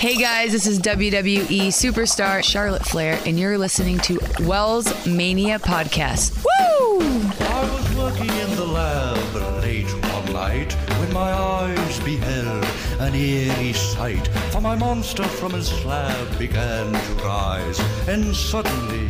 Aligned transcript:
Hey 0.00 0.16
guys, 0.16 0.52
this 0.52 0.66
is 0.66 0.80
WWE 0.80 1.66
superstar 1.66 2.42
Charlotte 2.42 2.86
Flair, 2.86 3.20
and 3.26 3.38
you're 3.38 3.58
listening 3.58 3.98
to 3.98 4.18
Wells 4.40 5.06
Mania 5.06 5.58
Podcast. 5.58 6.42
Woo! 6.42 7.00
I 7.02 7.70
was 7.70 7.96
working 7.96 8.34
in 8.34 8.56
the 8.56 8.64
lab 8.64 9.62
late 9.62 9.90
one 10.14 10.32
night 10.32 10.72
when 10.98 11.12
my 11.12 11.30
eyes 11.30 12.00
beheld 12.00 12.64
an 12.98 13.14
eerie 13.14 13.74
sight. 13.74 14.26
For 14.52 14.62
my 14.62 14.74
monster 14.74 15.24
from 15.24 15.52
his 15.52 15.68
slab 15.68 16.38
began 16.38 16.94
to 16.94 17.12
rise, 17.22 17.78
and 18.08 18.34
suddenly, 18.34 19.06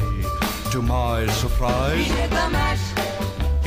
to 0.72 0.82
my 0.82 1.25
surprise, 1.29 2.11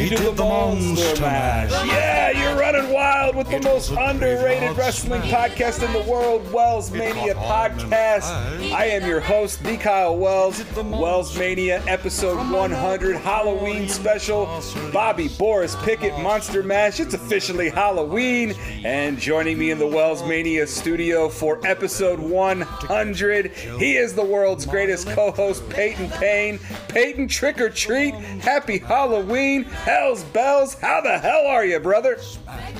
He 0.04 0.10
the 0.10 0.16
he 0.18 0.26
did 0.26 0.36
the 0.36 0.44
monster 0.44 1.22
mash. 1.22 1.71
Yeah, 1.88 2.32
you're 2.32 2.60
running 2.60 2.92
wild 2.92 3.38
with 3.38 3.50
the 3.50 3.56
It 3.56 3.64
most 3.64 3.92
underrated 3.92 4.75
wrestling 4.75 5.21
podcast 5.21 5.82
in 5.82 5.94
the 5.94 6.11
world, 6.11 6.52
Wells 6.52 6.92
Mania 6.92 7.36
was 7.36 7.36
on 7.38 7.71
and 7.71 7.80
Podcast. 7.80 8.74
I 8.74 8.86
am 8.88 9.08
your 9.08 9.21
host, 9.21 9.64
D. 9.64 9.78
Kyle 9.78 10.18
Wells. 10.18 10.61
The 10.74 10.84
Wells 10.84 11.38
Mania 11.38 11.82
episode 11.88 12.36
100 12.52 13.16
Halloween 13.16 13.88
special. 13.88 14.61
Bobby 14.92 15.30
Boris 15.30 15.78
Pickett 15.84 16.20
Monster 16.20 16.64
Mash. 16.64 17.00
It's 17.00 17.14
officially 17.14 17.70
Halloween. 17.70 18.56
And 18.83 19.18
joining 19.18 19.58
me 19.58 19.72
in 19.72 19.80
the 19.80 19.88
Wells 19.88 20.22
Mania 20.24 20.68
studio 20.68 21.30
for 21.30 21.66
episode 21.66 22.20
100, 22.20 23.52
he 23.80 23.96
is 23.96 24.14
the 24.14 24.25
world's 24.25 24.66
greatest 24.66 25.08
co 25.08 25.32
host, 25.32 25.68
Payton 25.70 26.10
Payne. 26.10 26.60
Payton, 26.93 27.28
trick 27.28 27.60
or 27.60 27.70
treat. 27.71 28.14
Happy 28.14 28.78
Halloween. 28.78 29.64
Hell's 29.64 30.24
bells. 30.25 30.75
How 30.79 31.02
the 31.02 31.18
hell 31.18 31.47
are 31.47 31.66
you, 31.66 31.79
brother? 31.79 32.19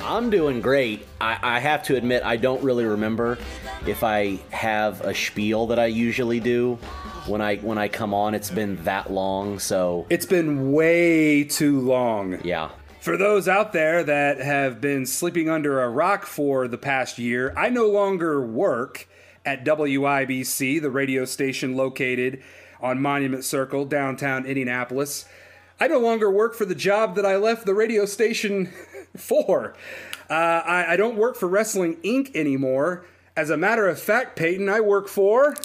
I'm 0.04 0.30
doing 0.30 0.60
great. 0.60 1.04
I, 1.20 1.36
I 1.42 1.58
have 1.58 1.82
to 1.84 1.96
admit, 1.96 2.22
I 2.24 2.36
don't 2.36 2.62
really 2.62 2.84
remember 2.84 3.38
if 3.88 4.04
I 4.04 4.38
have 4.50 5.00
a 5.00 5.12
spiel 5.14 5.66
that 5.66 5.80
I 5.80 5.86
usually 5.86 6.38
do 6.38 6.76
when 7.26 7.40
I 7.40 7.56
when 7.56 7.76
I 7.76 7.88
come 7.88 8.14
on. 8.14 8.34
It's 8.36 8.50
been 8.50 8.82
that 8.84 9.10
long, 9.10 9.58
so 9.58 10.06
It's 10.10 10.26
been 10.26 10.70
way 10.72 11.42
too 11.42 11.80
long. 11.80 12.38
yeah. 12.44 12.70
For 13.00 13.16
those 13.18 13.48
out 13.48 13.72
there 13.74 14.02
that 14.04 14.38
have 14.38 14.80
been 14.80 15.04
sleeping 15.06 15.50
under 15.50 15.82
a 15.82 15.88
rock 15.90 16.24
for 16.24 16.68
the 16.68 16.78
past 16.78 17.18
year, 17.18 17.52
I 17.56 17.68
no 17.68 17.86
longer 17.88 18.40
work 18.46 19.08
at 19.44 19.62
WIBC, 19.64 20.80
the 20.80 20.90
radio 20.90 21.24
station 21.26 21.76
located 21.76 22.42
on 22.80 23.00
Monument 23.00 23.44
Circle, 23.44 23.86
downtown 23.86 24.46
Indianapolis. 24.46 25.26
I 25.80 25.88
no 25.88 25.98
longer 25.98 26.30
work 26.30 26.54
for 26.54 26.64
the 26.64 26.74
job 26.74 27.16
that 27.16 27.26
I 27.26 27.36
left 27.36 27.66
the 27.66 27.74
radio 27.74 28.06
station 28.06 28.72
for. 29.16 29.74
Uh, 30.30 30.32
I, 30.32 30.92
I 30.92 30.96
don't 30.96 31.16
work 31.16 31.36
for 31.36 31.48
Wrestling 31.48 31.96
Inc. 31.96 32.34
anymore. 32.34 33.04
As 33.36 33.50
a 33.50 33.56
matter 33.56 33.88
of 33.88 34.00
fact, 34.00 34.36
Payton, 34.36 34.68
I 34.68 34.80
work 34.80 35.08
for. 35.08 35.56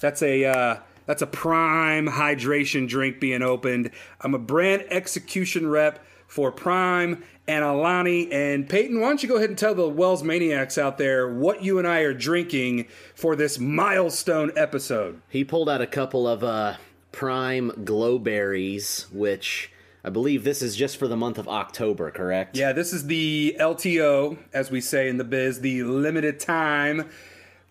That's 0.00 0.22
a 0.22 0.44
uh, 0.44 0.76
that's 1.10 1.22
a 1.22 1.26
prime 1.26 2.06
hydration 2.06 2.86
drink 2.86 3.18
being 3.18 3.42
opened. 3.42 3.90
I'm 4.20 4.32
a 4.32 4.38
brand 4.38 4.84
execution 4.90 5.68
rep 5.68 5.98
for 6.28 6.52
Prime 6.52 7.24
and 7.48 7.64
Alani. 7.64 8.30
And 8.30 8.68
Payton, 8.68 9.00
why 9.00 9.08
don't 9.08 9.20
you 9.20 9.28
go 9.28 9.34
ahead 9.34 9.48
and 9.48 9.58
tell 9.58 9.74
the 9.74 9.88
Wells 9.88 10.22
Maniacs 10.22 10.78
out 10.78 10.98
there 10.98 11.28
what 11.28 11.64
you 11.64 11.80
and 11.80 11.88
I 11.88 12.02
are 12.02 12.14
drinking 12.14 12.86
for 13.16 13.34
this 13.34 13.58
milestone 13.58 14.52
episode? 14.54 15.20
He 15.28 15.42
pulled 15.42 15.68
out 15.68 15.80
a 15.80 15.86
couple 15.88 16.28
of 16.28 16.44
uh, 16.44 16.76
prime 17.10 17.72
glowberries, 17.78 19.12
which 19.12 19.72
I 20.04 20.10
believe 20.10 20.44
this 20.44 20.62
is 20.62 20.76
just 20.76 20.96
for 20.96 21.08
the 21.08 21.16
month 21.16 21.38
of 21.38 21.48
October, 21.48 22.12
correct? 22.12 22.56
Yeah, 22.56 22.72
this 22.72 22.92
is 22.92 23.08
the 23.08 23.56
LTO, 23.58 24.38
as 24.52 24.70
we 24.70 24.80
say 24.80 25.08
in 25.08 25.16
the 25.16 25.24
biz, 25.24 25.60
the 25.60 25.82
limited 25.82 26.38
time 26.38 27.10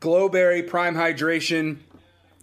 Glowberry 0.02 0.66
Prime 0.68 0.96
Hydration. 0.96 1.78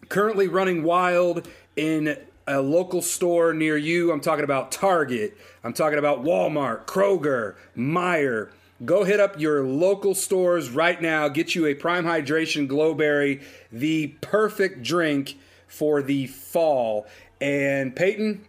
Currently 0.09 0.49
running 0.49 0.83
wild 0.83 1.49
in 1.77 2.17
a 2.47 2.61
local 2.61 3.03
store 3.03 3.53
near 3.53 3.77
you. 3.77 4.13
I'm 4.13 4.21
talking 4.21 4.45
about 4.45 4.71
Target. 4.71 5.37
I'm 5.65 5.73
talking 5.73 5.99
about 5.99 6.23
Walmart, 6.23 6.87
Kroger, 6.87 7.57
Meijer. 7.77 8.51
Go 8.85 9.05
hit 9.05 9.21
up 9.21 9.41
your 9.41 9.63
local 9.65 10.15
stores 10.15 10.71
right 10.71 11.01
now. 11.01 11.29
Get 11.29 11.55
you 11.55 11.67
a 11.67 11.75
Prime 11.75 12.05
Hydration 12.05 12.69
Glowberry, 12.69 13.43
the 13.73 14.09
perfect 14.21 14.83
drink 14.83 15.39
for 15.67 16.03
the 16.03 16.27
fall. 16.27 17.07
And 17.41 17.97
Payton, 17.97 18.45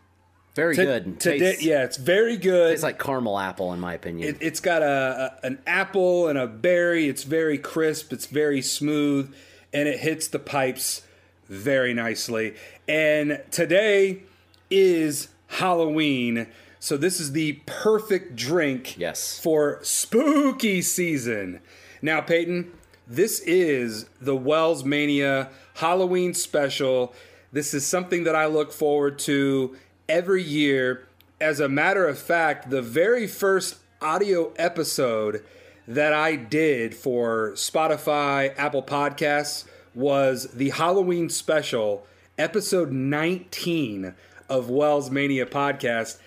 Very 0.53 0.75
to- 0.75 0.83
good. 0.85 1.19
Today, 1.19 1.39
Tastes, 1.39 1.63
yeah, 1.63 1.83
it's 1.85 1.97
very 1.97 2.35
good. 2.37 2.73
It's 2.73 2.83
like 2.83 2.99
caramel 2.99 3.39
apple, 3.39 3.73
in 3.73 3.79
my 3.79 3.93
opinion. 3.93 4.27
It, 4.29 4.37
it's 4.41 4.59
got 4.59 4.81
a, 4.81 5.37
a 5.43 5.47
an 5.47 5.59
apple 5.65 6.27
and 6.27 6.37
a 6.37 6.45
berry. 6.45 7.07
It's 7.07 7.23
very 7.23 7.57
crisp. 7.57 8.11
It's 8.11 8.25
very 8.25 8.61
smooth, 8.61 9.33
and 9.73 9.87
it 9.87 9.99
hits 10.01 10.27
the 10.27 10.39
pipes 10.39 11.03
very 11.49 11.93
nicely. 11.93 12.55
And 12.87 13.41
today 13.51 14.23
is 14.69 15.29
Halloween, 15.47 16.47
so 16.79 16.97
this 16.97 17.19
is 17.19 17.31
the 17.31 17.59
perfect 17.65 18.35
drink. 18.35 18.97
Yes. 18.97 19.39
For 19.39 19.79
spooky 19.83 20.81
season. 20.81 21.61
Now, 22.01 22.21
Payton, 22.21 22.71
this 23.07 23.39
is 23.41 24.05
the 24.21 24.35
Wells 24.35 24.83
Mania 24.83 25.49
Halloween 25.75 26.33
special. 26.33 27.13
This 27.51 27.73
is 27.73 27.85
something 27.85 28.25
that 28.25 28.35
I 28.35 28.45
look 28.45 28.71
forward 28.71 29.17
to 29.19 29.75
every 30.09 30.43
year. 30.43 31.07
As 31.39 31.59
a 31.59 31.69
matter 31.69 32.07
of 32.07 32.19
fact, 32.19 32.69
the 32.69 32.81
very 32.81 33.27
first 33.27 33.77
audio 34.01 34.51
episode 34.57 35.43
that 35.87 36.13
I 36.13 36.35
did 36.35 36.93
for 36.93 37.53
Spotify, 37.53 38.53
Apple 38.57 38.83
Podcasts 38.83 39.63
was 39.97 40.49
the 40.53 40.69
Halloween 40.69 41.27
special, 41.27 42.05
episode 42.37 42.91
19 42.91 44.13
of 44.47 44.69
Wells 44.69 45.09
Mania 45.09 45.47
Podcast. 45.47 46.19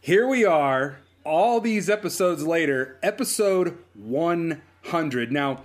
Here 0.00 0.26
we 0.26 0.46
are, 0.46 1.00
all 1.22 1.60
these 1.60 1.90
episodes 1.90 2.46
later, 2.46 2.96
episode 3.02 3.76
100. 3.92 5.30
Now, 5.32 5.64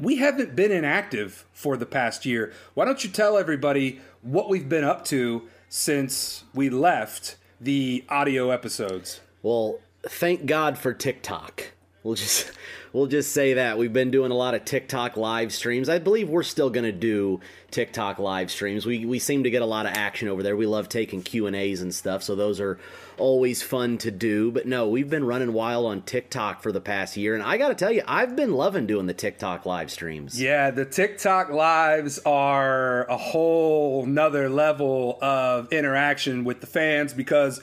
we 0.00 0.16
haven't 0.16 0.56
been 0.56 0.72
inactive 0.72 1.44
for 1.52 1.76
the 1.76 1.84
past 1.84 2.24
year. 2.24 2.54
Why 2.72 2.86
don't 2.86 3.04
you 3.04 3.10
tell 3.10 3.36
everybody 3.36 4.00
what 4.22 4.48
we've 4.48 4.70
been 4.70 4.82
up 4.82 5.04
to 5.06 5.42
since 5.68 6.44
we 6.54 6.70
left 6.70 7.36
the 7.60 8.02
audio 8.08 8.48
episodes? 8.48 9.20
Well, 9.42 9.78
thank 10.04 10.46
God 10.46 10.78
for 10.78 10.94
TikTok. 10.94 11.72
We'll 12.04 12.16
just 12.16 12.50
we'll 12.92 13.06
just 13.06 13.32
say 13.32 13.54
that 13.54 13.78
we've 13.78 13.92
been 13.92 14.10
doing 14.10 14.32
a 14.32 14.34
lot 14.34 14.54
of 14.54 14.64
TikTok 14.64 15.16
live 15.16 15.52
streams. 15.52 15.88
I 15.88 15.98
believe 15.98 16.28
we're 16.28 16.42
still 16.42 16.70
going 16.70 16.84
to 16.84 16.92
do 16.92 17.40
TikTok 17.70 18.18
live 18.18 18.50
streams. 18.50 18.84
We 18.84 19.06
we 19.06 19.18
seem 19.18 19.44
to 19.44 19.50
get 19.50 19.62
a 19.62 19.66
lot 19.66 19.86
of 19.86 19.92
action 19.92 20.28
over 20.28 20.42
there. 20.42 20.56
We 20.56 20.66
love 20.66 20.88
taking 20.88 21.22
Q 21.22 21.46
and 21.46 21.54
A's 21.54 21.80
and 21.80 21.94
stuff, 21.94 22.22
so 22.22 22.34
those 22.34 22.60
are 22.60 22.78
always 23.18 23.62
fun 23.62 23.98
to 23.98 24.10
do. 24.10 24.50
But 24.50 24.66
no, 24.66 24.88
we've 24.88 25.08
been 25.08 25.24
running 25.24 25.52
wild 25.52 25.86
on 25.86 26.02
TikTok 26.02 26.62
for 26.62 26.72
the 26.72 26.80
past 26.80 27.16
year, 27.16 27.34
and 27.34 27.42
I 27.42 27.56
got 27.56 27.68
to 27.68 27.74
tell 27.74 27.92
you, 27.92 28.02
I've 28.06 28.34
been 28.34 28.52
loving 28.52 28.86
doing 28.86 29.06
the 29.06 29.14
TikTok 29.14 29.64
live 29.64 29.90
streams. 29.90 30.40
Yeah, 30.40 30.72
the 30.72 30.84
TikTok 30.84 31.50
lives 31.50 32.18
are 32.26 33.04
a 33.04 33.16
whole 33.16 34.06
nother 34.06 34.48
level 34.48 35.18
of 35.22 35.72
interaction 35.72 36.42
with 36.42 36.60
the 36.60 36.66
fans 36.66 37.14
because 37.14 37.62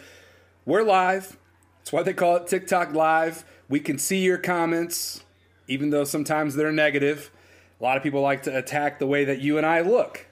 we're 0.65 0.83
live. 0.83 1.35
That's 1.79 1.91
why 1.91 2.03
they 2.03 2.13
call 2.13 2.37
it 2.37 2.47
TikTok 2.47 2.93
live. 2.93 3.43
We 3.69 3.79
can 3.79 3.99
see 3.99 4.23
your 4.23 4.39
comments, 4.39 5.23
even 5.67 5.91
though 5.91 6.03
sometimes 6.03 6.55
they're 6.55 6.71
negative. 6.71 7.31
A 7.79 7.83
lot 7.83 7.95
of 7.95 8.03
people 8.03 8.21
like 8.21 8.43
to 8.43 8.57
attack 8.57 8.99
the 8.99 9.07
way 9.07 9.23
that 9.25 9.39
you 9.39 9.57
and 9.57 9.65
I 9.65 9.81
look. 9.81 10.25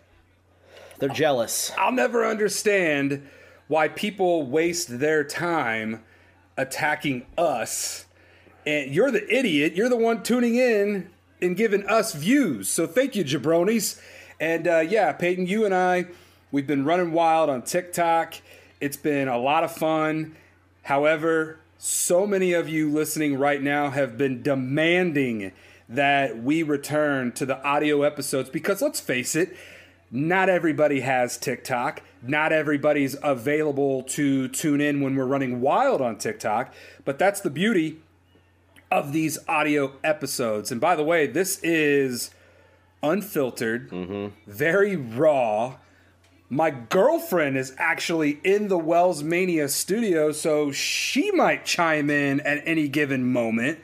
They're 1.00 1.10
jealous. 1.10 1.72
I'll 1.78 1.92
never 1.92 2.26
understand 2.26 3.28
why 3.68 3.90
people 3.90 4.44
waste 4.44 5.00
their 5.00 5.24
time 5.24 6.04
attacking 6.58 7.28
us. 7.38 8.06
And 8.66 8.94
you're 8.94 9.12
the 9.12 9.32
idiot. 9.34 9.76
You're 9.76 9.90
the 9.90 9.96
one 9.98 10.24
tuning 10.24 10.56
in 10.56 11.10
and 11.42 11.56
giving 11.56 11.86
us 11.86 12.14
views. 12.14 12.68
So 12.68 12.88
thank 12.88 13.16
you, 13.16 13.24
jabronis. 13.24 14.02
And 14.40 14.68
uh, 14.68 14.80
yeah, 14.80 15.14
Payton, 15.14 15.46
you 15.46 15.66
and 15.66 15.74
I, 15.74 16.08
we've 16.52 16.68
been 16.68 16.86
running 16.86 17.12
wild 17.12 17.50
on 17.50 17.62
TikTok. 17.62 18.34
It's 18.82 18.98
been 18.98 19.28
a 19.28 19.38
lot 19.38 19.64
of 19.64 19.72
fun. 19.72 20.36
However, 20.84 21.60
so 21.78 22.26
many 22.26 22.54
of 22.54 22.68
you 22.68 22.92
listening 22.92 23.38
right 23.38 23.62
now 23.62 23.90
have 23.90 24.18
been 24.18 24.42
demanding 24.42 25.52
that 25.88 26.42
we 26.42 26.64
return 26.64 27.32
to 27.34 27.46
the 27.46 27.64
audio 27.64 28.02
episodes 28.02 28.50
because 28.50 28.82
let's 28.82 29.00
face 29.00 29.36
it, 29.36 29.56
not 30.10 30.50
everybody 30.50 31.02
has 31.02 31.38
TikTok. 31.38 32.02
Not 32.22 32.52
everybody's 32.52 33.16
available 33.22 34.04
to 34.04 34.48
tune 34.48 34.82
in 34.82 35.02
when 35.02 35.16
we're 35.16 35.26
running 35.26 35.62
wild 35.62 36.02
on 36.02 36.18
TikTok. 36.18 36.74
But 37.06 37.20
that's 37.20 37.42
the 37.42 37.50
beauty 37.50 38.00
of 38.90 39.14
these 39.14 39.38
audio 39.48 39.94
episodes. 40.04 40.72
And 40.72 40.80
by 40.80 40.96
the 40.96 41.04
way, 41.04 41.28
this 41.28 41.60
is 41.62 42.32
unfiltered, 43.04 43.92
mm-hmm. 43.92 44.28
very 44.50 44.96
raw. 44.96 45.76
My 46.50 46.70
girlfriend 46.70 47.58
is 47.58 47.74
actually 47.78 48.40
in 48.42 48.70
the 48.70 48.78
Wells 48.78 49.22
Mania 49.22 49.68
studio, 49.68 50.32
so 50.32 50.72
she 50.72 51.30
might 51.32 51.66
chime 51.66 52.10
in 52.10 52.40
at 52.40 52.66
any 52.66 52.88
given 52.88 53.30
moment. 53.30 53.80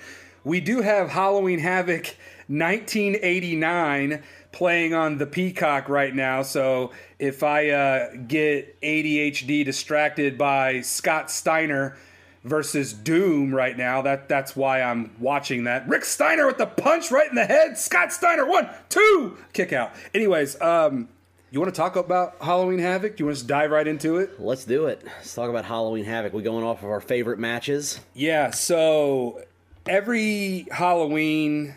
We 0.46 0.62
do 0.62 0.80
have 0.80 1.10
Halloween 1.10 1.60
Havoc 1.60 2.16
1989 2.48 4.24
playing 4.54 4.94
on 4.94 5.18
the 5.18 5.26
Peacock 5.26 5.90
right 5.90 6.16
now. 6.16 6.42
So 6.42 6.92
if 7.20 7.44
I 7.44 7.70
uh, 7.70 8.16
get 8.28 8.80
ADHD 8.80 9.66
distracted 9.66 10.38
by 10.38 10.82
Scott 10.82 11.30
Steiner 11.30 11.98
versus 12.46 12.94
Doom 12.94 13.54
right 13.54 13.78
now, 13.78 14.02
that 14.04 14.30
that's 14.30 14.56
why 14.56 14.82
I'm 14.82 15.12
watching 15.20 15.66
that. 15.66 15.86
Rick 15.90 16.06
Steiner 16.06 16.48
with 16.48 16.60
the 16.60 16.68
punch 16.68 17.12
right 17.12 17.28
in 17.30 17.36
the 17.36 17.46
head. 17.46 17.78
Scott 17.78 18.14
Steiner, 18.14 18.46
one, 18.46 18.70
two, 18.88 19.38
kick 19.52 19.74
out. 19.74 19.92
Anyways, 20.14 20.62
um, 20.62 21.10
you 21.54 21.60
want 21.60 21.72
to 21.72 21.80
talk 21.80 21.96
about 21.96 22.38
Halloween 22.42 22.80
Havoc? 22.80 23.20
You 23.20 23.28
want 23.28 23.38
to 23.38 23.46
dive 23.46 23.70
right 23.70 23.88
into 23.88 24.18
it? 24.18 24.42
Let's 24.42 24.66
do 24.66 24.88
it. 24.88 25.04
Let's 25.06 25.36
talk 25.36 25.52
about 25.52 25.66
Halloween 25.66 26.04
Havoc. 26.04 26.34
We 26.34 26.42
going 26.42 26.66
off 26.66 26.82
of 26.82 26.90
our 26.90 27.00
favorite 27.00 27.38
matches. 27.38 28.00
Yeah, 28.16 28.50
so 28.50 29.44
every 29.88 30.66
Halloween, 30.72 31.76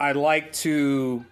I 0.00 0.10
like 0.10 0.52
to 0.54 1.24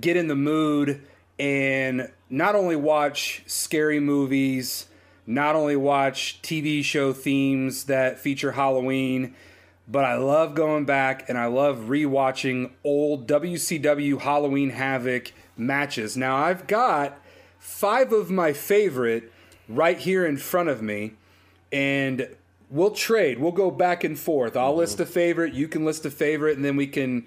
get 0.00 0.16
in 0.16 0.28
the 0.28 0.36
mood 0.36 1.02
and 1.36 2.12
not 2.30 2.54
only 2.54 2.76
watch 2.76 3.42
scary 3.46 3.98
movies, 3.98 4.86
not 5.26 5.56
only 5.56 5.74
watch 5.74 6.40
TV 6.42 6.84
show 6.84 7.12
themes 7.12 7.86
that 7.86 8.20
feature 8.20 8.52
Halloween, 8.52 9.34
but 9.88 10.04
I 10.04 10.14
love 10.14 10.54
going 10.54 10.84
back 10.84 11.28
and 11.28 11.36
I 11.36 11.46
love 11.46 11.86
rewatching 11.88 12.70
old 12.84 13.26
WCW 13.26 14.20
Halloween 14.20 14.70
Havoc 14.70 15.32
matches. 15.56 16.16
Now, 16.16 16.36
I've 16.36 16.66
got 16.66 17.18
five 17.58 18.12
of 18.12 18.30
my 18.30 18.52
favorite 18.52 19.32
right 19.68 19.98
here 19.98 20.24
in 20.24 20.36
front 20.36 20.68
of 20.68 20.82
me, 20.82 21.14
and 21.72 22.28
we'll 22.70 22.90
trade. 22.90 23.38
We'll 23.38 23.52
go 23.52 23.70
back 23.70 24.04
and 24.04 24.18
forth. 24.18 24.56
I'll 24.56 24.70
mm-hmm. 24.70 24.78
list 24.78 25.00
a 25.00 25.06
favorite, 25.06 25.54
you 25.54 25.68
can 25.68 25.84
list 25.84 26.04
a 26.06 26.10
favorite, 26.10 26.56
and 26.56 26.64
then 26.64 26.76
we 26.76 26.86
can 26.86 27.26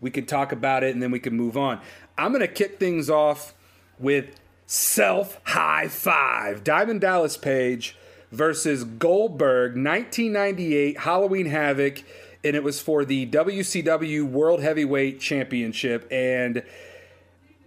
we 0.00 0.10
can 0.10 0.24
talk 0.24 0.50
about 0.50 0.82
it 0.82 0.94
and 0.94 1.02
then 1.02 1.10
we 1.10 1.20
can 1.20 1.36
move 1.36 1.56
on. 1.58 1.78
I'm 2.16 2.32
going 2.32 2.40
to 2.40 2.48
kick 2.48 2.78
things 2.78 3.10
off 3.10 3.54
with 3.98 4.40
self 4.66 5.38
high 5.44 5.88
five. 5.88 6.64
Diamond 6.64 7.02
Dallas 7.02 7.36
Page 7.36 7.96
versus 8.32 8.84
Goldberg 8.84 9.72
1998 9.72 11.00
Halloween 11.00 11.46
Havoc 11.46 12.02
and 12.44 12.56
it 12.56 12.62
was 12.62 12.80
for 12.80 13.04
the 13.04 13.26
WCW 13.26 14.24
World 14.24 14.62
Heavyweight 14.62 15.20
Championship 15.20 16.06
and 16.10 16.62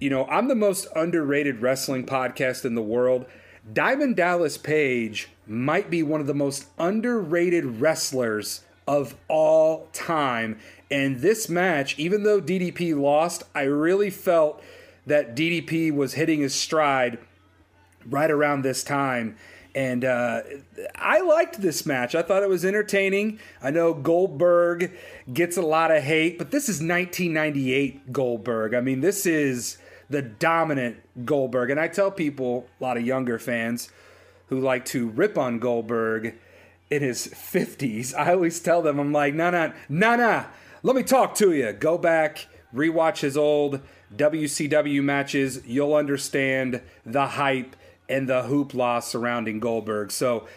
you 0.04 0.10
know, 0.10 0.26
I'm 0.26 0.50
the 0.50 0.56
most 0.56 0.86
underrated 0.98 1.62
wrestling 1.62 2.06
podcast 2.06 2.66
in 2.66 2.76
the 2.76 2.82
world. 2.82 3.26
Diamond 3.72 4.18
Dallas 4.18 4.58
Page 4.58 5.30
might 5.48 5.90
be 5.90 6.04
one 6.04 6.20
of 6.20 6.28
the 6.28 6.34
most 6.34 6.68
underrated 6.78 7.80
wrestlers 7.80 8.66
of 8.86 9.16
all 9.30 9.88
time. 9.94 10.60
And 10.92 11.22
this 11.22 11.48
match, 11.48 11.98
even 11.98 12.24
though 12.24 12.42
DDP 12.42 13.00
lost, 13.00 13.44
I 13.56 13.62
really 13.62 14.10
felt 14.10 14.62
that 15.08 15.38
DDP 15.38 15.96
was 15.96 16.16
hitting 16.16 16.42
his 16.42 16.54
stride 16.54 17.18
right 18.06 18.30
around 18.30 18.64
this 18.64 18.84
time. 18.84 19.38
And 19.74 20.04
uh, 20.04 20.42
I 20.96 21.22
liked 21.22 21.62
this 21.62 21.86
match. 21.86 22.14
I 22.14 22.24
thought 22.24 22.44
it 22.44 22.50
was 22.50 22.66
entertaining. 22.66 23.40
I 23.62 23.72
know 23.72 23.94
Goldberg 23.94 24.92
gets 25.32 25.56
a 25.56 25.62
lot 25.62 25.92
of 25.92 26.04
hate, 26.04 26.38
but 26.38 26.52
this 26.52 26.64
is 26.64 26.82
1998 26.82 28.12
Goldberg. 28.12 28.74
I 28.74 28.82
mean, 28.82 29.00
this 29.00 29.26
is 29.26 29.78
the 30.14 30.22
dominant 30.22 30.98
Goldberg. 31.26 31.72
And 31.72 31.80
I 31.80 31.88
tell 31.88 32.12
people, 32.12 32.68
a 32.80 32.84
lot 32.84 32.98
of 32.98 33.06
younger 33.06 33.40
fans 33.40 33.90
who 34.48 34.60
like 34.60 34.86
to 34.86 35.10
rip 35.10 35.38
on 35.40 35.58
Goldberg 35.58 36.36
in 36.92 37.02
his 37.02 37.28
50s, 37.28 38.14
I 38.16 38.34
always 38.34 38.60
tell 38.60 38.84
them, 38.84 39.00
I'm 39.00 39.12
like, 39.12 39.34
nah, 39.34 39.50
nah, 39.50 39.72
nah, 39.90 40.16
nah, 40.16 40.46
let 40.84 40.96
me 40.96 41.02
talk 41.02 41.34
to 41.36 41.52
you. 41.52 41.74
Go 41.74 41.98
back, 41.98 42.48
rewatch 42.74 43.22
his 43.22 43.36
old 43.36 43.82
WCW 44.16 45.04
matches. 45.04 45.64
You'll 45.66 45.96
understand 45.96 46.82
the 47.04 47.26
hype 47.26 47.76
and 48.08 48.30
the 48.30 48.44
hoopla 48.44 49.02
surrounding 49.02 49.60
Goldberg. 49.60 50.12
So, 50.12 50.48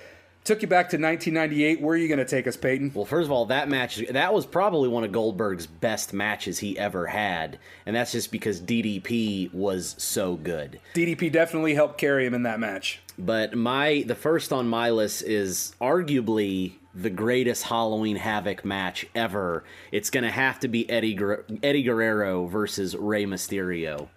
took 0.46 0.62
you 0.62 0.68
back 0.68 0.88
to 0.90 0.96
1998. 0.96 1.80
Where 1.80 1.94
are 1.94 1.98
you 1.98 2.06
going 2.08 2.18
to 2.18 2.24
take 2.24 2.46
us, 2.46 2.56
Payton? 2.56 2.92
Well, 2.94 3.04
first 3.04 3.26
of 3.26 3.32
all, 3.32 3.46
that 3.46 3.68
match 3.68 3.96
that 4.10 4.32
was 4.32 4.46
probably 4.46 4.88
one 4.88 5.02
of 5.04 5.10
Goldberg's 5.12 5.66
best 5.66 6.12
matches 6.12 6.60
he 6.60 6.78
ever 6.78 7.06
had, 7.06 7.58
and 7.84 7.96
that's 7.96 8.12
just 8.12 8.30
because 8.32 8.60
DDP 8.60 9.52
was 9.52 9.94
so 9.98 10.36
good. 10.36 10.80
DDP 10.94 11.30
definitely 11.30 11.74
helped 11.74 11.98
carry 11.98 12.24
him 12.24 12.32
in 12.34 12.44
that 12.44 12.60
match. 12.60 13.00
But 13.18 13.56
my 13.56 14.04
the 14.06 14.14
first 14.14 14.52
on 14.52 14.68
my 14.68 14.90
list 14.90 15.22
is 15.22 15.74
arguably 15.80 16.74
the 16.94 17.10
greatest 17.10 17.64
Halloween 17.64 18.16
Havoc 18.16 18.64
match 18.64 19.06
ever. 19.14 19.64
It's 19.92 20.10
going 20.10 20.24
to 20.24 20.30
have 20.30 20.60
to 20.60 20.68
be 20.68 20.88
Eddie 20.88 21.14
Guer- 21.14 21.44
Eddie 21.62 21.82
Guerrero 21.82 22.46
versus 22.46 22.96
Rey 22.96 23.26
Mysterio. 23.26 24.08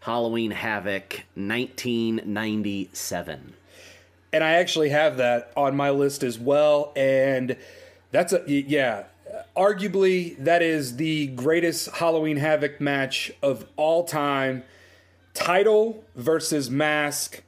Halloween 0.00 0.52
Havoc 0.52 1.24
1997. 1.34 3.54
And 4.32 4.44
I 4.44 4.54
actually 4.54 4.90
have 4.90 5.16
that 5.16 5.52
on 5.56 5.76
my 5.76 5.90
list 5.90 6.22
as 6.22 6.38
well 6.38 6.92
and 6.96 7.56
that's 8.10 8.32
a 8.32 8.42
yeah, 8.46 9.04
arguably 9.56 10.36
that 10.44 10.62
is 10.62 10.96
the 10.96 11.26
greatest 11.28 11.90
Halloween 11.96 12.38
Havoc 12.38 12.80
match 12.80 13.30
of 13.42 13.66
all 13.76 14.04
time. 14.04 14.64
Title 15.34 16.04
versus 16.16 16.70
mask 16.70 17.42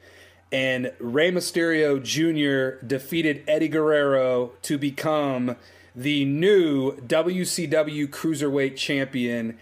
and 0.52 0.92
Rey 0.98 1.30
Mysterio 1.30 2.02
Jr. 2.02 2.84
defeated 2.84 3.42
Eddie 3.48 3.68
Guerrero 3.68 4.52
to 4.62 4.78
become 4.78 5.56
the 5.94 6.24
new 6.24 6.92
WCW 6.96 8.06
Cruiserweight 8.08 8.76
Champion. 8.76 9.58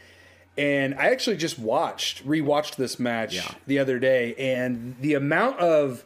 And 0.56 0.94
I 0.94 1.10
actually 1.10 1.36
just 1.36 1.58
watched, 1.58 2.26
rewatched 2.26 2.76
this 2.76 2.98
match 2.98 3.34
Yeah. 3.36 3.50
the 3.66 3.78
other 3.78 3.98
day, 3.98 4.34
and 4.34 4.96
the 5.00 5.14
amount 5.14 5.58
of 5.60 6.04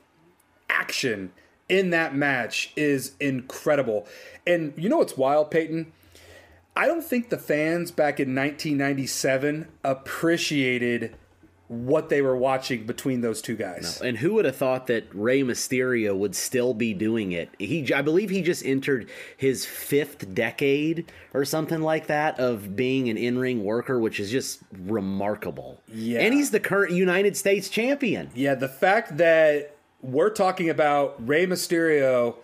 action 0.73 1.33
in 1.69 1.91
that 1.91 2.15
match 2.15 2.73
is 2.77 3.13
incredible. 3.21 4.07
And 4.47 4.75
you 4.77 4.89
know 4.89 4.99
what's 4.99 5.17
wild, 5.17 5.51
Payton? 5.51 5.93
I 6.75 6.87
don't 6.87 7.05
think 7.05 7.29
the 7.29 7.39
fans 7.39 7.91
back 7.91 8.19
in 8.19 8.35
1997 8.35 9.69
appreciated 9.85 11.15
what 11.69 12.11
they 12.11 12.21
were 12.21 12.37
watching 12.37 12.85
between 12.85 13.23
those 13.23 13.41
two 13.41 13.57
guys. 13.57 14.01
And 14.03 14.19
who 14.19 14.35
would 14.35 14.45
have 14.45 14.57
thought 14.57 14.89
that 14.89 15.07
Rey 15.15 15.43
Mysterio 15.43 16.15
would 16.15 16.35
still 16.35 16.75
be 16.75 16.93
doing 16.93 17.33
it? 17.33 17.49
He, 17.59 17.93
I 17.95 18.03
believe, 18.03 18.29
he 18.29 18.43
just 18.43 18.65
entered 18.65 19.09
his 19.39 19.65
fifth 19.65 20.35
decade 20.35 21.11
or 21.33 21.47
something 21.47 21.81
like 21.81 22.09
that 22.09 22.39
of 22.39 22.77
being 22.77 23.09
an 23.09 23.17
in-ring 23.17 23.65
worker, 23.65 23.99
which 23.99 24.21
is 24.21 24.31
just 24.31 24.61
remarkable. 24.85 25.81
Yeah. 25.89 26.21
and 26.21 26.35
he's 26.35 26.51
the 26.51 26.61
current 26.61 26.93
United 26.93 27.39
States 27.39 27.71
champion. 27.71 28.31
Yeah, 28.35 28.55
the 28.55 28.69
fact 28.69 29.17
that 29.17 29.75
we're 30.03 30.31
talking 30.31 30.69
about 30.69 31.27
Rey 31.27 31.47
Mysterio 31.47 32.37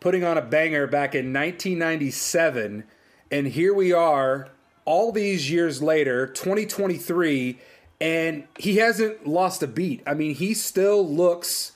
putting 0.00 0.24
on 0.24 0.36
a 0.36 0.42
banger 0.42 0.86
back 0.86 1.14
in 1.14 1.32
1997, 1.32 2.84
and 3.30 3.46
here 3.46 3.74
we 3.74 3.92
are 3.92 4.48
all 4.84 5.12
these 5.12 5.50
years 5.50 5.82
later, 5.82 6.26
2023, 6.26 7.58
and 8.00 8.44
he 8.58 8.76
hasn't 8.76 9.26
lost 9.26 9.62
a 9.62 9.66
beat. 9.66 10.02
I 10.06 10.14
mean, 10.14 10.34
he 10.34 10.54
still 10.54 11.06
looks 11.06 11.72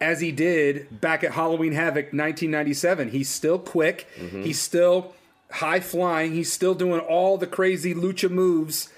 as 0.00 0.20
he 0.20 0.32
did 0.32 1.00
back 1.00 1.22
at 1.22 1.32
Halloween 1.32 1.72
Havoc 1.72 2.06
1997. 2.06 3.10
He's 3.10 3.28
still 3.28 3.58
quick, 3.58 4.08
mm-hmm. 4.16 4.42
he's 4.42 4.60
still 4.60 5.14
high 5.50 5.80
flying, 5.80 6.32
he's 6.32 6.52
still 6.52 6.74
doing 6.74 7.00
all 7.00 7.36
the 7.36 7.46
crazy 7.46 7.94
lucha 7.94 8.30
moves. 8.30 8.88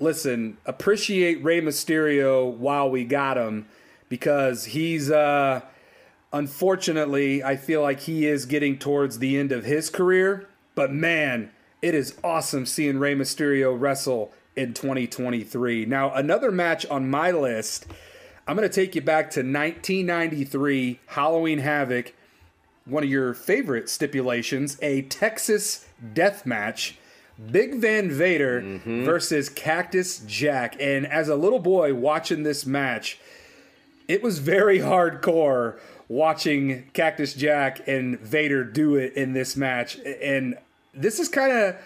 Listen, 0.00 0.58
appreciate 0.66 1.42
Rey 1.42 1.60
Mysterio 1.60 2.50
while 2.50 2.90
we 2.90 3.04
got 3.04 3.36
him 3.36 3.66
because 4.14 4.66
he's 4.66 5.10
uh 5.10 5.60
unfortunately, 6.32 7.42
I 7.42 7.56
feel 7.56 7.82
like 7.82 7.98
he 7.98 8.26
is 8.26 8.46
getting 8.46 8.78
towards 8.78 9.18
the 9.18 9.36
end 9.36 9.50
of 9.50 9.64
his 9.64 9.90
career, 9.90 10.48
but 10.76 10.92
man, 10.92 11.50
it 11.82 11.96
is 11.96 12.16
awesome 12.22 12.64
seeing 12.64 12.98
Rey 13.00 13.16
Mysterio 13.16 13.76
wrestle 13.76 14.32
in 14.54 14.72
2023. 14.72 15.84
Now, 15.86 16.14
another 16.14 16.52
match 16.52 16.86
on 16.86 17.10
my 17.10 17.32
list, 17.32 17.86
I'm 18.46 18.54
going 18.54 18.68
to 18.68 18.72
take 18.72 18.94
you 18.94 19.00
back 19.00 19.30
to 19.32 19.40
1993 19.40 21.00
Halloween 21.06 21.58
Havoc 21.58 22.14
one 22.84 23.02
of 23.02 23.08
your 23.08 23.34
favorite 23.34 23.88
stipulations, 23.88 24.78
a 24.80 25.02
Texas 25.02 25.88
death 26.12 26.46
match. 26.46 26.98
Big 27.50 27.80
Van 27.80 28.12
Vader 28.12 28.80
versus 28.84 29.48
Cactus 29.48 30.20
Jack. 30.20 30.76
And 30.78 31.04
as 31.04 31.28
a 31.28 31.34
little 31.34 31.58
boy 31.58 31.92
watching 31.92 32.44
this 32.44 32.64
match, 32.64 33.18
it 34.08 34.22
was 34.22 34.38
very 34.38 34.78
hardcore 34.78 35.78
watching 36.08 36.90
Cactus 36.92 37.34
Jack 37.34 37.86
and 37.88 38.18
Vader 38.20 38.64
do 38.64 38.96
it 38.96 39.14
in 39.14 39.32
this 39.32 39.56
match. 39.56 39.98
And 40.22 40.56
this 40.92 41.18
is 41.18 41.28
kind 41.28 41.52
of, 41.52 41.76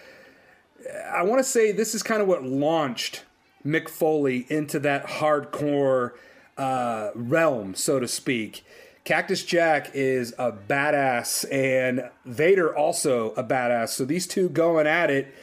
I 1.11 1.23
want 1.23 1.39
to 1.39 1.43
say, 1.43 1.71
this 1.71 1.95
is 1.95 2.03
kind 2.03 2.21
of 2.21 2.27
what 2.27 2.43
launched 2.43 3.23
Mick 3.65 3.89
Foley 3.89 4.45
into 4.49 4.79
that 4.79 5.05
hardcore 5.05 6.11
uh, 6.57 7.11
realm, 7.15 7.75
so 7.75 7.99
to 7.99 8.07
speak. 8.07 8.65
Cactus 9.05 9.43
Jack 9.43 9.91
is 9.93 10.33
a 10.37 10.51
badass, 10.51 11.45
and 11.51 12.09
Vader 12.25 12.75
also 12.75 13.31
a 13.31 13.43
badass. 13.43 13.89
So 13.89 14.05
these 14.05 14.27
two 14.27 14.49
going 14.49 14.85
at 14.85 15.09
it 15.09 15.33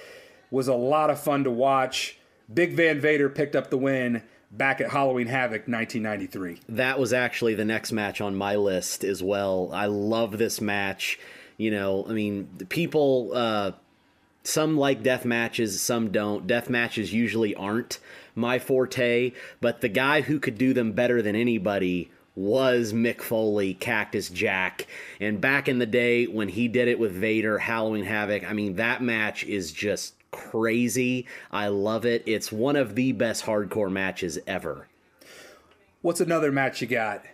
was 0.50 0.68
a 0.68 0.74
lot 0.74 1.10
of 1.10 1.18
fun 1.18 1.42
to 1.44 1.50
watch. 1.50 2.18
Big 2.52 2.74
Van 2.74 3.00
Vader 3.00 3.28
picked 3.28 3.56
up 3.56 3.70
the 3.70 3.78
win 3.78 4.22
back 4.56 4.80
at 4.80 4.90
Halloween 4.90 5.26
Havoc 5.26 5.68
1993. 5.68 6.60
That 6.68 6.98
was 6.98 7.12
actually 7.12 7.54
the 7.54 7.64
next 7.64 7.92
match 7.92 8.20
on 8.20 8.34
my 8.34 8.56
list 8.56 9.04
as 9.04 9.22
well. 9.22 9.70
I 9.72 9.86
love 9.86 10.38
this 10.38 10.60
match. 10.60 11.18
You 11.56 11.70
know, 11.70 12.06
I 12.08 12.12
mean, 12.12 12.48
people, 12.68 13.30
uh, 13.34 13.72
some 14.42 14.76
like 14.76 15.02
death 15.02 15.24
matches, 15.24 15.80
some 15.80 16.10
don't. 16.10 16.46
Death 16.46 16.70
matches 16.70 17.12
usually 17.12 17.54
aren't 17.54 17.98
my 18.34 18.58
forte, 18.58 19.32
but 19.60 19.80
the 19.80 19.88
guy 19.88 20.20
who 20.20 20.38
could 20.38 20.58
do 20.58 20.72
them 20.72 20.92
better 20.92 21.22
than 21.22 21.34
anybody 21.34 22.10
was 22.36 22.92
Mick 22.92 23.22
Foley, 23.22 23.74
Cactus 23.74 24.28
Jack. 24.28 24.86
And 25.18 25.40
back 25.40 25.68
in 25.68 25.78
the 25.78 25.86
day 25.86 26.26
when 26.26 26.48
he 26.48 26.68
did 26.68 26.86
it 26.86 26.98
with 26.98 27.12
Vader, 27.12 27.58
Halloween 27.58 28.04
Havoc, 28.04 28.48
I 28.48 28.52
mean, 28.52 28.76
that 28.76 29.02
match 29.02 29.42
is 29.44 29.72
just 29.72 30.14
crazy. 30.30 31.26
I 31.50 31.68
love 31.68 32.04
it. 32.04 32.22
It's 32.26 32.52
one 32.52 32.76
of 32.76 32.94
the 32.94 33.12
best 33.12 33.46
hardcore 33.46 33.90
matches 33.90 34.38
ever. 34.46 34.86
What's 36.02 36.20
another 36.20 36.52
match 36.52 36.80
you 36.82 36.86
got? 36.86 37.24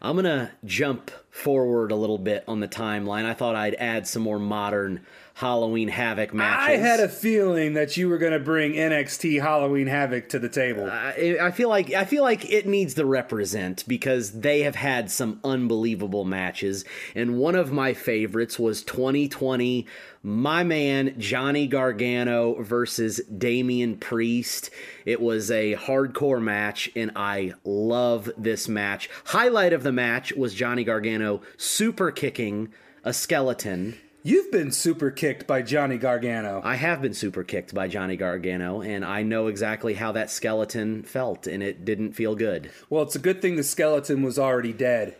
I'm 0.00 0.14
going 0.14 0.24
to 0.24 0.52
jump 0.64 1.10
forward 1.30 1.90
a 1.90 1.96
little 1.96 2.18
bit 2.18 2.44
on 2.46 2.60
the 2.60 2.68
timeline. 2.68 3.24
I 3.24 3.34
thought 3.34 3.56
I'd 3.56 3.74
add 3.74 4.06
some 4.06 4.22
more 4.22 4.38
modern 4.38 5.04
Halloween 5.36 5.88
Havoc 5.88 6.32
matches. 6.32 6.66
I 6.66 6.76
had 6.78 6.98
a 6.98 7.10
feeling 7.10 7.74
that 7.74 7.94
you 7.98 8.08
were 8.08 8.16
going 8.16 8.32
to 8.32 8.38
bring 8.38 8.72
NXT 8.72 9.42
Halloween 9.42 9.86
Havoc 9.86 10.30
to 10.30 10.38
the 10.38 10.48
table. 10.48 10.86
Uh, 10.86 10.88
I, 10.88 11.36
I 11.42 11.50
feel 11.50 11.68
like 11.68 11.92
I 11.92 12.06
feel 12.06 12.22
like 12.22 12.50
it 12.50 12.66
needs 12.66 12.94
to 12.94 13.04
represent 13.04 13.84
because 13.86 14.40
they 14.40 14.62
have 14.62 14.76
had 14.76 15.10
some 15.10 15.38
unbelievable 15.44 16.24
matches, 16.24 16.86
and 17.14 17.36
one 17.36 17.54
of 17.54 17.70
my 17.70 17.92
favorites 17.92 18.58
was 18.58 18.82
2020. 18.82 19.86
My 20.22 20.64
man 20.64 21.14
Johnny 21.18 21.66
Gargano 21.66 22.62
versus 22.62 23.20
Damian 23.24 23.98
Priest. 23.98 24.70
It 25.04 25.20
was 25.20 25.50
a 25.50 25.74
hardcore 25.74 26.40
match, 26.40 26.90
and 26.96 27.12
I 27.14 27.52
love 27.62 28.30
this 28.38 28.68
match. 28.68 29.10
Highlight 29.26 29.74
of 29.74 29.82
the 29.82 29.92
match 29.92 30.32
was 30.32 30.54
Johnny 30.54 30.82
Gargano 30.82 31.42
super 31.58 32.10
kicking 32.10 32.72
a 33.04 33.12
skeleton. 33.12 33.98
You've 34.26 34.50
been 34.50 34.72
super 34.72 35.12
kicked 35.12 35.46
by 35.46 35.62
Johnny 35.62 35.98
Gargano. 35.98 36.60
I 36.64 36.74
have 36.74 37.00
been 37.00 37.14
super 37.14 37.44
kicked 37.44 37.72
by 37.72 37.86
Johnny 37.86 38.16
Gargano, 38.16 38.82
and 38.82 39.04
I 39.04 39.22
know 39.22 39.46
exactly 39.46 39.94
how 39.94 40.10
that 40.10 40.32
skeleton 40.32 41.04
felt, 41.04 41.46
and 41.46 41.62
it 41.62 41.84
didn't 41.84 42.14
feel 42.14 42.34
good. 42.34 42.72
Well, 42.90 43.04
it's 43.04 43.14
a 43.14 43.20
good 43.20 43.40
thing 43.40 43.54
the 43.54 43.62
skeleton 43.62 44.24
was 44.24 44.36
already 44.36 44.72
dead. 44.72 45.14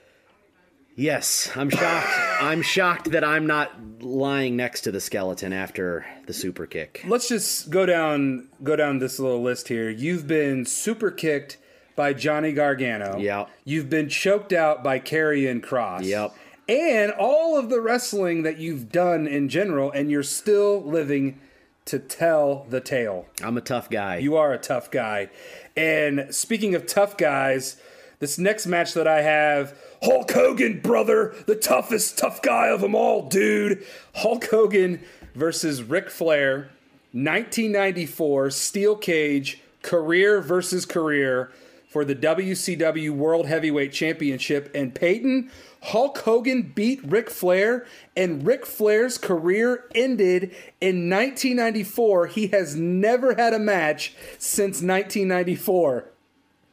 Yes, 0.96 1.52
I'm 1.54 1.70
shocked. 1.70 2.08
I'm 2.40 2.62
shocked 2.62 3.12
that 3.12 3.22
I'm 3.22 3.46
not 3.46 3.70
lying 4.00 4.56
next 4.56 4.80
to 4.80 4.90
the 4.90 5.00
skeleton 5.00 5.52
after 5.52 6.04
the 6.26 6.32
super 6.32 6.66
kick. 6.66 7.04
Let's 7.06 7.28
just 7.28 7.70
go 7.70 7.86
down 7.86 8.48
go 8.64 8.74
down 8.74 8.98
this 8.98 9.20
little 9.20 9.40
list 9.40 9.68
here. 9.68 9.88
You've 9.88 10.26
been 10.26 10.64
super 10.64 11.12
kicked 11.12 11.58
by 11.94 12.12
Johnny 12.12 12.52
Gargano. 12.52 13.18
Yep. 13.18 13.50
You've 13.64 13.88
been 13.88 14.08
choked 14.08 14.52
out 14.52 14.82
by 14.82 14.98
Karrion 14.98 15.62
Cross. 15.62 16.02
Yep. 16.02 16.34
And 16.68 17.12
all 17.12 17.56
of 17.56 17.70
the 17.70 17.80
wrestling 17.80 18.42
that 18.42 18.58
you've 18.58 18.90
done 18.90 19.26
in 19.26 19.48
general, 19.48 19.90
and 19.92 20.10
you're 20.10 20.22
still 20.24 20.82
living 20.82 21.40
to 21.84 21.98
tell 22.00 22.66
the 22.68 22.80
tale. 22.80 23.26
I'm 23.42 23.56
a 23.56 23.60
tough 23.60 23.88
guy. 23.88 24.16
You 24.16 24.36
are 24.36 24.52
a 24.52 24.58
tough 24.58 24.90
guy. 24.90 25.30
And 25.76 26.34
speaking 26.34 26.74
of 26.74 26.86
tough 26.86 27.16
guys, 27.16 27.80
this 28.18 28.38
next 28.38 28.66
match 28.66 28.94
that 28.94 29.06
I 29.06 29.22
have 29.22 29.78
Hulk 30.02 30.30
Hogan, 30.30 30.80
brother, 30.80 31.34
the 31.46 31.54
toughest 31.54 32.18
tough 32.18 32.42
guy 32.42 32.68
of 32.68 32.80
them 32.80 32.94
all, 32.94 33.28
dude. 33.28 33.84
Hulk 34.16 34.44
Hogan 34.46 35.00
versus 35.34 35.82
Ric 35.82 36.10
Flair, 36.10 36.70
1994, 37.12 38.50
Steel 38.50 38.96
Cage, 38.96 39.60
career 39.82 40.40
versus 40.40 40.84
career 40.84 41.52
for 41.88 42.04
the 42.04 42.16
WCW 42.16 43.10
World 43.10 43.46
Heavyweight 43.46 43.92
Championship. 43.92 44.70
And 44.74 44.94
Payton, 44.94 45.50
Hulk 45.86 46.18
Hogan 46.18 46.72
beat 46.74 47.00
Ric 47.04 47.30
Flair, 47.30 47.86
and 48.16 48.44
Ric 48.44 48.66
Flair's 48.66 49.18
career 49.18 49.84
ended 49.94 50.54
in 50.80 51.08
1994. 51.08 52.26
He 52.26 52.48
has 52.48 52.74
never 52.74 53.36
had 53.36 53.54
a 53.54 53.60
match 53.60 54.12
since 54.36 54.82
1994. 54.82 56.06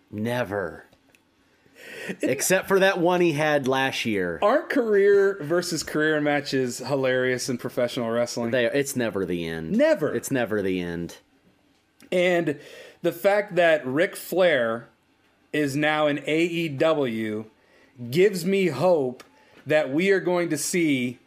Never. 0.10 0.86
Except 2.22 2.67
for 2.67 2.79
that 2.79 3.00
one 3.00 3.22
he 3.22 3.34
had 3.34 3.67
last 3.67 4.03
year. 4.03 4.39
Aren't 4.41 4.72
career 4.72 5.38
versus 5.41 5.84
career 5.84 6.20
matches 6.20 6.79
hilarious 6.79 7.50
in 7.50 7.60
professional 7.60 8.10
wrestling? 8.10 8.50
They, 8.50 8.65
it's 8.65 8.96
never 8.96 9.27
the 9.27 9.46
end. 9.46 9.74
Never. 9.74 10.13
It's 10.13 10.32
never 10.32 10.63
the 10.63 10.82
end. 10.82 11.17
And 12.12 12.60
the 13.03 13.12
fact 13.12 13.55
that 13.55 13.86
Ric 13.86 14.15
Flair 14.15 14.89
is 15.51 15.75
now 15.75 16.08
in 16.08 16.17
AEW 16.17 17.46
gives 18.09 18.45
me 18.45 18.67
hope 18.67 19.23
that 19.65 19.91
we 19.91 20.12
are 20.12 20.19
going 20.19 20.50
to 20.50 20.57
see 20.57 21.19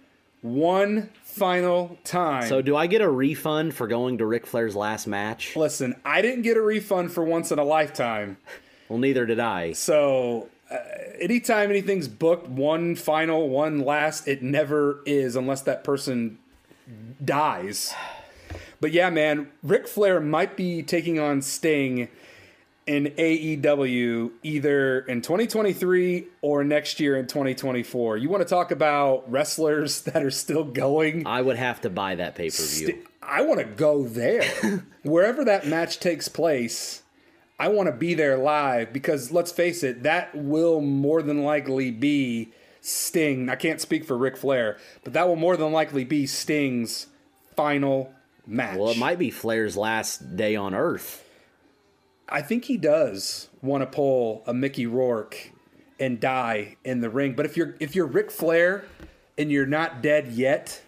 one 0.42 1.10
final 1.22 1.98
time. 2.04 2.48
So, 2.48 2.62
do 2.62 2.76
I 2.76 2.86
get 2.86 3.00
a 3.00 3.10
refund 3.10 3.74
for 3.74 3.86
going 3.86 4.18
to 4.18 4.26
Ric 4.26 4.46
Flair's 4.46 4.76
last 4.76 5.06
match? 5.06 5.56
Listen, 5.56 5.94
I 6.04 6.22
didn't 6.22 6.42
get 6.42 6.56
a 6.56 6.62
refund 6.62 7.12
for 7.12 7.24
once 7.24 7.50
in 7.52 7.58
a 7.58 7.64
lifetime. 7.64 8.38
Well, 8.88 9.00
neither 9.00 9.26
did 9.26 9.40
I. 9.40 9.72
So, 9.72 10.48
uh, 10.70 10.76
anytime 11.20 11.70
anything's 11.70 12.06
booked, 12.06 12.48
one 12.48 12.94
final, 12.94 13.48
one 13.48 13.80
last, 13.80 14.28
it 14.28 14.42
never 14.42 15.02
is 15.04 15.34
unless 15.34 15.62
that 15.62 15.82
person 15.82 16.38
dies. 17.24 17.92
But 18.78 18.92
yeah, 18.92 19.08
man, 19.08 19.50
Ric 19.62 19.88
Flair 19.88 20.20
might 20.20 20.54
be 20.56 20.82
taking 20.82 21.18
on 21.18 21.40
Sting 21.40 22.08
in 22.86 23.06
AEW 23.18 24.30
either 24.42 25.00
in 25.00 25.20
2023 25.20 26.26
or 26.40 26.62
next 26.62 27.00
year 27.00 27.16
in 27.16 27.26
2024. 27.26 28.16
You 28.16 28.28
want 28.28 28.42
to 28.42 28.48
talk 28.48 28.70
about 28.70 29.30
wrestlers 29.30 30.02
that 30.02 30.22
are 30.22 30.30
still 30.30 30.64
going? 30.64 31.26
I 31.26 31.42
would 31.42 31.56
have 31.56 31.80
to 31.82 31.90
buy 31.90 32.14
that 32.14 32.34
pay 32.34 32.50
per 32.50 32.56
view. 32.56 32.86
St- 32.86 33.06
I 33.22 33.42
want 33.42 33.58
to 33.58 33.66
go 33.66 34.04
there. 34.04 34.44
Wherever 35.02 35.44
that 35.44 35.66
match 35.66 35.98
takes 35.98 36.28
place, 36.28 37.02
I 37.58 37.68
want 37.68 37.88
to 37.88 37.92
be 37.92 38.14
there 38.14 38.38
live 38.38 38.92
because 38.92 39.32
let's 39.32 39.50
face 39.50 39.82
it, 39.82 40.04
that 40.04 40.34
will 40.34 40.80
more 40.80 41.22
than 41.22 41.42
likely 41.42 41.90
be 41.90 42.52
Sting. 42.80 43.48
I 43.48 43.56
can't 43.56 43.80
speak 43.80 44.04
for 44.04 44.16
Ric 44.16 44.36
Flair, 44.36 44.78
but 45.02 45.12
that 45.14 45.26
will 45.26 45.36
more 45.36 45.56
than 45.56 45.72
likely 45.72 46.04
be 46.04 46.26
Sting's 46.26 47.08
final 47.56 48.12
match. 48.46 48.78
Well, 48.78 48.90
it 48.90 48.98
might 48.98 49.18
be 49.18 49.30
Flair's 49.30 49.76
last 49.76 50.36
day 50.36 50.54
on 50.54 50.72
Earth. 50.72 51.25
I 52.28 52.42
think 52.42 52.64
he 52.64 52.76
does 52.76 53.48
want 53.62 53.82
to 53.82 53.86
pull 53.86 54.42
a 54.46 54.54
Mickey 54.54 54.86
Rourke 54.86 55.52
and 55.98 56.20
die 56.20 56.76
in 56.84 57.00
the 57.00 57.10
ring. 57.10 57.34
But 57.34 57.46
if 57.46 57.56
you're 57.56 57.76
if 57.80 57.94
you're 57.94 58.06
Ric 58.06 58.30
Flair 58.30 58.84
and 59.38 59.50
you're 59.50 59.66
not 59.66 60.02
dead 60.02 60.28
yet, 60.28 60.82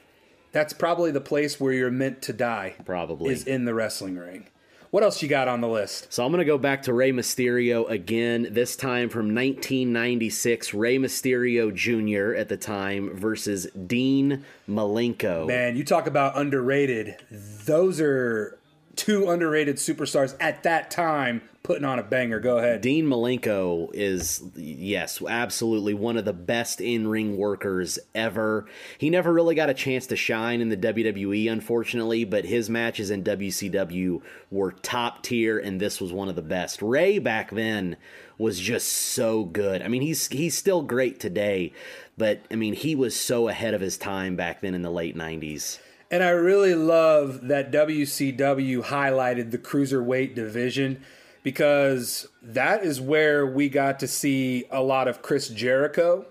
that's 0.53 0.73
probably 0.73 1.11
the 1.11 1.21
place 1.21 1.61
where 1.61 1.73
you're 1.73 1.91
meant 1.91 2.23
to 2.23 2.33
die. 2.33 2.75
Probably. 2.85 3.33
is 3.33 3.45
in 3.45 3.65
the 3.65 3.75
wrestling 3.75 4.17
ring. 4.17 4.49
What 4.91 5.03
else 5.03 5.23
you 5.23 5.29
got 5.29 5.49
on 5.49 5.61
the 5.61 5.69
list? 5.69 6.11
So 6.11 6.25
I'm 6.25 6.33
going 6.33 6.39
to 6.39 6.47
go 6.47 6.57
back 6.57 6.85
to 6.85 6.95
Rey 6.95 7.13
Mysterio 7.13 7.89
again, 7.91 8.49
this 8.51 8.75
time 8.75 9.11
from 9.11 9.35
1996. 9.35 10.73
Rey 10.73 10.97
Mysterio 10.97 11.75
Jr. 11.75 12.35
at 12.35 12.49
the 12.49 12.57
time 12.57 13.15
versus 13.15 13.67
Dean 13.87 14.47
Malenko. 14.67 15.47
Man, 15.47 15.77
you 15.77 15.85
talk 15.85 16.07
about 16.07 16.39
underrated. 16.39 17.17
Those 17.31 18.01
are 18.01 18.58
two 18.99 19.31
underrated 19.31 19.77
superstars 19.77 20.37
at 20.41 20.65
that 20.65 20.91
time 20.91 21.41
putting 21.63 21.85
on 21.85 21.99
a 21.99 22.03
banger. 22.03 22.41
Go 22.41 22.59
ahead. 22.59 22.81
Dean 22.81 23.07
Malenko 23.07 23.91
is, 23.95 24.43
yes, 24.57 25.23
absolutely 25.23 25.95
one 25.95 26.17
of 26.17 26.25
the 26.25 26.33
best 26.33 26.81
in 26.81 27.07
ring 27.07 27.37
workers 27.37 27.99
ever. 28.15 28.67
He 28.99 29.09
never 29.09 29.33
really 29.33 29.55
got 29.55 29.71
a 29.71 29.75
chance 29.75 30.07
to 30.09 30.17
shine 30.17 30.61
in 30.61 30.69
the 30.69 30.77
WWE, 30.77 31.51
unfortunately, 31.51 32.25
but 32.25 32.45
his 32.45 32.69
matches 32.69 33.11
in 33.11 33.23
WCW 33.23 34.21
were 34.51 34.73
top 34.73 35.23
tier, 35.23 35.59
and 35.59 35.81
this 35.81 36.01
was 36.01 36.13
one 36.13 36.29
of 36.29 36.37
the 36.37 36.43
best. 36.43 36.83
Rey 36.83 37.19
back 37.19 37.51
then 37.51 37.97
was 38.37 38.59
just 38.59 38.89
so 38.89 39.45
good. 39.45 39.83
I 39.83 39.89
mean, 39.89 40.03
he's 40.03 40.27
he's 40.29 40.57
still 40.57 40.83
great 40.83 41.21
today, 41.21 41.73
but 42.17 42.41
I 42.51 42.57
mean, 42.57 42.75
he 42.75 42.95
was 42.95 43.19
so 43.19 43.49
ahead 43.49 43.75
of 43.75 43.81
his 43.81 43.99
time 43.99 44.37
back 44.37 44.61
then 44.61 44.75
in 44.75 44.83
the 44.83 44.91
late 44.91 45.17
90s. 45.17 45.79
And 46.11 46.23
I 46.23 46.31
really 46.31 46.75
love 46.75 47.49
that 47.49 47.71
WCW 47.71 48.85
highlighted 48.85 49.51
the 49.51 49.59
cruiserweight 49.59 50.35
division 50.35 51.03
because 51.43 52.29
that 52.43 52.83
is 52.83 53.01
where 53.01 53.47
we 53.47 53.69
got 53.69 53.99
to 54.01 54.09
see 54.09 54.65
a 54.71 54.83
lot 54.83 55.07
of 55.07 55.23
Chris 55.23 55.49
Jericho, 55.49 56.27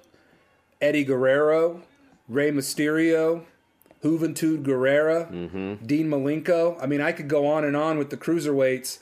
Eddie 0.81 1.03
Guerrero, 1.03 1.83
Rey 2.27 2.51
Mysterio, 2.51 3.43
Juventud 4.03 4.63
Guerrera, 4.63 5.31
mm-hmm. 5.31 5.85
Dean 5.85 6.09
Malenko. 6.09 6.81
I 6.81 6.87
mean, 6.87 7.01
I 7.01 7.11
could 7.11 7.27
go 7.27 7.47
on 7.47 7.63
and 7.63 7.75
on 7.75 7.97
with 7.97 8.09
the 8.09 8.17
cruiserweights. 8.17 8.99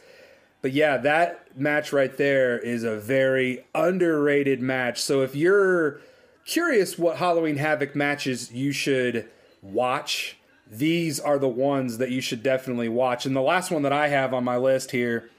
But 0.62 0.74
yeah, 0.74 0.98
that 0.98 1.58
match 1.58 1.94
right 1.94 2.16
there 2.18 2.58
is 2.58 2.84
a 2.84 2.98
very 2.98 3.66
underrated 3.74 4.62
match. 4.62 5.02
So 5.02 5.22
if 5.22 5.36
you're 5.36 6.02
curious 6.46 6.98
what 6.98 7.18
Halloween 7.18 7.58
Havoc 7.58 7.96
matches 7.96 8.52
you 8.52 8.72
should 8.72 9.30
watch, 9.62 10.38
these 10.70 11.20
are 11.20 11.38
the 11.38 11.48
ones 11.48 11.98
that 12.00 12.10
you 12.12 12.22
should 12.22 12.42
definitely 12.42 12.90
watch. 12.90 13.26
And 13.26 13.36
the 13.36 13.42
last 13.42 13.72
one 13.72 13.84
that 13.84 13.94
I 13.94 14.08
have 14.08 14.34
on 14.34 14.44
my 14.44 14.58
list 14.58 14.92
here 14.92 15.30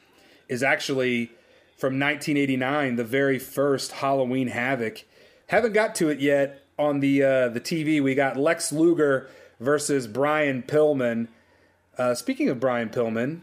is 0.49 0.63
actually 0.63 1.27
from 1.77 1.99
1989, 1.99 2.97
the 2.97 3.05
very 3.05 3.39
first 3.39 3.93
Halloween 3.93 4.49
Havoc. 4.49 5.05
Haven't 5.49 5.73
got 5.73 5.95
to 5.97 6.09
it 6.09 6.21
yet 6.21 6.63
on 6.79 7.01
the 7.01 7.23
uh, 7.23 7.49
the 7.49 7.61
TV. 7.61 8.03
We 8.03 8.15
got 8.15 8.37
Lex 8.37 8.73
Luger 8.73 9.29
versus 9.61 10.07
Brian 10.07 10.63
Pillman. 10.63 11.29
Uh, 11.99 12.15
speaking 12.15 12.49
of 12.49 12.61
Brian 12.61 12.89
Pillman, 12.89 13.43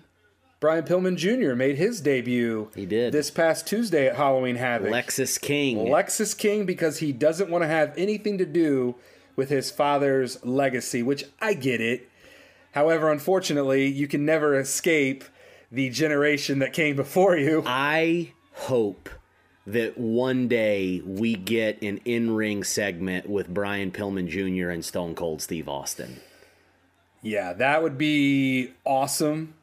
Brian 0.59 0.83
Pillman 0.85 1.17
Jr. 1.17 1.55
made 1.55 1.77
his 1.77 2.01
debut. 2.01 2.69
He 2.75 2.85
did. 2.85 3.11
this 3.11 3.29
past 3.29 3.67
Tuesday 3.67 4.07
at 4.07 4.15
Halloween 4.15 4.55
Havoc. 4.55 4.91
Lexis 4.91 5.39
King. 5.39 5.77
Lexis 5.77 6.37
King 6.37 6.65
because 6.65 6.99
he 6.99 7.11
doesn't 7.11 7.49
want 7.49 7.63
to 7.63 7.67
have 7.67 7.93
anything 7.97 8.37
to 8.37 8.45
do 8.45 8.95
with 9.35 9.49
his 9.49 9.71
father's 9.71 10.43
legacy, 10.43 11.03
which 11.03 11.25
I 11.41 11.53
get 11.53 11.81
it. 11.81 12.09
However, 12.71 13.11
unfortunately, 13.11 13.87
you 13.87 14.07
can 14.07 14.25
never 14.25 14.59
escape 14.59 15.23
the 15.71 15.89
generation 15.89 16.59
that 16.59 16.73
came 16.73 16.95
before 16.97 17.37
you. 17.37 17.63
I 17.65 18.33
hope 18.53 19.09
that 19.65 19.97
one 19.97 20.47
day 20.47 21.01
we 21.05 21.35
get 21.35 21.81
an 21.81 21.99
in-ring 22.03 22.63
segment 22.63 23.29
with 23.29 23.47
Brian 23.47 23.91
Pillman 23.91 24.27
Jr. 24.27 24.69
and 24.69 24.83
Stone 24.83 25.15
Cold 25.15 25.41
Steve 25.41 25.69
Austin. 25.69 26.19
Yeah, 27.21 27.53
that 27.53 27.81
would 27.81 27.97
be 27.97 28.71
awesome. 28.85 29.53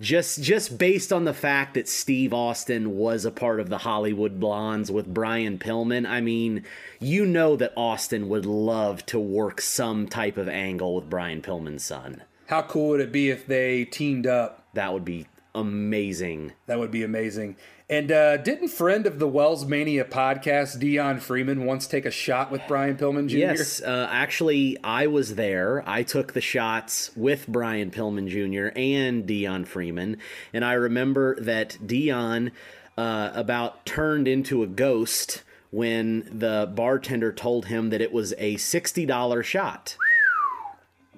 Just 0.00 0.42
just 0.42 0.76
based 0.76 1.12
on 1.12 1.24
the 1.24 1.32
fact 1.32 1.74
that 1.74 1.88
Steve 1.88 2.34
Austin 2.34 2.96
was 2.96 3.24
a 3.24 3.30
part 3.30 3.60
of 3.60 3.68
the 3.68 3.78
Hollywood 3.78 4.40
Blondes 4.40 4.90
with 4.90 5.14
Brian 5.14 5.56
Pillman, 5.56 6.04
I 6.04 6.20
mean, 6.20 6.64
you 6.98 7.24
know 7.24 7.54
that 7.54 7.72
Austin 7.76 8.28
would 8.28 8.44
love 8.44 9.06
to 9.06 9.20
work 9.20 9.60
some 9.60 10.08
type 10.08 10.36
of 10.36 10.48
angle 10.48 10.96
with 10.96 11.08
Brian 11.08 11.42
Pillman's 11.42 11.84
son. 11.84 12.22
How 12.48 12.62
cool 12.62 12.88
would 12.90 13.00
it 13.00 13.12
be 13.12 13.30
if 13.30 13.46
they 13.46 13.84
teamed 13.84 14.26
up? 14.26 14.66
That 14.74 14.92
would 14.92 15.04
be 15.04 15.26
amazing. 15.54 16.52
That 16.66 16.80
would 16.80 16.90
be 16.90 17.04
amazing. 17.04 17.56
And 17.88 18.10
uh, 18.10 18.38
didn't 18.38 18.68
friend 18.68 19.06
of 19.06 19.18
the 19.18 19.28
Wells 19.28 19.66
Mania 19.66 20.06
podcast, 20.06 20.78
Dion 20.78 21.20
Freeman, 21.20 21.66
once 21.66 21.86
take 21.86 22.06
a 22.06 22.10
shot 22.10 22.50
with 22.50 22.62
Brian 22.66 22.96
Pillman 22.96 23.28
Jr.? 23.28 23.36
Yes, 23.36 23.82
uh, 23.82 24.08
actually, 24.10 24.78
I 24.82 25.06
was 25.06 25.34
there. 25.34 25.82
I 25.86 26.02
took 26.02 26.32
the 26.32 26.40
shots 26.40 27.10
with 27.14 27.46
Brian 27.46 27.90
Pillman 27.90 28.28
Jr. 28.28 28.76
and 28.78 29.26
Dion 29.26 29.66
Freeman, 29.66 30.16
and 30.54 30.64
I 30.64 30.72
remember 30.72 31.38
that 31.40 31.76
Dion 31.86 32.52
uh, 32.96 33.32
about 33.34 33.84
turned 33.84 34.28
into 34.28 34.62
a 34.62 34.66
ghost 34.66 35.42
when 35.70 36.26
the 36.32 36.72
bartender 36.74 37.32
told 37.32 37.66
him 37.66 37.90
that 37.90 38.00
it 38.00 38.14
was 38.14 38.32
a 38.38 38.56
sixty 38.56 39.04
dollar 39.04 39.42
shot. 39.42 39.98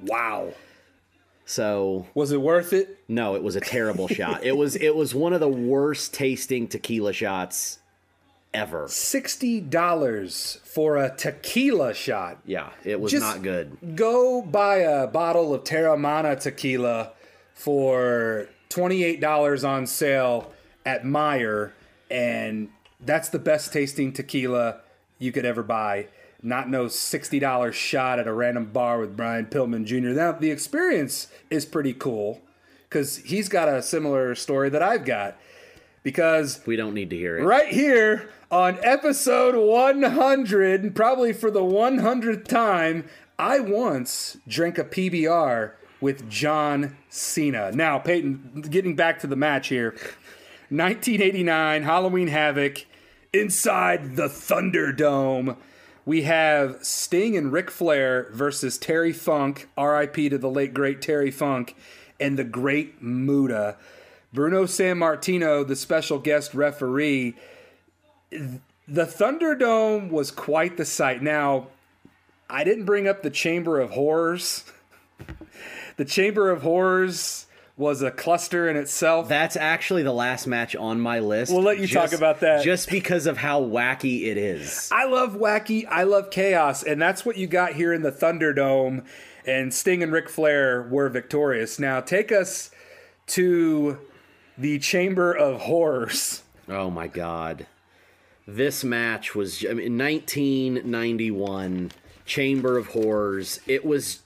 Wow. 0.02 0.52
So 1.48 2.06
Was 2.14 2.32
it 2.32 2.40
worth 2.42 2.72
it? 2.72 2.98
no, 3.08 3.34
it 3.36 3.42
was 3.42 3.56
a 3.56 3.60
terrible 3.60 4.08
shot. 4.18 4.44
It 4.44 4.56
was 4.56 4.76
it 4.76 4.94
was 4.94 5.14
one 5.14 5.32
of 5.32 5.40
the 5.40 5.48
worst 5.48 6.12
tasting 6.12 6.66
tequila 6.68 7.12
shots 7.12 7.78
ever. 8.52 8.86
$60 8.86 10.60
for 10.60 10.96
a 10.96 11.14
tequila 11.14 11.94
shot. 11.94 12.38
Yeah, 12.46 12.70
it 12.84 13.00
was 13.00 13.12
Just- 13.12 13.22
not 13.24 13.42
good. 13.42 13.76
Go 13.96 14.42
buy 14.42 14.76
a 14.78 15.06
bottle 15.06 15.54
of 15.54 15.64
Teremana 15.64 16.40
tequila 16.40 17.12
for 17.54 18.48
$28 18.70 19.66
on 19.68 19.86
sale 19.86 20.52
at 20.84 21.04
Meijer, 21.04 21.72
and 22.10 22.68
that's 23.00 23.28
the 23.28 23.38
best 23.38 23.72
tasting 23.72 24.12
tequila 24.12 24.80
you 25.18 25.32
could 25.32 25.44
ever 25.44 25.62
buy. 25.62 26.06
Not 26.46 26.70
no 26.70 26.84
$60 26.86 27.72
shot 27.72 28.20
at 28.20 28.28
a 28.28 28.32
random 28.32 28.66
bar 28.66 29.00
with 29.00 29.16
Brian 29.16 29.46
Pillman 29.46 29.84
Jr. 29.84 30.10
Now, 30.10 30.30
the 30.30 30.52
experience 30.52 31.26
is 31.50 31.66
pretty 31.66 31.92
cool 31.92 32.40
because 32.88 33.16
he's 33.16 33.48
got 33.48 33.68
a 33.68 33.82
similar 33.82 34.34
story 34.36 34.70
that 34.70 34.80
I've 34.80 35.04
got. 35.04 35.36
Because 36.04 36.60
We 36.64 36.76
don't 36.76 36.94
need 36.94 37.10
to 37.10 37.16
hear 37.16 37.36
it. 37.36 37.42
right 37.42 37.66
here 37.72 38.30
on 38.48 38.78
episode 38.84 39.56
100, 39.56 40.94
probably 40.94 41.32
for 41.32 41.50
the 41.50 41.62
100th 41.62 42.46
time, 42.46 43.06
I 43.40 43.58
once 43.58 44.36
drank 44.46 44.78
a 44.78 44.84
PBR 44.84 45.72
with 46.00 46.30
John 46.30 46.96
Cena. 47.08 47.72
Now, 47.72 47.98
Payton, 47.98 48.66
getting 48.70 48.94
back 48.94 49.18
to 49.18 49.26
the 49.26 49.34
match 49.34 49.66
here 49.66 49.96
1989 50.68 51.82
Halloween 51.82 52.28
Havoc 52.28 52.86
inside 53.32 54.14
the 54.14 54.28
Thunderdome. 54.28 55.56
We 56.06 56.22
have 56.22 56.84
Sting 56.84 57.36
and 57.36 57.52
Ric 57.52 57.68
Flair 57.68 58.28
versus 58.30 58.78
Terry 58.78 59.12
Funk, 59.12 59.68
RIP 59.76 60.14
to 60.14 60.38
the 60.38 60.48
late 60.48 60.72
great 60.72 61.02
Terry 61.02 61.32
Funk, 61.32 61.74
and 62.20 62.38
the 62.38 62.44
great 62.44 63.02
Muta. 63.02 63.76
Bruno 64.32 64.66
Sammartino, 64.66 65.66
the 65.66 65.74
special 65.74 66.20
guest 66.20 66.54
referee. 66.54 67.34
The 68.30 68.60
Thunderdome 69.04 70.10
was 70.10 70.30
quite 70.30 70.76
the 70.76 70.84
sight. 70.84 71.22
Now, 71.22 71.66
I 72.48 72.62
didn't 72.62 72.84
bring 72.84 73.08
up 73.08 73.24
the 73.24 73.30
Chamber 73.30 73.80
of 73.80 73.90
Horrors. 73.90 74.62
the 75.96 76.04
Chamber 76.04 76.52
of 76.52 76.62
Horrors 76.62 77.45
was 77.76 78.00
a 78.00 78.10
cluster 78.10 78.68
in 78.68 78.76
itself. 78.76 79.28
That's 79.28 79.56
actually 79.56 80.02
the 80.02 80.12
last 80.12 80.46
match 80.46 80.74
on 80.74 81.00
my 81.00 81.18
list. 81.18 81.52
We'll 81.52 81.62
let 81.62 81.78
you 81.78 81.86
talk 81.86 82.12
about 82.12 82.40
that. 82.40 82.64
Just 82.64 82.88
because 82.88 83.26
of 83.26 83.36
how 83.36 83.60
wacky 83.60 84.26
it 84.26 84.38
is. 84.38 84.88
I 84.92 85.04
love 85.04 85.34
wacky, 85.34 85.86
I 85.88 86.04
love 86.04 86.30
chaos, 86.30 86.82
and 86.82 87.00
that's 87.00 87.26
what 87.26 87.36
you 87.36 87.46
got 87.46 87.74
here 87.74 87.92
in 87.92 88.02
the 88.02 88.12
Thunderdome. 88.12 89.04
And 89.46 89.72
Sting 89.72 90.02
and 90.02 90.12
Ric 90.12 90.28
Flair 90.28 90.88
were 90.90 91.08
victorious. 91.08 91.78
Now, 91.78 92.00
take 92.00 92.32
us 92.32 92.70
to 93.28 93.98
the 94.58 94.78
Chamber 94.78 95.32
of 95.32 95.62
Horrors. 95.62 96.42
Oh 96.68 96.90
my 96.90 97.06
god. 97.06 97.66
This 98.46 98.82
match 98.84 99.34
was 99.34 99.64
I 99.64 99.74
mean, 99.74 99.98
1991 99.98 101.92
Chamber 102.24 102.76
of 102.76 102.88
Horrors. 102.88 103.60
It 103.66 103.84
was 103.84 104.22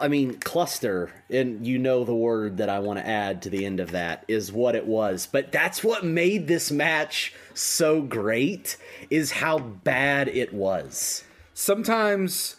I 0.00 0.08
mean 0.08 0.38
cluster 0.38 1.10
and 1.28 1.66
you 1.66 1.78
know 1.78 2.04
the 2.04 2.14
word 2.14 2.58
that 2.58 2.68
I 2.68 2.78
want 2.78 2.98
to 3.00 3.06
add 3.06 3.42
to 3.42 3.50
the 3.50 3.64
end 3.66 3.80
of 3.80 3.90
that 3.90 4.24
is 4.28 4.52
what 4.52 4.74
it 4.76 4.86
was. 4.86 5.26
But 5.30 5.50
that's 5.50 5.82
what 5.82 6.04
made 6.04 6.46
this 6.46 6.70
match 6.70 7.34
so 7.54 8.00
great 8.02 8.76
is 9.10 9.32
how 9.32 9.58
bad 9.58 10.28
it 10.28 10.52
was. 10.54 11.24
sometimes 11.54 12.56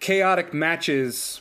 chaotic 0.00 0.52
matches 0.52 1.40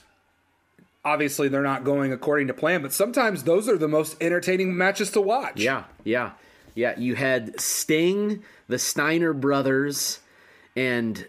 obviously 1.04 1.50
they're 1.50 1.62
not 1.62 1.84
going 1.84 2.14
according 2.14 2.48
to 2.48 2.54
plan 2.54 2.82
but 2.82 2.94
sometimes 2.94 3.44
those 3.44 3.68
are 3.68 3.78
the 3.78 3.88
most 3.88 4.16
entertaining 4.22 4.76
matches 4.78 5.12
to 5.12 5.20
watch 5.20 5.60
Yeah, 5.60 5.84
yeah, 6.04 6.32
yeah. 6.76 6.98
You 6.98 7.16
had 7.16 7.60
Sting, 7.60 8.44
the 8.68 8.80
Steiner 8.80 9.34
brothers, 9.34 10.20
and 10.76 11.28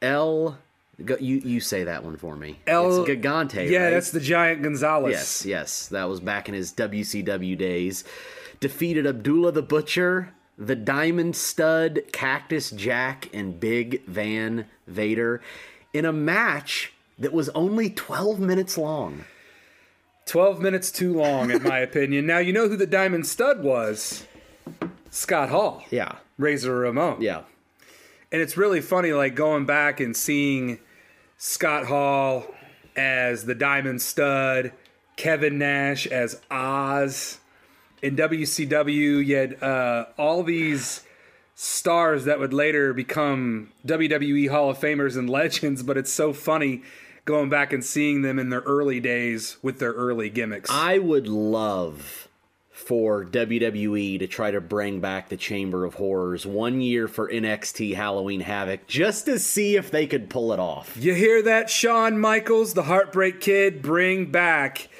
L. 0.00 0.58
Go, 1.04 1.16
you 1.20 1.36
you 1.44 1.60
say 1.60 1.84
that 1.84 2.04
one 2.04 2.16
for 2.16 2.36
me. 2.36 2.58
El 2.66 3.02
it's 3.02 3.10
Gigante. 3.10 3.68
yeah 3.68 3.84
right? 3.84 3.90
that's 3.90 4.10
the 4.12 4.20
giant 4.20 4.62
gonzalez 4.62 5.12
yes, 5.12 5.44
yes. 5.46 5.88
That 5.88 6.08
was 6.08 6.20
back 6.20 6.48
in 6.48 6.54
his 6.54 6.72
WCW 6.72 7.56
days. 7.58 8.02
Defeated 8.60 9.06
Abdullah 9.06 9.52
the 9.52 9.60
Butcher, 9.62 10.32
the 10.56 10.74
Diamond 10.74 11.36
Stud, 11.36 12.00
Cactus 12.12 12.70
Jack, 12.70 13.28
and 13.34 13.60
Big 13.60 14.04
Van 14.06 14.64
Vader 14.86 15.42
in 15.92 16.06
a 16.06 16.12
match 16.14 16.94
that 17.18 17.32
was 17.32 17.50
only 17.50 17.90
12 17.90 18.40
minutes 18.40 18.78
long. 18.78 19.24
12 20.26 20.60
minutes 20.60 20.90
too 20.90 21.12
long 21.12 21.50
in 21.50 21.62
my 21.62 21.78
opinion 21.88 22.26
now 22.26 22.38
you 22.38 22.52
know 22.52 22.68
who 22.68 22.76
the 22.76 22.84
diamond 22.86 23.24
stud 23.24 23.62
was 23.62 24.26
scott 25.08 25.50
hall 25.50 25.84
Yeah, 25.90 26.16
razor 26.36 26.74
ramon 26.80 27.20
yeah. 27.22 27.42
and 28.32 28.42
it's 28.42 28.56
really 28.56 28.80
funny 28.80 29.12
like 29.12 29.36
going 29.36 29.66
back 29.66 30.00
and 30.00 30.16
seeing 30.16 30.80
Scott 31.46 31.86
Hall 31.86 32.44
as 32.96 33.44
the 33.44 33.54
Diamond 33.54 34.02
Stud, 34.02 34.72
Kevin 35.14 35.58
Nash 35.58 36.04
as 36.08 36.40
Oz. 36.50 37.38
In 38.02 38.16
WCW, 38.16 39.24
you 39.24 39.36
had 39.36 39.62
uh, 39.62 40.06
all 40.18 40.42
these 40.42 41.04
stars 41.54 42.24
that 42.24 42.40
would 42.40 42.52
later 42.52 42.92
become 42.92 43.70
WWE 43.86 44.50
Hall 44.50 44.70
of 44.70 44.78
Famers 44.78 45.16
and 45.16 45.30
legends, 45.40 45.84
but 45.84 45.96
it's 45.96 46.12
so 46.12 46.32
funny 46.32 46.82
going 47.24 47.48
back 47.48 47.72
and 47.72 47.84
seeing 47.84 48.22
them 48.22 48.40
in 48.40 48.50
their 48.50 48.62
early 48.62 48.98
days 48.98 49.56
with 49.62 49.78
their 49.78 49.92
early 49.92 50.28
gimmicks. 50.28 50.68
I 50.68 50.98
would 50.98 51.28
love 51.28 52.26
for 52.76 53.24
WWE 53.24 54.18
to 54.18 54.26
try 54.26 54.50
to 54.50 54.60
bring 54.60 55.00
back 55.00 55.30
the 55.30 55.36
Chamber 55.38 55.86
of 55.86 55.94
Horrors 55.94 56.44
one 56.44 56.82
year 56.82 57.08
for 57.08 57.26
NXT 57.26 57.94
Halloween 57.94 58.40
Havoc 58.40 58.86
just 58.86 59.24
to 59.24 59.38
see 59.38 59.76
if 59.76 59.90
they 59.90 60.06
could 60.06 60.28
pull 60.28 60.52
it 60.52 60.60
off. 60.60 60.94
you 60.94 61.14
hear 61.14 61.40
that, 61.40 61.70
Shawn 61.70 62.20
Michaels, 62.20 62.74
the 62.74 62.82
Heartbreak 62.82 63.40
Kid? 63.40 63.80
Bring 63.80 64.30
back. 64.30 64.90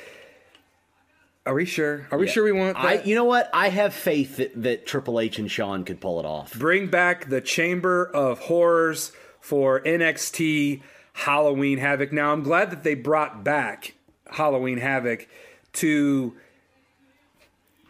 Are 1.44 1.52
we 1.52 1.66
sure? 1.66 2.08
Are 2.10 2.16
we 2.16 2.26
sure 2.26 2.44
we 2.44 2.50
want 2.50 2.78
that? 2.78 2.86
I, 2.86 3.02
you 3.02 3.14
know 3.14 3.24
what? 3.24 3.50
I 3.52 3.68
have 3.68 3.92
faith 3.92 4.38
that, 4.38 4.62
that 4.62 4.86
Triple 4.86 5.20
H 5.20 5.38
and 5.38 5.50
Shawn 5.50 5.84
could 5.84 6.00
pull 6.00 6.18
it 6.18 6.24
off. 6.24 6.58
bring 6.58 6.86
back 6.86 7.28
the 7.28 7.42
Chamber 7.42 8.06
of 8.06 8.38
Horrors 8.38 9.12
for 9.38 9.82
NXT 9.82 10.80
Halloween 11.12 11.76
Havoc. 11.76 12.10
Now, 12.10 12.32
I'm 12.32 12.42
glad 12.42 12.70
that 12.70 12.84
they 12.84 12.94
brought 12.94 13.44
back 13.44 13.92
Halloween 14.30 14.78
Havoc 14.78 15.28
to 15.74 16.34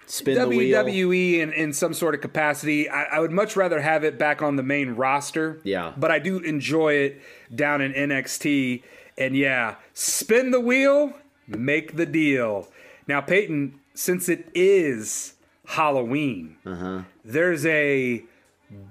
Spin 0.07 0.39
the 0.39 0.49
wheel. 0.49 0.85
WWE 0.85 1.41
in, 1.41 1.53
in 1.53 1.73
some 1.73 1.93
sort 1.93 2.15
of 2.15 2.21
capacity. 2.21 2.89
I, 2.89 3.05
I 3.05 3.21
would 3.21 3.33
much 3.33 3.57
rather 3.57 3.81
have 3.81 4.05
it 4.05 4.19
back 4.19 4.41
on 4.41 4.57
the 4.57 4.63
main 4.63 4.91
roster. 4.91 5.61
Yeah. 5.65 5.93
But 5.97 6.11
I 6.13 6.21
do 6.21 6.39
enjoy 6.39 6.95
it 6.95 7.21
down 7.55 7.81
in 7.81 7.93
NXT. 7.93 8.83
And 9.19 9.37
yeah, 9.37 9.77
spin 9.95 10.53
the 10.53 10.61
wheel, 10.61 11.15
make 11.49 11.97
the 11.97 12.07
deal. 12.07 12.69
Now, 13.09 13.21
Payton, 13.21 13.81
since 13.95 14.29
it 14.29 14.49
is 14.55 15.35
Halloween, 15.65 16.57
uh-huh. 16.65 17.03
there's 17.25 17.67
a 17.67 18.25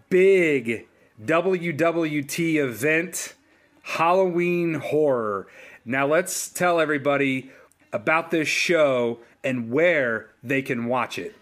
big 0.10 0.88
WWT 1.24 2.56
event, 2.56 3.36
Halloween 3.84 4.76
Horror. 4.76 5.48
Now, 5.86 6.08
let's 6.08 6.50
tell 6.50 6.80
everybody 6.80 7.52
about 7.94 8.32
this 8.32 8.48
show 8.48 9.20
and 9.44 9.72
where 9.72 10.32
they 10.46 10.62
can 10.62 10.86
watch 10.86 11.18
it. 11.18 11.36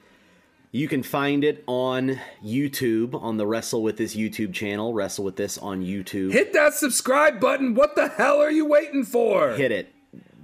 You 0.71 0.87
can 0.87 1.03
find 1.03 1.43
it 1.43 1.63
on 1.67 2.19
YouTube 2.43 3.13
on 3.21 3.37
the 3.37 3.45
Wrestle 3.45 3.83
with 3.83 3.97
This 3.97 4.15
YouTube 4.15 4.53
channel. 4.53 4.93
Wrestle 4.93 5.23
with 5.25 5.35
This 5.35 5.57
on 5.59 5.83
YouTube. 5.83 6.31
Hit 6.31 6.53
that 6.53 6.73
subscribe 6.73 7.39
button. 7.39 7.75
What 7.75 7.95
the 7.95 8.07
hell 8.07 8.41
are 8.41 8.49
you 8.49 8.65
waiting 8.65 9.03
for? 9.03 9.51
hit 9.51 9.71
it. 9.71 9.93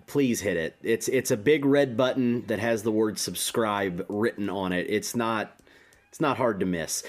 Please 0.06 0.42
hit 0.42 0.58
it. 0.58 0.76
It's 0.84 1.08
it's 1.08 1.32
a 1.32 1.38
big 1.38 1.66
red 1.66 1.96
button 1.98 2.46
that 2.48 2.60
has 2.60 2.84
the 2.84 2.92
word 2.92 3.18
subscribe 3.18 4.06
written 4.10 4.50
on 4.50 4.72
it. 4.72 4.88
It's 4.90 5.16
not 5.16 5.56
it's 6.10 6.20
not 6.20 6.38
hard 6.38 6.60
to 6.60 6.66
miss. 6.66 7.04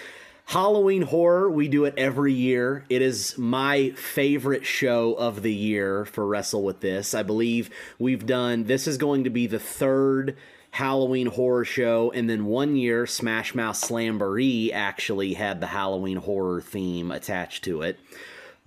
Halloween 0.46 1.02
horror, 1.02 1.48
we 1.50 1.68
do 1.68 1.84
it 1.84 1.94
every 1.96 2.32
year. 2.32 2.84
It 2.88 3.02
is 3.02 3.38
my 3.38 3.90
favorite 3.90 4.66
show 4.66 5.14
of 5.14 5.42
the 5.42 5.52
year 5.54 6.04
for 6.04 6.26
Wrestle 6.26 6.62
with 6.62 6.80
This. 6.80 7.14
I 7.14 7.22
believe 7.22 7.70
we've 7.98 8.26
done 8.26 8.64
this 8.64 8.86
is 8.86 8.96
going 8.98 9.24
to 9.24 9.30
be 9.30 9.46
the 9.46 9.60
third 9.60 10.36
Halloween 10.70 11.26
horror 11.26 11.64
show, 11.64 12.12
and 12.12 12.28
then 12.28 12.46
one 12.46 12.76
year 12.76 13.06
Smash 13.06 13.54
Mouth 13.54 13.76
Slamboree 13.76 14.72
actually 14.72 15.34
had 15.34 15.60
the 15.60 15.66
Halloween 15.66 16.16
horror 16.16 16.60
theme 16.60 17.10
attached 17.10 17.64
to 17.64 17.82
it 17.82 17.98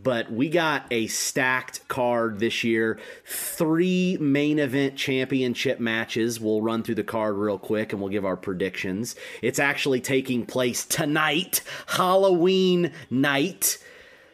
but 0.04 0.32
we 0.32 0.50
got 0.50 0.86
a 0.92 1.08
stacked 1.08 1.88
card 1.88 2.40
this 2.40 2.64
year. 2.64 3.00
Three 3.26 4.18
main 4.20 4.60
event 4.60 4.96
championship 4.98 5.80
matches. 5.80 6.40
We'll 6.40 6.62
run 6.62 6.84
through 6.84 6.96
the 6.96 7.04
card 7.04 7.38
real 7.38 7.58
quick 7.58 7.94
and 7.94 8.02
we'll 8.02 8.12
give 8.12 8.26
our 8.26 8.36
predictions. 8.36 9.16
It's 9.42 9.60
actually 9.60 10.02
taking 10.02 10.46
place 10.46 10.86
tonight, 10.86 11.62
Halloween 11.88 12.92
night. 13.10 13.78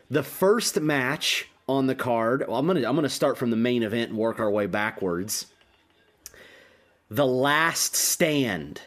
The 0.10 0.24
first 0.24 0.80
match 0.82 1.48
on 1.68 1.86
the 1.86 1.96
card. 1.96 2.46
Well, 2.48 2.58
I'm 2.58 2.66
gonna 2.66 2.88
I'm 2.88 2.96
gonna 2.96 3.10
start 3.10 3.38
from 3.38 3.52
the 3.52 3.56
main 3.56 3.84
event 3.84 4.10
and 4.10 4.18
work 4.18 4.40
our 4.40 4.50
way 4.50 4.66
backwards. 4.66 5.46
The 7.10 7.26
last 7.26 7.96
stand 7.96 8.82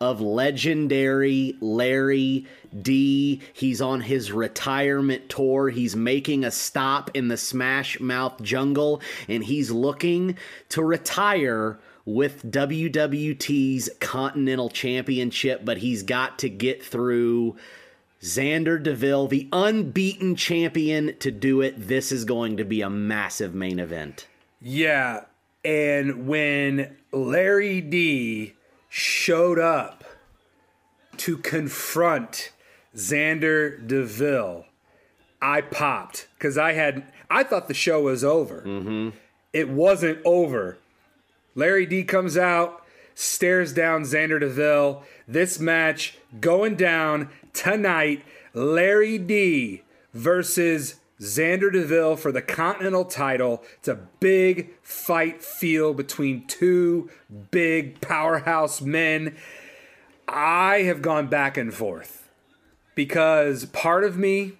of 0.00 0.20
legendary 0.20 1.56
Larry 1.60 2.46
D. 2.82 3.40
He's 3.52 3.80
on 3.80 4.00
his 4.00 4.30
retirement 4.30 5.28
tour. 5.28 5.70
He's 5.70 5.96
making 5.96 6.44
a 6.44 6.50
stop 6.50 7.10
in 7.14 7.28
the 7.28 7.36
Smash 7.36 7.98
Mouth 7.98 8.40
jungle 8.42 9.02
and 9.28 9.42
he's 9.42 9.70
looking 9.70 10.36
to 10.70 10.82
retire 10.82 11.78
with 12.04 12.50
WWT's 12.50 13.90
Continental 14.00 14.70
Championship, 14.70 15.62
but 15.64 15.78
he's 15.78 16.02
got 16.02 16.38
to 16.38 16.48
get 16.48 16.82
through 16.82 17.56
Xander 18.22 18.82
DeVille, 18.82 19.28
the 19.28 19.48
unbeaten 19.52 20.34
champion, 20.34 21.16
to 21.18 21.30
do 21.30 21.60
it. 21.60 21.74
This 21.76 22.10
is 22.10 22.24
going 22.24 22.56
to 22.56 22.64
be 22.64 22.80
a 22.80 22.88
massive 22.88 23.54
main 23.54 23.78
event. 23.78 24.26
Yeah. 24.62 25.24
And 25.64 26.26
when 26.26 26.96
Larry 27.12 27.80
D 27.80 28.54
showed 28.88 29.58
up 29.58 30.04
to 31.18 31.36
confront 31.36 32.52
Xander 32.94 33.86
DeVille, 33.86 34.64
I 35.40 35.60
popped 35.60 36.28
because 36.34 36.58
I 36.58 36.72
had 36.72 37.04
I 37.30 37.42
thought 37.44 37.68
the 37.68 37.74
show 37.74 38.02
was 38.02 38.24
over. 38.24 38.62
Mm-hmm. 38.66 39.10
It 39.52 39.68
wasn't 39.68 40.20
over. 40.24 40.78
Larry 41.54 41.86
D 41.86 42.04
comes 42.04 42.36
out, 42.36 42.84
stares 43.14 43.72
down 43.72 44.02
Xander 44.02 44.40
DeVille. 44.40 45.02
This 45.26 45.58
match 45.58 46.18
going 46.40 46.76
down 46.76 47.30
tonight. 47.52 48.24
Larry 48.54 49.18
D 49.18 49.82
versus 50.14 50.96
Xander 51.20 51.72
DeVille 51.72 52.16
for 52.16 52.30
the 52.30 52.42
Continental 52.42 53.04
title. 53.04 53.64
It's 53.78 53.88
a 53.88 53.96
big 54.20 54.70
fight 54.82 55.42
feel 55.42 55.92
between 55.92 56.46
two 56.46 57.10
big 57.50 58.00
powerhouse 58.00 58.80
men. 58.80 59.36
I 60.28 60.82
have 60.82 61.02
gone 61.02 61.26
back 61.26 61.56
and 61.56 61.74
forth 61.74 62.30
because 62.94 63.64
part 63.66 64.04
of 64.04 64.16
me 64.16 64.52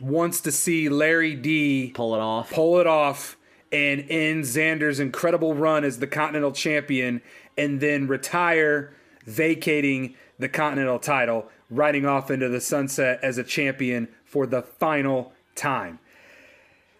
wants 0.00 0.40
to 0.42 0.52
see 0.52 0.88
Larry 0.88 1.34
D 1.34 1.92
Pull 1.94 2.14
it 2.14 2.20
off. 2.20 2.50
pull 2.50 2.78
it 2.78 2.86
off 2.86 3.36
and 3.70 4.04
end 4.08 4.44
Xander's 4.44 4.98
incredible 4.98 5.54
run 5.54 5.84
as 5.84 5.98
the 5.98 6.06
Continental 6.06 6.52
Champion 6.52 7.20
and 7.58 7.80
then 7.80 8.08
retire, 8.08 8.94
vacating 9.26 10.14
the 10.38 10.48
Continental 10.48 10.98
title, 10.98 11.48
riding 11.68 12.06
off 12.06 12.30
into 12.30 12.48
the 12.48 12.60
sunset 12.60 13.20
as 13.22 13.36
a 13.36 13.44
champion 13.44 14.08
for 14.24 14.46
the 14.46 14.62
final 14.62 15.32
time. 15.60 15.98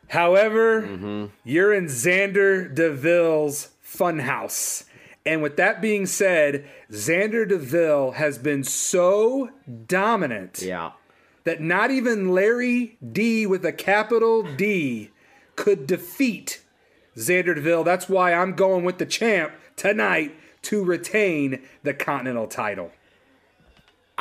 However, 0.08 1.28
you're 1.44 1.72
in 1.72 1.86
Xander 1.86 2.72
DeVille's 2.74 3.70
funhouse. 3.84 4.84
And 5.24 5.42
with 5.42 5.56
that 5.56 5.80
being 5.80 6.06
said, 6.06 6.64
Xander 6.90 7.46
DeVille 7.48 8.12
has 8.12 8.38
been 8.38 8.64
so 8.64 9.50
dominant 9.86 10.62
Yeah. 10.62 10.92
that 11.44 11.60
not 11.60 11.90
even 11.90 12.30
Larry 12.32 12.96
D 13.12 13.46
with 13.46 13.64
a 13.64 13.72
capital 13.72 14.42
D 14.42 15.10
could 15.56 15.86
defeat 15.86 16.62
Xander 17.16 17.54
DeVille. 17.54 17.84
That's 17.84 18.08
why 18.08 18.32
I'm 18.32 18.54
going 18.54 18.84
with 18.84 18.98
the 18.98 19.06
champ 19.06 19.52
tonight 19.76 20.34
to 20.62 20.82
retain 20.82 21.60
the 21.82 21.94
Continental 21.94 22.46
title. 22.46 22.92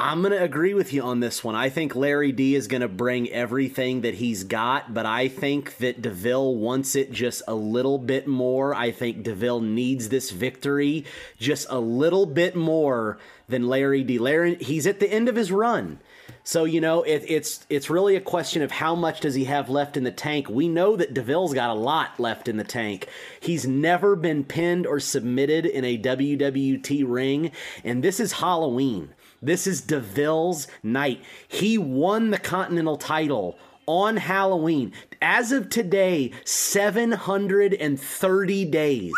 I'm 0.02 0.22
going 0.22 0.32
to 0.32 0.42
agree 0.42 0.74
with 0.74 0.94
you 0.94 1.04
on 1.04 1.20
this 1.20 1.44
one. 1.44 1.56
I 1.56 1.68
think 1.68 1.94
Larry 1.94 2.32
D 2.32 2.56
is 2.56 2.70
going 2.70 2.80
to 2.80 2.88
bring 2.88 3.30
everything 3.32 4.00
that 4.02 4.14
he's 4.14 4.46
got, 4.46 4.94
but 4.94 5.06
I 5.06 5.28
think 5.28 5.76
that 5.80 6.02
DeVille 6.02 6.56
wants 6.56 6.96
it 6.96 7.12
just 7.12 7.42
a 7.50 7.54
little 7.54 7.98
bit 7.98 8.26
more. 8.26 8.74
I 8.74 8.92
think 8.92 9.24
DeVille 9.24 9.60
needs 9.60 10.08
this 10.08 10.32
victory 10.32 11.04
just 11.38 11.68
a 11.70 11.82
little 11.82 12.26
bit 12.26 12.56
more 12.56 13.18
than 13.50 13.68
Larry 13.68 14.06
D. 14.06 14.18
Larry, 14.20 14.56
he's 14.56 14.88
at 14.88 15.02
the 15.02 15.12
end 15.12 15.28
of 15.28 15.36
his 15.36 15.52
run. 15.52 16.00
So 16.46 16.64
you 16.64 16.80
know 16.80 17.04
it, 17.04 17.26
it's 17.28 17.66
it's 17.70 17.90
really 17.90 18.16
a 18.16 18.22
question 18.22 18.62
of 18.62 18.72
how 18.72 18.96
much 18.96 19.20
does 19.20 19.36
he 19.36 19.44
have 19.46 19.70
left 19.70 19.98
in 19.98 20.06
the 20.06 20.12
tank. 20.12 20.50
We 20.50 20.70
know 20.70 20.96
that 20.96 21.14
Deville's 21.14 21.54
got 21.54 21.72
a 21.72 21.74
lot 21.74 22.20
left 22.20 22.48
in 22.48 22.56
the 22.56 22.64
tank. 22.64 23.10
He's 23.42 23.68
never 23.68 24.16
been 24.16 24.46
pinned 24.46 24.88
or 24.88 25.02
submitted 25.02 25.66
in 25.66 25.84
a 25.84 25.98
WWT 25.98 27.04
ring, 27.06 27.52
and 27.84 28.02
this 28.02 28.22
is 28.22 28.32
Halloween. 28.34 29.14
This 29.42 29.68
is 29.68 29.82
DeVille's 29.82 30.68
night. 30.84 31.22
He 31.48 31.78
won 31.78 32.32
the 32.32 32.38
Continental 32.38 32.98
title 32.98 33.58
on 33.86 34.18
Halloween. 34.18 34.92
As 35.22 35.52
of 35.52 35.70
today, 35.70 36.32
730 36.44 38.66
days 38.66 39.14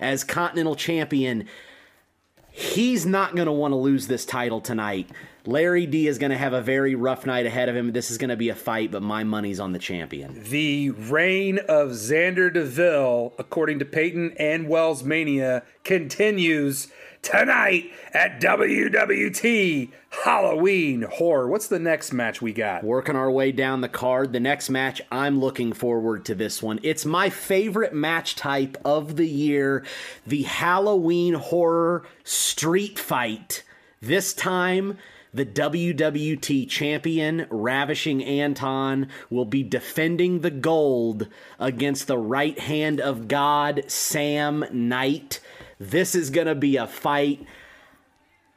as 0.00 0.24
Continental 0.24 0.76
Champion. 0.76 1.46
He's 2.52 3.06
not 3.06 3.36
going 3.36 3.46
to 3.46 3.52
want 3.52 3.72
to 3.72 3.76
lose 3.76 4.06
this 4.06 4.24
title 4.24 4.60
tonight. 4.60 5.08
Larry 5.46 5.86
D 5.86 6.06
is 6.06 6.18
going 6.18 6.30
to 6.30 6.36
have 6.36 6.52
a 6.52 6.60
very 6.60 6.94
rough 6.94 7.24
night 7.24 7.46
ahead 7.46 7.68
of 7.68 7.76
him. 7.76 7.92
This 7.92 8.10
is 8.10 8.18
going 8.18 8.30
to 8.30 8.36
be 8.36 8.50
a 8.50 8.54
fight, 8.54 8.90
but 8.90 9.02
my 9.02 9.24
money's 9.24 9.60
on 9.60 9.72
the 9.72 9.78
champion. 9.78 10.42
The 10.50 10.90
reign 10.90 11.58
of 11.58 11.90
Xander 11.90 12.52
DeVille, 12.52 13.32
according 13.38 13.78
to 13.78 13.84
Payton 13.84 14.34
and 14.38 14.68
Wells 14.68 15.02
Mania, 15.02 15.62
continues 15.84 16.88
tonight 17.22 17.90
at 18.12 18.40
WWT 18.40 19.90
Halloween 20.24 21.02
Horror. 21.02 21.48
What's 21.48 21.68
the 21.68 21.78
next 21.78 22.12
match 22.12 22.42
we 22.42 22.52
got? 22.52 22.82
Working 22.82 23.16
our 23.16 23.30
way 23.30 23.52
down 23.52 23.80
the 23.80 23.88
card. 23.88 24.32
The 24.32 24.40
next 24.40 24.70
match, 24.70 25.00
I'm 25.12 25.40
looking 25.40 25.72
forward 25.72 26.24
to 26.26 26.34
this 26.34 26.62
one. 26.62 26.80
It's 26.82 27.04
my 27.04 27.30
favorite 27.30 27.94
match 27.94 28.36
type 28.36 28.76
of 28.84 29.16
the 29.16 29.28
year 29.28 29.84
the 30.26 30.42
Halloween 30.42 31.34
horror 31.34 32.04
street 32.24 32.98
fight. 32.98 33.62
This 34.00 34.32
time, 34.32 34.98
the 35.32 35.46
WWT 35.46 36.68
champion, 36.68 37.46
Ravishing 37.50 38.24
Anton, 38.24 39.08
will 39.28 39.44
be 39.44 39.62
defending 39.62 40.40
the 40.40 40.50
gold 40.50 41.28
against 41.58 42.08
the 42.08 42.18
right 42.18 42.58
hand 42.58 43.00
of 43.00 43.28
God, 43.28 43.84
Sam 43.86 44.64
Knight. 44.72 45.40
This 45.80 46.14
is 46.14 46.30
going 46.30 46.46
to 46.46 46.54
be 46.54 46.76
a 46.76 46.86
fight. 46.86 47.44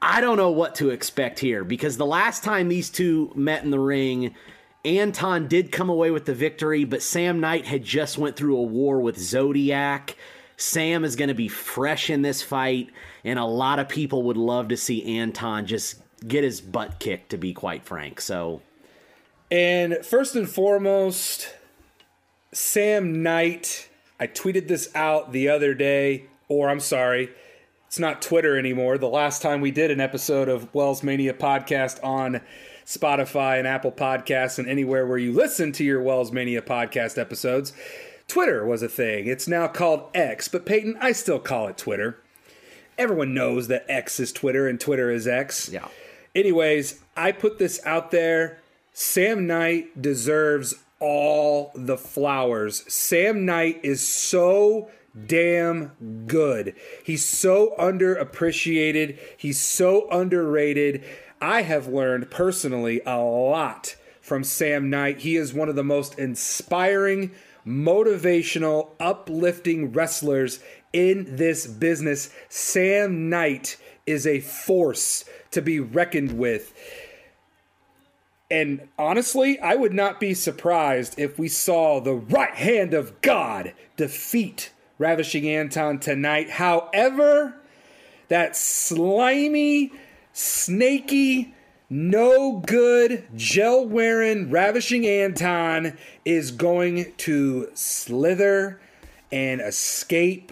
I 0.02 0.20
don't 0.20 0.38
know 0.38 0.52
what 0.52 0.76
to 0.76 0.90
expect 0.90 1.40
here 1.40 1.64
because 1.64 1.96
the 1.96 2.06
last 2.06 2.44
time 2.44 2.68
these 2.68 2.90
two 2.90 3.32
met 3.34 3.64
in 3.64 3.72
the 3.72 3.80
ring, 3.80 4.36
Anton 4.84 5.48
did 5.48 5.72
come 5.72 5.90
away 5.90 6.12
with 6.12 6.26
the 6.26 6.36
victory, 6.36 6.84
but 6.84 7.02
Sam 7.02 7.40
Knight 7.40 7.66
had 7.66 7.84
just 7.86 8.18
went 8.18 8.36
through 8.36 8.58
a 8.58 8.64
war 8.64 9.00
with 9.00 9.18
Zodiac. 9.18 10.18
Sam 10.58 11.06
is 11.06 11.16
going 11.16 11.30
to 11.30 11.34
be 11.34 11.48
fresh 11.48 12.10
in 12.10 12.22
this 12.22 12.42
fight, 12.42 12.90
and 13.24 13.40
a 13.40 13.46
lot 13.46 13.80
of 13.80 13.88
people 13.88 14.24
would 14.24 14.38
love 14.38 14.68
to 14.68 14.78
see 14.78 15.18
Anton 15.20 15.66
just 15.66 15.96
get 16.28 16.44
his 16.44 16.60
butt 16.60 17.00
kicked, 17.00 17.30
to 17.30 17.38
be 17.38 17.54
quite 17.54 17.86
frank. 17.86 18.20
So, 18.20 18.62
And 19.50 20.06
first 20.06 20.36
and 20.36 20.50
foremost, 20.50 21.54
Sam 22.52 23.24
Knight. 23.24 23.90
I 24.20 24.28
tweeted 24.28 24.68
this 24.68 24.94
out 24.96 25.32
the 25.32 25.50
other 25.50 25.74
day, 25.74 26.28
or 26.48 26.70
I'm 26.70 26.80
sorry, 26.80 27.30
it's 27.88 28.00
not 28.00 28.22
Twitter 28.22 28.58
anymore. 28.58 28.98
The 28.98 29.08
last 29.08 29.42
time 29.42 29.62
we 29.62 29.72
did 29.72 29.92
an 29.92 30.02
episode 30.02 30.50
of 30.50 30.74
Wells 30.74 31.04
Mania 31.04 31.34
podcast 31.34 32.04
on 32.04 32.42
Spotify 32.86 33.60
and 33.60 33.68
Apple 33.68 33.92
Podcasts 33.92 34.58
and 34.60 34.68
anywhere 34.68 35.06
where 35.06 35.18
you 35.18 35.32
listen 35.32 35.72
to 35.74 35.84
your 35.84 36.02
Wells 36.02 36.32
Mania 36.32 36.62
podcast 36.62 37.18
episodes, 37.18 37.72
Twitter 38.28 38.66
was 38.66 38.82
a 38.82 38.90
thing. 38.90 39.28
It's 39.28 39.48
now 39.48 39.68
called 39.68 40.10
X, 40.16 40.48
but 40.48 40.66
Payton, 40.66 40.98
I 41.00 41.12
still 41.12 41.40
call 41.40 41.68
it 41.68 41.78
Twitter. 41.78 42.20
Everyone 42.98 43.34
knows 43.34 43.68
that 43.68 43.86
X 43.88 44.20
is 44.20 44.32
Twitter 44.32 44.68
and 44.68 44.80
Twitter 44.80 45.12
is 45.12 45.28
X. 45.28 45.70
Yeah. 45.70 45.88
Anyways, 46.36 47.00
I 47.16 47.32
put 47.32 47.60
this 47.60 47.80
out 47.86 48.12
there. 48.12 48.60
Sam 48.92 49.48
Knight 49.48 50.02
deserves 50.02 50.76
all 51.00 51.72
the 51.76 51.98
flowers. 51.98 52.92
Sam 52.92 53.46
Knight 53.46 53.82
is 53.84 54.06
so 54.08 54.90
damn 55.28 56.26
good. 56.28 56.76
He's 57.04 57.24
so 57.24 57.76
underappreciated. 57.78 59.20
He's 59.38 59.60
so 59.60 60.10
underrated. 60.10 61.04
I 61.42 61.62
have 61.64 61.88
learned 61.88 62.32
personally 62.32 63.02
a 63.06 63.18
lot 63.18 63.96
from 64.22 64.44
Sam 64.44 64.90
Knight. 64.90 65.20
He 65.20 65.36
is 65.36 65.54
one 65.54 65.70
of 65.70 65.76
the 65.76 65.84
most 65.84 66.18
inspiring, 66.18 67.32
motivational, 67.66 68.92
uplifting 69.00 69.92
wrestlers 69.92 70.60
in 70.94 71.36
this 71.36 71.68
business. 71.68 72.30
Sam 72.50 73.30
Knight 73.30 73.78
is 74.06 74.26
a 74.26 74.40
force 74.40 75.26
to 75.52 75.62
be 75.62 75.80
reckoned 75.80 76.38
with. 76.38 76.74
And 78.50 78.88
honestly, 79.00 79.60
I 79.60 79.76
would 79.76 79.94
not 79.94 80.20
be 80.20 80.34
surprised 80.34 81.18
if 81.18 81.40
we 81.40 81.48
saw 81.48 82.00
the 82.00 82.14
right 82.14 82.54
hand 82.54 82.94
of 82.94 83.20
God 83.22 83.74
defeat 83.98 84.72
Ravishing 84.98 85.48
Anton 85.48 86.00
tonight. 86.00 86.52
However, 86.52 87.56
that 88.28 88.56
slimy, 88.56 89.92
snaky, 90.32 91.54
no 91.90 92.64
good, 92.66 93.26
gel 93.36 93.86
wearing 93.86 94.50
Ravishing 94.50 95.06
Anton 95.06 95.98
is 96.26 96.52
going 96.52 97.14
to 97.18 97.70
slither 97.74 98.80
and 99.32 99.62
escape 99.62 100.52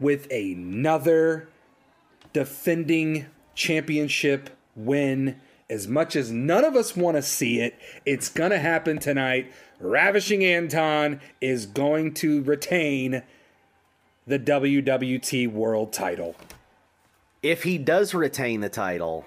with 0.00 0.30
another 0.30 1.48
defending 2.32 3.26
championship 3.54 4.50
win. 4.76 5.40
As 5.70 5.86
much 5.86 6.16
as 6.16 6.30
none 6.30 6.64
of 6.64 6.76
us 6.76 6.96
want 6.96 7.16
to 7.16 7.22
see 7.22 7.60
it, 7.60 7.78
it's 8.06 8.28
going 8.28 8.50
to 8.50 8.58
happen 8.58 8.98
tonight. 8.98 9.52
Ravishing 9.80 10.44
Anton 10.44 11.20
is 11.40 11.66
going 11.66 12.14
to 12.14 12.42
retain 12.42 13.22
the 14.28 14.38
WWT 14.38 15.50
World 15.50 15.90
title. 15.90 16.36
if 17.42 17.62
he 17.62 17.78
does 17.78 18.12
retain 18.12 18.60
the 18.60 18.68
title, 18.68 19.24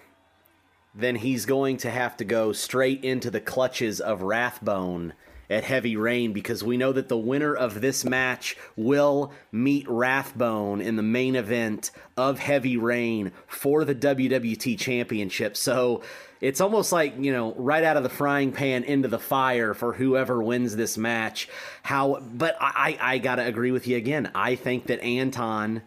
then 0.94 1.16
he's 1.16 1.48
going 1.48 1.78
to 1.78 1.90
have 1.90 2.16
to 2.18 2.24
go 2.24 2.54
straight 2.54 3.04
into 3.04 3.32
the 3.32 3.42
clutches 3.42 4.00
of 4.00 4.22
Rathbone 4.22 5.14
at 5.52 5.66
Heavy 5.66 5.98
Rain 5.98 6.32
because 6.32 6.64
we 6.64 6.78
know 6.78 6.94
that 6.94 7.10
the 7.10 7.18
winner 7.18 7.54
of 7.54 7.82
this 7.82 8.06
match 8.06 8.56
will 8.78 9.34
meet 9.52 9.88
Rathbone 9.90 10.80
in 10.80 10.96
the 10.96 11.04
main 11.04 11.36
event 11.36 11.92
of 12.16 12.40
Heavy 12.40 12.78
Rain 12.78 13.34
for 13.48 13.84
the 13.84 13.94
WWT 13.94 14.80
Championship. 14.80 15.58
So 15.58 16.04
it's 16.40 16.62
almost 16.62 16.94
like, 16.94 17.16
you 17.20 17.34
know, 17.34 17.54
right 17.56 17.84
out 17.84 17.98
of 17.98 18.04
the 18.04 18.10
frying 18.10 18.54
pan 18.54 18.86
into 18.86 19.10
the 19.10 19.20
fire 19.20 19.74
for 19.74 19.94
whoever 19.94 20.42
wins 20.42 20.76
this 20.76 20.98
match. 20.98 21.50
How 21.84 22.22
but 22.22 22.56
I, 22.62 22.98
I, 23.02 23.14
I 23.14 23.18
gotta 23.18 23.46
agree 23.46 23.72
with 23.72 23.88
you 23.88 23.98
again. 23.98 24.32
I 24.34 24.56
think 24.56 24.88
that 24.88 25.02
Anton 25.02 25.82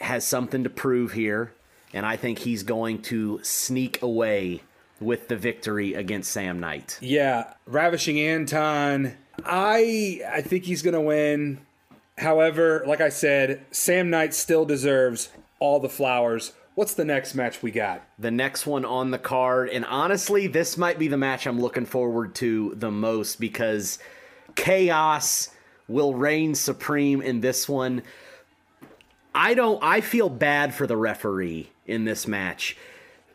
has 0.00 0.26
something 0.26 0.64
to 0.64 0.70
prove 0.70 1.12
here, 1.12 1.52
and 1.92 2.04
I 2.04 2.16
think 2.16 2.40
he's 2.40 2.64
going 2.64 3.02
to 3.02 3.40
sneak 3.42 4.02
away 4.02 4.62
with 5.00 5.28
the 5.28 5.36
victory 5.36 5.94
against 5.94 6.30
Sam 6.30 6.60
Knight. 6.60 6.98
Yeah, 7.00 7.54
Ravishing 7.66 8.18
Anton. 8.20 9.16
I 9.44 10.20
I 10.30 10.40
think 10.42 10.64
he's 10.64 10.82
going 10.82 10.94
to 10.94 11.00
win. 11.00 11.60
However, 12.18 12.82
like 12.86 13.00
I 13.00 13.10
said, 13.10 13.64
Sam 13.70 14.10
Knight 14.10 14.34
still 14.34 14.64
deserves 14.64 15.30
all 15.60 15.80
the 15.80 15.88
flowers. 15.88 16.52
What's 16.74 16.94
the 16.94 17.04
next 17.04 17.34
match 17.34 17.62
we 17.62 17.70
got? 17.70 18.02
The 18.18 18.30
next 18.30 18.66
one 18.66 18.84
on 18.84 19.10
the 19.10 19.18
card, 19.18 19.68
and 19.70 19.84
honestly, 19.84 20.46
this 20.46 20.76
might 20.76 20.98
be 20.98 21.08
the 21.08 21.16
match 21.16 21.46
I'm 21.46 21.60
looking 21.60 21.86
forward 21.86 22.34
to 22.36 22.74
the 22.76 22.90
most 22.90 23.40
because 23.40 23.98
chaos 24.54 25.50
will 25.88 26.14
reign 26.14 26.54
supreme 26.54 27.20
in 27.20 27.40
this 27.40 27.68
one. 27.68 28.02
I 29.34 29.54
don't 29.54 29.82
I 29.82 30.00
feel 30.00 30.28
bad 30.28 30.74
for 30.74 30.86
the 30.86 30.96
referee 30.96 31.70
in 31.86 32.04
this 32.04 32.26
match. 32.26 32.76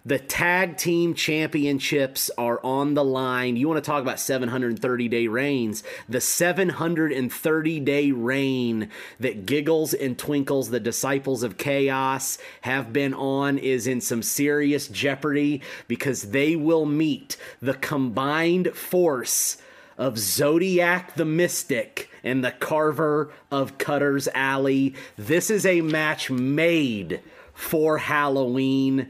The 0.05 0.19
tag 0.19 0.75
team 0.75 1.13
championships 1.13 2.29
are 2.37 2.59
on 2.61 2.93
the 2.93 3.05
line. 3.05 3.55
You 3.55 3.69
want 3.69 3.81
to 3.81 3.89
talk 3.89 4.01
about 4.01 4.19
730 4.19 5.07
day 5.07 5.27
reigns? 5.27 5.81
The 6.09 6.19
730 6.19 7.79
day 7.79 8.11
reign 8.11 8.89
that 9.21 9.45
Giggles 9.45 9.93
and 9.93 10.19
Twinkles, 10.19 10.71
the 10.71 10.81
disciples 10.81 11.41
of 11.41 11.57
chaos, 11.57 12.37
have 12.61 12.91
been 12.91 13.13
on 13.13 13.57
is 13.57 13.87
in 13.87 14.01
some 14.01 14.21
serious 14.21 14.89
jeopardy 14.89 15.61
because 15.87 16.31
they 16.31 16.57
will 16.57 16.85
meet 16.85 17.37
the 17.61 17.75
combined 17.75 18.75
force 18.75 19.55
of 19.97 20.19
Zodiac 20.19 21.15
the 21.15 21.23
Mystic 21.23 22.09
and 22.25 22.43
the 22.43 22.51
Carver 22.51 23.31
of 23.49 23.77
Cutter's 23.77 24.27
Alley. 24.33 24.95
This 25.17 25.49
is 25.49 25.65
a 25.65 25.79
match 25.79 26.29
made 26.29 27.21
for 27.53 27.99
Halloween. 27.99 29.09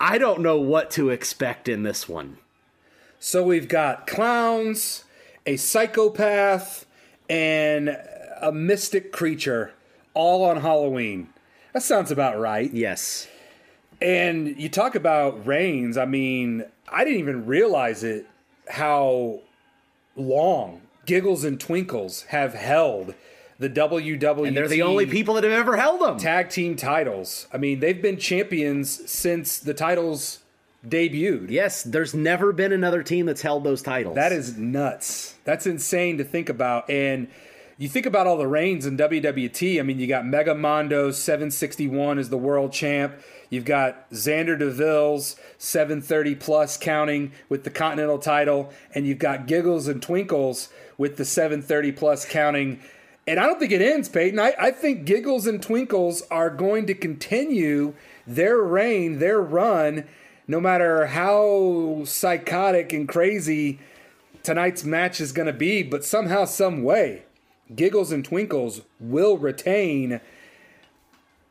I 0.00 0.18
don't 0.18 0.40
know 0.40 0.58
what 0.58 0.90
to 0.92 1.10
expect 1.10 1.68
in 1.68 1.82
this 1.82 2.08
one. 2.08 2.38
So 3.18 3.42
we've 3.42 3.68
got 3.68 4.06
clowns, 4.06 5.04
a 5.46 5.56
psychopath, 5.56 6.84
and 7.28 7.96
a 8.40 8.52
mystic 8.52 9.12
creature 9.12 9.72
all 10.12 10.44
on 10.44 10.60
Halloween. 10.60 11.28
That 11.72 11.82
sounds 11.82 12.10
about 12.10 12.38
right. 12.38 12.72
Yes. 12.72 13.28
And 14.00 14.60
you 14.60 14.68
talk 14.68 14.94
about 14.94 15.46
reigns. 15.46 15.96
I 15.96 16.04
mean, 16.04 16.64
I 16.88 17.04
didn't 17.04 17.20
even 17.20 17.46
realize 17.46 18.04
it 18.04 18.26
how 18.68 19.40
long 20.16 20.82
Giggles 21.06 21.44
and 21.44 21.60
Twinkles 21.60 22.22
have 22.24 22.54
held 22.54 23.14
the 23.58 23.70
WWT. 23.70 24.48
And 24.48 24.56
they're 24.56 24.68
the 24.68 24.82
only 24.82 25.06
people 25.06 25.34
that 25.34 25.44
have 25.44 25.52
ever 25.52 25.76
held 25.76 26.00
them. 26.00 26.18
tag 26.18 26.50
team 26.50 26.76
titles. 26.76 27.46
I 27.52 27.58
mean, 27.58 27.80
they've 27.80 28.00
been 28.00 28.18
champions 28.18 29.10
since 29.10 29.58
the 29.58 29.74
titles 29.74 30.40
debuted. 30.86 31.50
Yes, 31.50 31.82
there's 31.82 32.14
never 32.14 32.52
been 32.52 32.72
another 32.72 33.02
team 33.02 33.26
that's 33.26 33.42
held 33.42 33.64
those 33.64 33.82
titles. 33.82 34.16
That 34.16 34.32
is 34.32 34.56
nuts. 34.56 35.34
That's 35.44 35.66
insane 35.66 36.18
to 36.18 36.24
think 36.24 36.48
about. 36.48 36.88
And 36.90 37.28
you 37.78 37.88
think 37.88 38.06
about 38.06 38.26
all 38.26 38.36
the 38.36 38.46
reigns 38.46 38.86
in 38.86 38.96
WWT. 38.96 39.80
I 39.80 39.82
mean, 39.82 39.98
you 39.98 40.06
got 40.06 40.26
Mega 40.26 40.54
Mondo 40.54 41.10
761 41.10 42.18
as 42.18 42.28
the 42.28 42.36
world 42.36 42.72
champ. 42.72 43.14
You've 43.50 43.64
got 43.64 44.10
Xander 44.10 44.58
DeVille's 44.58 45.36
730 45.58 46.34
plus 46.36 46.76
counting 46.76 47.32
with 47.48 47.64
the 47.64 47.70
Continental 47.70 48.18
title. 48.18 48.72
And 48.94 49.06
you've 49.06 49.18
got 49.18 49.46
Giggles 49.46 49.88
and 49.88 50.02
Twinkles 50.02 50.68
with 50.98 51.16
the 51.16 51.24
730 51.24 51.92
plus 51.92 52.24
counting. 52.24 52.80
And 53.26 53.40
I 53.40 53.46
don't 53.46 53.58
think 53.58 53.72
it 53.72 53.80
ends, 53.80 54.08
Payton. 54.08 54.38
I, 54.38 54.54
I 54.60 54.70
think 54.70 55.06
Giggles 55.06 55.46
and 55.46 55.62
Twinkles 55.62 56.22
are 56.30 56.50
going 56.50 56.86
to 56.86 56.94
continue 56.94 57.94
their 58.26 58.58
reign, 58.58 59.18
their 59.18 59.40
run, 59.40 60.04
no 60.46 60.60
matter 60.60 61.06
how 61.06 62.02
psychotic 62.04 62.92
and 62.92 63.08
crazy 63.08 63.78
tonight's 64.42 64.84
match 64.84 65.20
is 65.20 65.32
going 65.32 65.46
to 65.46 65.52
be, 65.54 65.82
but 65.82 66.04
somehow, 66.04 66.44
some 66.44 66.82
way, 66.82 67.22
Giggles 67.74 68.12
and 68.12 68.24
Twinkles 68.24 68.82
will 69.00 69.38
retain 69.38 70.20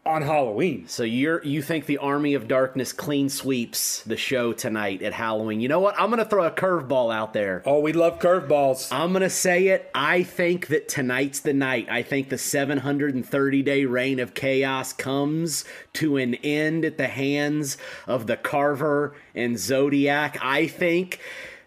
on 0.06 0.22
Halloween. 0.22 0.86
So 0.88 1.04
you're 1.04 1.44
you 1.44 1.62
think 1.62 1.86
the 1.86 1.98
Army 1.98 2.34
of 2.34 2.48
Darkness 2.48 2.92
clean 2.92 3.30
sweeps 3.30 4.04
the 4.04 4.18
show 4.18 4.52
tonight 4.52 5.02
at 5.02 5.14
Halloween? 5.14 5.62
You 5.62 5.70
know 5.70 5.80
what? 5.80 5.96
I'm 6.00 6.10
gonna 6.10 6.26
throw 6.26 6.44
a 6.44 6.52
curveball 6.52 7.14
out 7.14 7.34
there. 7.34 7.64
Oh, 7.66 7.80
we 7.80 7.94
love 7.94 8.20
curveballs. 8.20 8.92
I'm 8.92 9.14
gonna 9.14 9.30
say 9.30 9.68
it. 9.68 9.90
I 9.96 10.24
think 10.24 10.68
that 10.68 10.90
tonight's 10.90 11.40
the 11.40 11.54
night. 11.54 11.88
I 11.90 12.04
think 12.04 12.30
the 12.30 12.38
730 12.38 13.62
day 13.62 13.86
reign 13.86 14.20
of 14.20 14.34
chaos 14.34 14.92
comes 14.92 15.64
to 15.94 16.18
an 16.18 16.36
end 16.36 16.84
at 16.84 16.98
the 16.98 17.08
hands 17.08 17.78
of 18.06 18.28
the 18.28 18.36
Carver 18.36 19.16
and 19.34 19.58
Zodiac. 19.58 20.38
I 20.42 20.68
think 20.68 21.20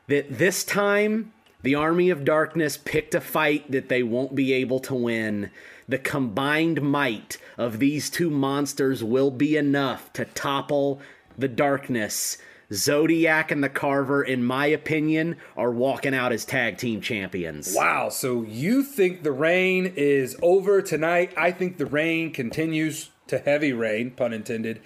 that 0.09 0.39
this 0.39 0.63
time 0.63 1.33
the 1.63 1.75
Army 1.75 2.11
of 2.11 2.25
Darkness 2.25 2.77
picked 2.77 3.15
a 3.15 3.21
fight 3.21 3.71
that 3.73 3.89
they 3.89 4.03
won't 4.03 4.35
be 4.35 4.53
able 4.53 4.79
to 4.81 4.95
win. 4.95 5.51
The 5.89 5.99
combined 5.99 6.83
might 6.83 7.39
of 7.57 7.79
these 7.79 8.11
two 8.11 8.31
monsters 8.31 9.05
will 9.05 9.31
be 9.31 9.57
enough 9.57 10.13
to 10.15 10.25
topple 10.25 11.01
the 11.39 11.49
darkness. 11.49 12.39
Zodiac 12.73 13.53
and 13.53 13.63
the 13.63 13.69
Carver, 13.69 14.25
in 14.25 14.43
my 14.43 14.67
opinion, 14.67 15.37
are 15.57 15.71
walking 15.71 16.15
out 16.15 16.33
as 16.33 16.45
tag 16.45 16.79
team 16.79 17.01
champions. 17.01 17.73
Wow. 17.77 18.09
So 18.09 18.43
you 18.43 18.83
think 18.83 19.23
the 19.23 19.31
reign 19.31 19.93
is 19.97 20.37
over 20.43 20.83
tonight? 20.83 21.33
I 21.37 21.53
think 21.53 21.79
the 21.79 21.87
reign 21.87 22.33
continues 22.33 23.11
to 23.29 23.39
heavy 23.39 23.73
rain, 23.73 24.11
pun 24.11 24.33
intended. 24.33 24.81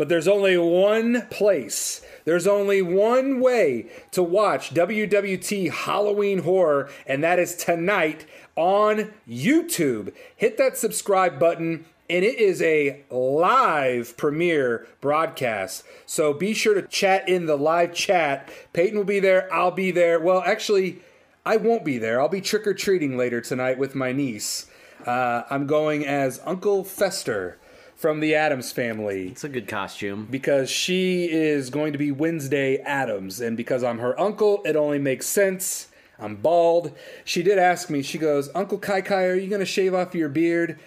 But 0.00 0.08
there's 0.08 0.28
only 0.28 0.56
one 0.56 1.26
place, 1.28 2.00
there's 2.24 2.46
only 2.46 2.80
one 2.80 3.38
way 3.38 3.90
to 4.12 4.22
watch 4.22 4.72
WWT 4.72 5.70
Halloween 5.70 6.38
Horror, 6.38 6.88
and 7.06 7.22
that 7.22 7.38
is 7.38 7.54
tonight 7.54 8.24
on 8.56 9.12
YouTube. 9.28 10.14
Hit 10.34 10.56
that 10.56 10.78
subscribe 10.78 11.38
button 11.38 11.84
and 12.08 12.24
it 12.24 12.38
is 12.38 12.62
a 12.62 13.02
live 13.10 14.16
premiere 14.16 14.86
broadcast. 15.02 15.84
So 16.06 16.32
be 16.32 16.54
sure 16.54 16.72
to 16.72 16.88
chat 16.88 17.28
in 17.28 17.44
the 17.44 17.58
live 17.58 17.92
chat. 17.92 18.48
Payton 18.72 18.96
will 18.96 19.04
be 19.04 19.20
there. 19.20 19.52
I'll 19.52 19.70
be 19.70 19.90
there. 19.90 20.18
Well, 20.18 20.42
actually, 20.46 21.02
I 21.44 21.58
won't 21.58 21.84
be 21.84 21.98
there. 21.98 22.22
I'll 22.22 22.28
be 22.30 22.40
trick 22.40 22.66
or 22.66 22.72
treating 22.72 23.18
later 23.18 23.42
tonight 23.42 23.76
with 23.76 23.94
my 23.94 24.12
niece. 24.12 24.66
Uh, 25.06 25.42
I'm 25.50 25.66
going 25.66 26.06
as 26.06 26.40
Uncle 26.46 26.84
Fester 26.84 27.58
from 28.00 28.20
the 28.20 28.34
Addams 28.34 28.72
family 28.72 29.28
It's 29.28 29.44
a 29.44 29.48
good 29.48 29.68
costume. 29.68 30.26
because 30.30 30.70
she 30.70 31.30
is 31.30 31.68
going 31.68 31.92
to 31.92 31.98
be 31.98 32.10
Wednesday 32.10 32.78
Addams. 32.78 33.40
And 33.42 33.58
because 33.58 33.84
I'm 33.84 33.98
her 33.98 34.18
uncle, 34.18 34.62
it 34.64 34.74
only 34.74 34.98
makes 34.98 35.26
sense. 35.26 35.88
I'm 36.18 36.36
bald. 36.36 36.92
She 37.26 37.42
did 37.42 37.58
ask 37.58 37.90
me, 37.90 38.00
she 38.02 38.16
goes, 38.16 38.48
Uncle 38.54 38.78
Kai 38.78 39.02
Kai, 39.02 39.24
are 39.24 39.34
you 39.34 39.48
going 39.48 39.60
to 39.60 39.66
shave 39.66 39.92
off 39.92 40.14
your 40.14 40.30
beard? 40.30 40.78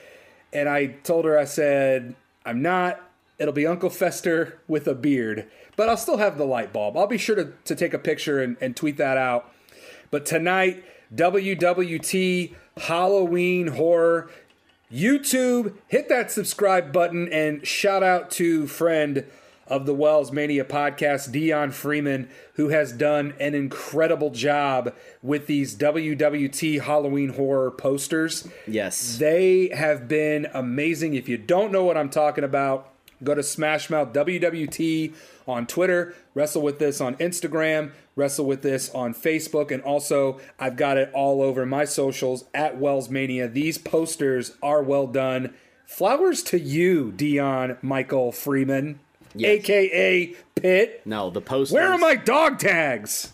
And 0.51 0.67
I 0.67 0.87
told 1.03 1.25
her, 1.25 1.37
I 1.37 1.45
said, 1.45 2.15
I'm 2.47 2.63
not. 2.63 2.99
It'll 3.37 3.53
be 3.53 3.67
Uncle 3.67 3.89
Fester 3.91 4.59
with 4.67 4.87
a 4.87 4.95
beard, 4.95 5.47
but 5.75 5.89
I'll 5.89 5.97
still 5.97 6.17
have 6.17 6.37
the 6.39 6.45
light 6.45 6.73
bulb. 6.73 6.97
I'll 6.97 7.07
be 7.07 7.17
sure 7.19 7.35
to, 7.35 7.53
to 7.65 7.75
take 7.75 7.93
a 7.93 7.99
picture 7.99 8.41
and, 8.41 8.57
and 8.59 8.75
tweet 8.75 8.97
that 8.97 9.17
out. 9.17 9.51
But 10.09 10.25
tonight, 10.25 10.83
WWT 11.15 12.53
Halloween 12.77 13.67
Horror 13.67 14.29
YouTube, 14.91 15.75
hit 15.87 16.09
that 16.09 16.31
subscribe 16.31 16.91
button 16.91 17.27
and 17.31 17.65
shout 17.65 18.03
out 18.03 18.29
to 18.31 18.67
friend 18.67 19.25
of 19.67 19.85
the 19.85 19.93
Wells 19.93 20.31
Mania 20.31 20.65
podcast, 20.65 21.31
Dion 21.31 21.71
Freeman, 21.71 22.29
who 22.55 22.69
has 22.69 22.91
done 22.91 23.33
an 23.39 23.55
incredible 23.55 24.29
job 24.29 24.93
with 25.21 25.47
these 25.47 25.75
WWT 25.75 26.81
Halloween 26.81 27.29
horror 27.29 27.71
posters. 27.71 28.47
Yes. 28.67 29.17
They 29.17 29.69
have 29.73 30.07
been 30.07 30.47
amazing. 30.53 31.15
If 31.15 31.29
you 31.29 31.37
don't 31.37 31.71
know 31.71 31.83
what 31.83 31.97
I'm 31.97 32.09
talking 32.09 32.43
about, 32.43 32.92
go 33.23 33.35
to 33.35 33.43
Smash 33.43 33.89
Mouth 33.89 34.13
WWT 34.13 35.13
on 35.47 35.67
Twitter, 35.67 36.15
wrestle 36.33 36.61
with 36.61 36.79
this 36.79 37.01
on 37.01 37.15
Instagram, 37.15 37.91
wrestle 38.15 38.45
with 38.45 38.61
this 38.61 38.89
on 38.91 39.13
Facebook, 39.13 39.71
and 39.71 39.81
also 39.83 40.39
I've 40.59 40.77
got 40.77 40.97
it 40.97 41.11
all 41.13 41.41
over 41.41 41.65
my 41.65 41.85
socials 41.85 42.45
at 42.53 42.77
Wells 42.77 43.09
Mania. 43.09 43.47
These 43.47 43.77
posters 43.77 44.55
are 44.63 44.81
well 44.81 45.07
done. 45.07 45.53
Flowers 45.85 46.41
to 46.43 46.59
you, 46.59 47.11
Dion 47.11 47.77
Michael 47.81 48.31
Freeman, 48.31 48.99
Yes. 49.35 49.59
aka 49.65 50.33
Pitt. 50.55 51.01
No, 51.05 51.29
the 51.29 51.41
posters. 51.41 51.73
Where 51.73 51.91
are 51.91 51.97
my 51.97 52.15
dog 52.15 52.59
tags? 52.59 53.32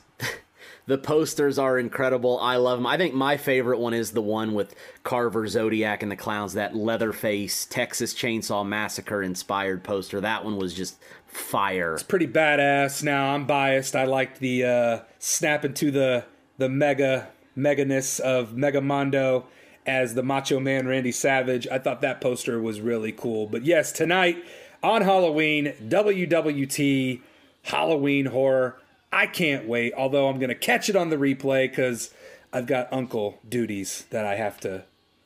The 0.90 0.98
posters 0.98 1.60
are 1.60 1.78
incredible. 1.78 2.40
I 2.40 2.56
love 2.56 2.80
them. 2.80 2.88
I 2.88 2.98
think 2.98 3.14
my 3.14 3.38
favorite 3.38 3.78
one 3.78 3.94
is 3.94 4.10
the 4.10 4.24
one 4.24 4.56
with 4.56 4.74
Carver, 5.04 5.48
Zodiac, 5.48 6.02
and 6.02 6.12
the 6.12 6.16
clowns. 6.16 6.54
That 6.54 6.76
Leatherface 6.76 7.68
Texas 7.68 8.16
Chainsaw 8.16 8.66
Massacre 8.66 9.22
inspired 9.22 9.84
poster. 9.84 10.20
That 10.20 10.44
one 10.44 10.58
was 10.58 10.74
just 10.74 10.98
fire. 11.28 11.94
It's 11.94 12.02
pretty 12.02 12.26
badass. 12.26 13.04
Now 13.04 13.36
I'm 13.36 13.46
biased. 13.46 13.96
I 13.96 14.06
liked 14.06 14.40
the 14.40 14.66
uh, 14.66 15.00
snap 15.20 15.64
into 15.64 15.92
the 15.92 16.26
the 16.58 16.70
mega 16.70 17.30
meganess 17.56 18.20
of 18.20 18.54
Megamondo 18.54 19.44
as 19.86 20.16
the 20.16 20.24
Macho 20.24 20.60
Man 20.60 20.88
Randy 20.88 21.12
Savage. 21.12 21.68
I 21.68 21.78
thought 21.78 22.02
that 22.02 22.20
poster 22.20 22.60
was 22.60 22.82
really 22.82 23.12
cool. 23.12 23.46
But 23.46 23.64
yes, 23.64 23.92
tonight 23.92 24.44
on 24.82 25.04
Halloween, 25.04 25.76
WWT 25.88 27.22
Halloween 27.62 28.26
horror. 28.26 28.80
I 29.12 29.28
can't 29.28 29.68
wait. 29.68 29.94
Although 29.96 30.28
I'm 30.28 30.40
gonna 30.40 30.56
catch 30.56 30.90
it 30.90 30.96
on 30.96 31.10
the 31.10 31.18
replay 31.18 31.70
because 31.70 32.14
I've 32.52 32.68
got 32.68 32.92
uncle 32.92 33.40
duties 33.48 34.06
that 34.10 34.26
I 34.26 34.36
have 34.36 34.60
to 34.62 34.84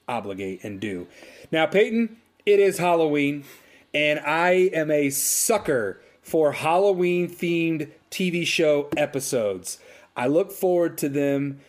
obligate 0.07 0.63
and 0.63 0.79
do. 0.79 1.07
Now, 1.51 1.65
Payton, 1.65 2.17
it 2.45 2.59
is 2.59 2.77
Halloween, 2.77 3.45
and 3.93 4.19
I 4.19 4.69
am 4.73 4.91
a 4.91 5.09
sucker 5.09 6.01
for 6.21 6.53
Halloween 6.53 7.29
themed 7.29 7.89
TV 8.11 8.45
show 8.45 8.89
episodes. 8.97 9.79
I 10.15 10.27
look 10.27 10.51
forward 10.51 10.97
to 10.99 11.09
them. 11.09 11.59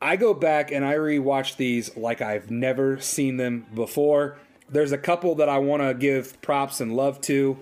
I 0.00 0.16
go 0.16 0.32
back 0.34 0.70
and 0.72 0.84
I 0.84 0.94
rewatch 0.94 1.56
these 1.56 1.96
like 1.96 2.20
I've 2.22 2.50
never 2.50 2.98
seen 3.00 3.36
them 3.36 3.66
before. 3.74 4.38
There's 4.68 4.92
a 4.92 4.98
couple 4.98 5.34
that 5.36 5.48
I 5.48 5.58
want 5.58 5.82
to 5.82 5.94
give 5.94 6.40
props 6.42 6.80
and 6.80 6.96
love 6.96 7.20
to. 7.22 7.58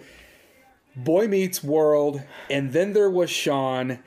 Boy 1.04 1.28
Meets 1.28 1.62
World, 1.62 2.22
and 2.50 2.72
then 2.72 2.92
there 2.92 3.10
was 3.10 3.30
Shawn. 3.30 4.00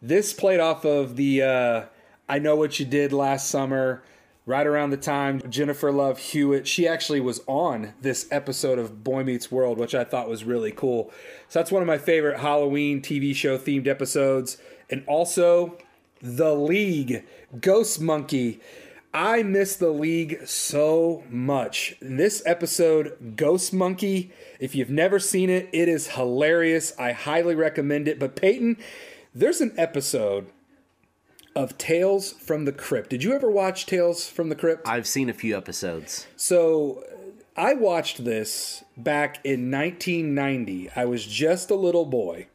This 0.00 0.32
played 0.32 0.60
off 0.60 0.84
of 0.84 1.16
the 1.16 1.42
uh, 1.42 1.84
I 2.28 2.38
Know 2.38 2.54
What 2.54 2.78
You 2.78 2.86
Did 2.86 3.12
last 3.12 3.50
summer, 3.50 4.04
right 4.46 4.66
around 4.66 4.90
the 4.90 4.96
time 4.96 5.42
Jennifer 5.50 5.90
Love 5.90 6.18
Hewitt. 6.18 6.68
She 6.68 6.86
actually 6.86 7.18
was 7.18 7.40
on 7.48 7.94
this 8.00 8.28
episode 8.30 8.78
of 8.78 9.02
Boy 9.02 9.24
Meets 9.24 9.50
World, 9.50 9.76
which 9.78 9.94
I 9.94 10.04
thought 10.04 10.28
was 10.28 10.44
really 10.44 10.70
cool. 10.70 11.10
So 11.48 11.58
that's 11.58 11.72
one 11.72 11.82
of 11.82 11.88
my 11.88 11.98
favorite 11.98 12.38
Halloween 12.38 13.02
TV 13.02 13.34
show 13.34 13.58
themed 13.58 13.88
episodes. 13.88 14.56
And 14.88 15.02
also, 15.08 15.76
The 16.22 16.54
League, 16.54 17.24
Ghost 17.60 18.00
Monkey. 18.00 18.60
I 19.16 19.42
miss 19.42 19.76
the 19.76 19.88
league 19.88 20.46
so 20.46 21.24
much. 21.30 21.96
In 22.02 22.18
this 22.18 22.42
episode, 22.44 23.34
Ghost 23.34 23.72
Monkey, 23.72 24.30
if 24.60 24.74
you've 24.74 24.90
never 24.90 25.18
seen 25.18 25.48
it, 25.48 25.70
it 25.72 25.88
is 25.88 26.08
hilarious. 26.08 26.92
I 26.98 27.12
highly 27.12 27.54
recommend 27.54 28.08
it. 28.08 28.18
But 28.18 28.36
Payton, 28.36 28.76
there's 29.34 29.62
an 29.62 29.72
episode 29.78 30.48
of 31.54 31.78
Tales 31.78 32.32
from 32.32 32.66
the 32.66 32.72
Crypt. 32.72 33.08
Did 33.08 33.24
you 33.24 33.32
ever 33.32 33.50
watch 33.50 33.86
Tales 33.86 34.28
from 34.28 34.50
the 34.50 34.54
Crypt? 34.54 34.86
I've 34.86 35.06
seen 35.06 35.30
a 35.30 35.32
few 35.32 35.56
episodes. 35.56 36.26
So 36.36 37.02
I 37.56 37.72
watched 37.72 38.26
this 38.26 38.84
back 38.98 39.42
in 39.42 39.70
1990. 39.70 40.90
I 40.94 41.06
was 41.06 41.24
just 41.24 41.70
a 41.70 41.74
little 41.74 42.04
boy. 42.04 42.48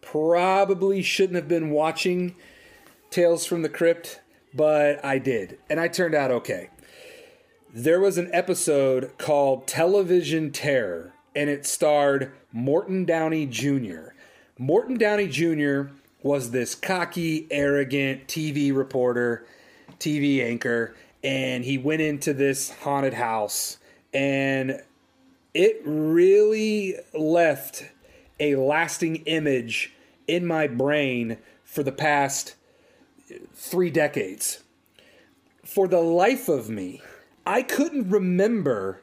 Probably 0.00 1.02
shouldn't 1.02 1.34
have 1.34 1.48
been 1.48 1.70
watching 1.70 2.36
Tales 3.10 3.44
from 3.44 3.62
the 3.62 3.68
Crypt, 3.68 4.20
but 4.54 5.04
I 5.04 5.18
did. 5.18 5.58
And 5.68 5.78
I 5.80 5.88
turned 5.88 6.14
out 6.14 6.30
okay. 6.30 6.70
There 7.72 8.00
was 8.00 8.18
an 8.18 8.30
episode 8.32 9.16
called 9.18 9.66
Television 9.66 10.50
Terror, 10.50 11.12
and 11.36 11.50
it 11.50 11.66
starred 11.66 12.32
Morton 12.52 13.04
Downey 13.04 13.46
Jr. 13.46 14.08
Morton 14.58 14.96
Downey 14.96 15.28
Jr. 15.28 15.92
was 16.22 16.50
this 16.50 16.74
cocky, 16.74 17.46
arrogant 17.50 18.26
TV 18.26 18.74
reporter, 18.74 19.46
TV 20.00 20.42
anchor, 20.42 20.94
and 21.22 21.64
he 21.64 21.78
went 21.78 22.00
into 22.00 22.32
this 22.32 22.70
haunted 22.70 23.14
house, 23.14 23.78
and 24.12 24.82
it 25.54 25.80
really 25.84 26.96
left 27.12 27.84
a 28.40 28.56
lasting 28.56 29.16
image 29.26 29.92
in 30.26 30.46
my 30.46 30.66
brain 30.66 31.38
for 31.64 31.82
the 31.82 31.92
past 31.92 32.54
three 33.54 33.90
decades. 33.90 34.62
For 35.64 35.86
the 35.86 36.00
life 36.00 36.48
of 36.48 36.70
me, 36.70 37.02
I 37.46 37.62
couldn't 37.62 38.10
remember 38.10 39.02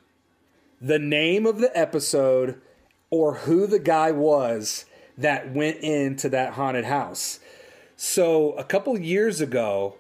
the 0.81 0.99
name 0.99 1.45
of 1.45 1.59
the 1.59 1.75
episode 1.77 2.61
or 3.09 3.35
who 3.35 3.67
the 3.67 3.79
guy 3.79 4.11
was 4.11 4.85
that 5.17 5.53
went 5.53 5.77
into 5.77 6.29
that 6.29 6.53
haunted 6.53 6.85
house. 6.85 7.39
So 7.95 8.51
a 8.53 8.63
couple 8.63 8.99
years 8.99 9.39
ago, 9.39 9.95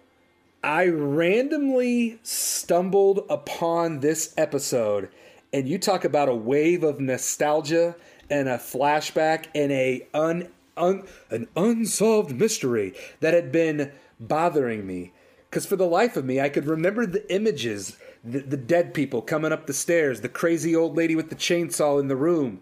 I 0.63 0.87
randomly 0.87 2.19
stumbled 2.23 3.25
upon 3.29 3.99
this 3.99 4.33
episode, 4.35 5.09
and 5.53 5.69
you 5.69 5.77
talk 5.77 6.03
about 6.03 6.27
a 6.27 6.35
wave 6.35 6.83
of 6.83 6.99
nostalgia 6.99 7.95
and 8.29 8.49
a 8.49 8.57
flashback 8.57 9.45
and 9.53 9.71
a 9.71 10.07
un, 10.13 10.49
un 10.75 11.03
an 11.29 11.47
unsolved 11.55 12.35
mystery 12.35 12.93
that 13.19 13.33
had 13.33 13.51
been 13.51 13.91
bothering 14.19 14.85
me. 14.85 15.13
Because 15.49 15.65
for 15.65 15.75
the 15.75 15.85
life 15.85 16.17
of 16.17 16.25
me, 16.25 16.41
I 16.41 16.49
could 16.49 16.65
remember 16.65 17.05
the 17.05 17.31
images 17.33 17.97
the, 18.25 18.39
the 18.39 18.57
dead 18.57 18.93
people 18.93 19.21
coming 19.21 19.51
up 19.51 19.67
the 19.67 19.73
stairs, 19.73 20.21
the 20.21 20.29
crazy 20.29 20.75
old 20.75 20.97
lady 20.97 21.15
with 21.15 21.29
the 21.29 21.35
chainsaw 21.35 21.99
in 21.99 22.07
the 22.07 22.15
room. 22.15 22.61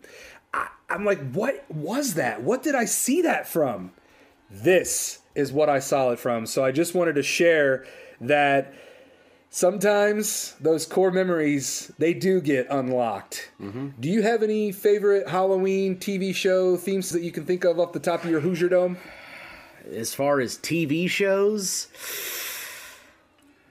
I, 0.53 0.67
I'm 0.89 1.05
like, 1.05 1.31
what 1.31 1.65
was 1.71 2.15
that? 2.15 2.43
What 2.43 2.61
did 2.61 2.75
I 2.75 2.85
see 2.85 3.21
that 3.21 3.47
from? 3.47 3.91
This 4.51 5.19
is 5.35 5.51
what 5.51 5.69
I 5.69 5.79
saw 5.79 6.11
it 6.11 6.19
from. 6.19 6.45
So 6.45 6.63
I 6.63 6.71
just 6.71 6.93
wanted 6.93 7.15
to 7.15 7.23
share 7.23 7.85
that 8.19 8.73
sometimes 9.49 10.55
those 10.59 10.85
core 10.85 11.11
memories 11.11 11.91
they 11.97 12.13
do 12.13 12.41
get 12.41 12.67
unlocked. 12.69 13.51
Mm-hmm. 13.61 13.89
Do 13.99 14.09
you 14.09 14.21
have 14.21 14.43
any 14.43 14.71
favorite 14.71 15.29
Halloween 15.29 15.97
TV 15.97 16.35
show 16.35 16.75
themes 16.75 17.09
that 17.11 17.23
you 17.23 17.31
can 17.31 17.45
think 17.45 17.63
of 17.63 17.79
off 17.79 17.93
the 17.93 17.99
top 17.99 18.23
of 18.23 18.29
your 18.29 18.41
Hoosier 18.41 18.69
Dome? 18.69 18.97
As 19.91 20.13
far 20.13 20.39
as 20.39 20.57
TV 20.57 21.09
shows, 21.09 21.87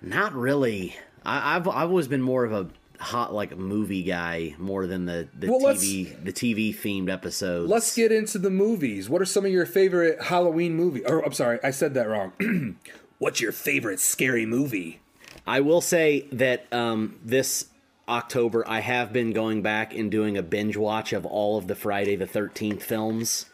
not 0.03 0.35
really. 0.35 0.97
I, 1.25 1.57
I've 1.57 1.69
I've 1.69 1.89
always 1.89 2.09
been 2.09 2.23
more 2.23 2.45
of 2.45 2.53
a 2.53 2.69
hot 3.03 3.35
like 3.35 3.57
movie 3.57 4.03
guy 4.03 4.55
more 4.59 4.87
than 4.87 5.07
the 5.07 5.29
the 5.37 5.51
Well, 5.51 5.61
TV 5.61 6.23
the 6.23 6.33
TV 6.33 6.75
themed 6.75 7.11
episodes. 7.11 7.71
Let's 7.71 7.95
get 7.95 8.13
into 8.13 8.39
the 8.39 8.51
movies. 8.51 9.09
What 9.09 9.21
are 9.23 9.27
some 9.27 9.45
of 9.45 9.53
your 9.53 9.67
favorite 9.67 10.23
Halloween 10.23 10.75
movies? 10.75 11.03
Or 11.07 11.25
I'm 11.25 11.33
sorry, 11.33 11.59
I 11.63 11.71
said 11.71 11.95
that 11.95 12.09
wrong. 12.09 12.77
What's 13.19 13.41
your 13.41 13.53
favorite 13.53 14.01
scary 14.01 14.47
movie? 14.47 15.01
I 15.47 15.61
will 15.61 15.81
say 15.81 16.27
that 16.33 16.67
um, 16.73 17.19
this 17.25 17.67
October 18.09 18.65
I 18.69 18.81
have 18.81 19.13
been 19.13 19.33
going 19.33 19.63
back 19.63 19.95
and 19.95 20.11
doing 20.11 20.37
a 20.37 20.43
binge 20.43 20.77
watch 20.77 21.13
of 21.13 21.25
all 21.25 21.57
of 21.57 21.67
the 21.69 21.75
Friday 21.75 22.17
the 22.17 22.27
Thirteenth 22.27 22.83
films. 22.83 23.47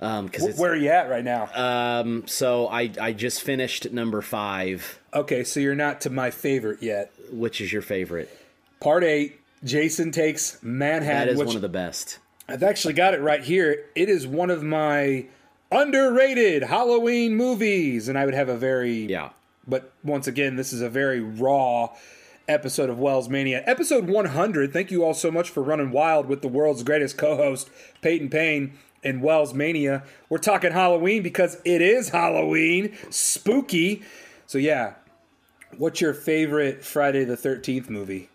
Um, 0.00 0.26
because 0.26 0.44
it's 0.44 0.58
Where 0.58 0.72
are 0.72 0.76
you 0.76 0.90
at 0.90 1.08
right 1.08 1.24
now? 1.24 1.48
um, 1.54 2.26
so 2.26 2.68
I 2.68 2.90
I 3.00 3.12
just 3.12 3.42
finished 3.42 3.90
number 3.92 4.20
five. 4.20 4.98
okay, 5.14 5.42
so 5.42 5.58
you're 5.60 5.74
not 5.74 6.00
to 6.02 6.10
my 6.10 6.30
favorite 6.30 6.82
yet. 6.82 7.12
Which 7.32 7.60
is 7.60 7.72
your 7.72 7.82
favorite? 7.82 8.28
Part 8.80 9.04
eight, 9.04 9.40
Jason 9.64 10.12
takes 10.12 10.62
Manhattan. 10.62 11.34
That 11.34 11.40
is 11.40 11.46
one 11.46 11.56
of 11.56 11.62
the 11.62 11.68
best. 11.70 12.18
I've 12.48 12.62
actually 12.62 12.92
got 12.94 13.14
it 13.14 13.20
right 13.20 13.42
here. 13.42 13.86
It 13.94 14.08
is 14.08 14.26
one 14.26 14.50
of 14.50 14.62
my 14.62 15.26
underrated 15.72 16.62
Halloween 16.64 17.34
movies, 17.34 18.08
and 18.08 18.18
I 18.18 18.24
would 18.24 18.34
have 18.34 18.48
a 18.48 18.56
very 18.56 19.06
Yeah. 19.06 19.30
But 19.66 19.92
once 20.04 20.26
again, 20.28 20.56
this 20.56 20.72
is 20.72 20.80
a 20.80 20.88
very 20.88 21.20
raw 21.20 21.90
episode 22.48 22.88
of 22.88 22.98
Wells 23.00 23.28
Mania. 23.28 23.64
Episode 23.66 24.06
100. 24.08 24.72
Thank 24.72 24.92
you 24.92 25.02
all 25.04 25.14
so 25.14 25.32
much 25.32 25.50
for 25.50 25.62
running 25.62 25.90
wild 25.90 26.26
with 26.26 26.42
the 26.42 26.48
world's 26.48 26.84
greatest 26.84 27.18
co-host, 27.18 27.68
Payton 28.02 28.28
Payne, 28.30 28.74
and 29.06 29.22
Wells 29.22 29.54
Mania. 29.54 30.02
We're 30.28 30.38
talking 30.38 30.72
Halloween 30.72 31.22
because 31.22 31.60
it 31.64 31.80
is 31.80 32.08
Halloween, 32.08 32.94
spooky. 33.10 34.02
So 34.46 34.58
yeah, 34.58 34.94
what's 35.78 36.00
your 36.00 36.12
favorite 36.12 36.84
Friday 36.84 37.24
the 37.24 37.36
13th 37.36 37.88
movie? 37.88 38.28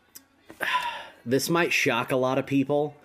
This 1.25 1.49
might 1.49 1.73
shock 1.73 2.11
a 2.11 2.15
lot 2.15 2.37
of 2.37 2.45
people, 2.45 2.95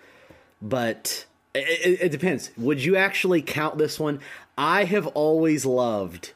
but 0.61 1.25
it, 1.53 1.59
it, 1.59 2.01
it 2.03 2.09
depends. 2.09 2.51
Would 2.57 2.83
you 2.83 2.95
actually 2.95 3.41
count 3.41 3.77
this 3.77 3.99
one? 3.99 4.21
I 4.57 4.85
have 4.85 5.07
always 5.07 5.65
loved 5.65 6.33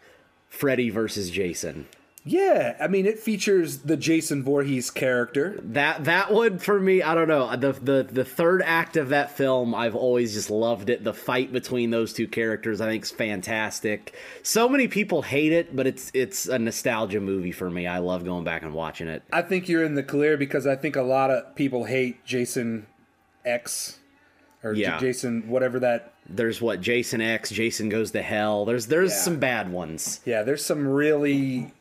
Freddy 0.50 0.90
versus 0.90 1.32
Jason. 1.32 1.88
Yeah, 2.24 2.76
I 2.80 2.88
mean 2.88 3.08
it 3.08 3.18
features 3.18 3.80
the 3.80 3.98
Jason 3.98 4.44
Voorhees 4.44 4.92
character. 4.92 5.60
That 5.64 6.04
that 6.04 6.32
one 6.32 6.60
for 6.60 6.80
me, 6.80 7.02
I 7.02 7.16
don't 7.16 7.28
know. 7.28 7.56
The 7.56 7.72
the 7.74 8.08
the 8.12 8.24
third 8.24 8.62
act 8.62 8.96
of 8.96 9.10
that 9.10 9.36
film, 9.36 9.74
I've 9.74 9.96
always 9.96 10.34
just 10.36 10.52
loved 10.52 10.92
it. 10.92 11.04
The 11.04 11.16
fight 11.16 11.52
between 11.52 11.90
those 11.90 12.14
two 12.14 12.28
characters, 12.28 12.80
I 12.80 12.86
think, 12.86 13.04
is 13.06 13.10
fantastic. 13.12 14.16
So 14.44 14.70
many 14.70 14.88
people 14.88 15.24
hate 15.24 15.52
it, 15.52 15.76
but 15.76 15.88
it's 15.88 16.12
it's 16.14 16.46
a 16.48 16.60
nostalgia 16.60 17.20
movie 17.20 17.52
for 17.52 17.72
me. 17.72 17.88
I 17.88 17.98
love 17.98 18.24
going 18.24 18.44
back 18.44 18.62
and 18.62 18.76
watching 18.76 19.08
it. 19.08 19.24
I 19.34 19.42
think 19.42 19.68
you're 19.68 19.84
in 19.84 19.96
the 19.96 20.04
clear 20.04 20.38
because 20.38 20.68
I 20.68 20.76
think 20.76 20.96
a 20.96 21.02
lot 21.02 21.32
of 21.32 21.56
people 21.56 21.86
hate 21.86 22.24
Jason 22.24 22.86
X 23.44 23.98
or 24.64 24.76
J- 24.76 24.96
Jason 25.00 25.48
whatever 25.50 25.80
that. 25.80 26.14
There's 26.30 26.62
what 26.62 26.82
Jason 26.82 27.20
X, 27.20 27.50
Jason 27.50 27.90
Goes 27.90 28.12
to 28.12 28.22
Hell. 28.22 28.66
There's 28.66 28.86
there's 28.86 29.10
Yeah. 29.12 29.18
some 29.18 29.40
bad 29.40 29.72
ones. 29.72 30.22
Yeah, 30.24 30.44
there's 30.44 30.64
some 30.64 30.88
really 30.88 31.72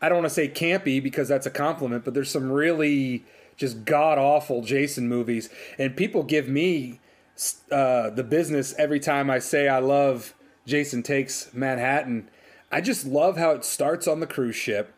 I 0.00 0.08
don't 0.08 0.18
want 0.18 0.28
to 0.28 0.34
say 0.34 0.48
campy 0.48 1.02
because 1.02 1.28
that's 1.28 1.46
a 1.46 1.50
compliment, 1.50 2.04
but 2.04 2.14
there's 2.14 2.30
some 2.30 2.50
really 2.52 3.24
just 3.56 3.84
god 3.84 4.18
awful 4.18 4.62
Jason 4.62 5.08
movies 5.08 5.48
and 5.78 5.96
people 5.96 6.22
give 6.22 6.48
me 6.48 7.00
uh, 7.72 8.10
the 8.10 8.22
business 8.22 8.74
every 8.78 9.00
time 9.00 9.28
I 9.30 9.40
say 9.40 9.68
I 9.68 9.80
love 9.80 10.34
Jason 10.66 11.02
Takes 11.02 11.52
Manhattan. 11.52 12.28
I 12.70 12.80
just 12.80 13.04
love 13.06 13.36
how 13.36 13.50
it 13.50 13.64
starts 13.64 14.06
on 14.06 14.20
the 14.20 14.26
cruise 14.26 14.54
ship 14.56 14.92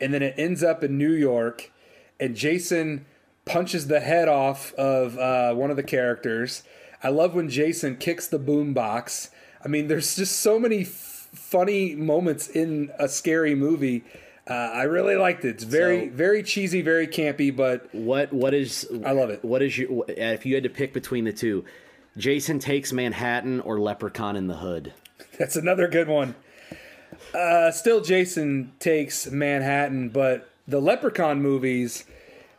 and 0.00 0.12
then 0.14 0.22
it 0.22 0.34
ends 0.36 0.62
up 0.64 0.82
in 0.82 0.98
New 0.98 1.12
York 1.12 1.70
and 2.18 2.34
Jason 2.34 3.06
punches 3.44 3.86
the 3.86 4.00
head 4.00 4.28
off 4.28 4.72
of 4.74 5.16
uh, 5.18 5.54
one 5.54 5.70
of 5.70 5.76
the 5.76 5.82
characters. 5.84 6.64
I 7.02 7.10
love 7.10 7.34
when 7.34 7.48
Jason 7.48 7.96
kicks 7.96 8.26
the 8.26 8.38
boombox. 8.40 9.30
I 9.64 9.68
mean, 9.68 9.86
there's 9.86 10.16
just 10.16 10.40
so 10.40 10.58
many 10.58 10.82
funny 11.34 11.94
moments 11.94 12.48
in 12.48 12.90
a 12.98 13.08
scary 13.08 13.54
movie. 13.54 14.04
Uh, 14.48 14.52
I 14.54 14.82
really 14.84 15.14
liked 15.16 15.44
it. 15.44 15.50
It's 15.50 15.64
very, 15.64 16.06
So- 16.08 16.14
very 16.14 16.42
cheesy, 16.42 16.80
very 16.82 17.06
campy, 17.06 17.54
but 17.54 17.92
What 17.94 18.32
what 18.32 18.54
is 18.54 18.88
I 19.04 19.12
love 19.12 19.30
it. 19.30 19.44
What 19.44 19.62
is 19.62 19.76
your 19.76 20.04
if 20.08 20.46
you 20.46 20.54
had 20.54 20.64
to 20.64 20.70
pick 20.70 20.92
between 20.92 21.24
the 21.24 21.32
two? 21.32 21.64
Jason 22.16 22.58
takes 22.58 22.92
Manhattan 22.92 23.60
or 23.60 23.78
Leprechaun 23.78 24.34
in 24.36 24.46
the 24.48 24.56
Hood. 24.56 24.92
That's 25.38 25.54
another 25.56 25.86
good 25.86 26.08
one. 26.08 26.34
Uh, 27.34 27.70
still, 27.70 28.00
Jason 28.00 28.72
takes 28.80 29.30
Manhattan, 29.30 30.08
but 30.08 30.48
the 30.66 30.80
Leprechaun 30.80 31.40
movies, 31.42 32.04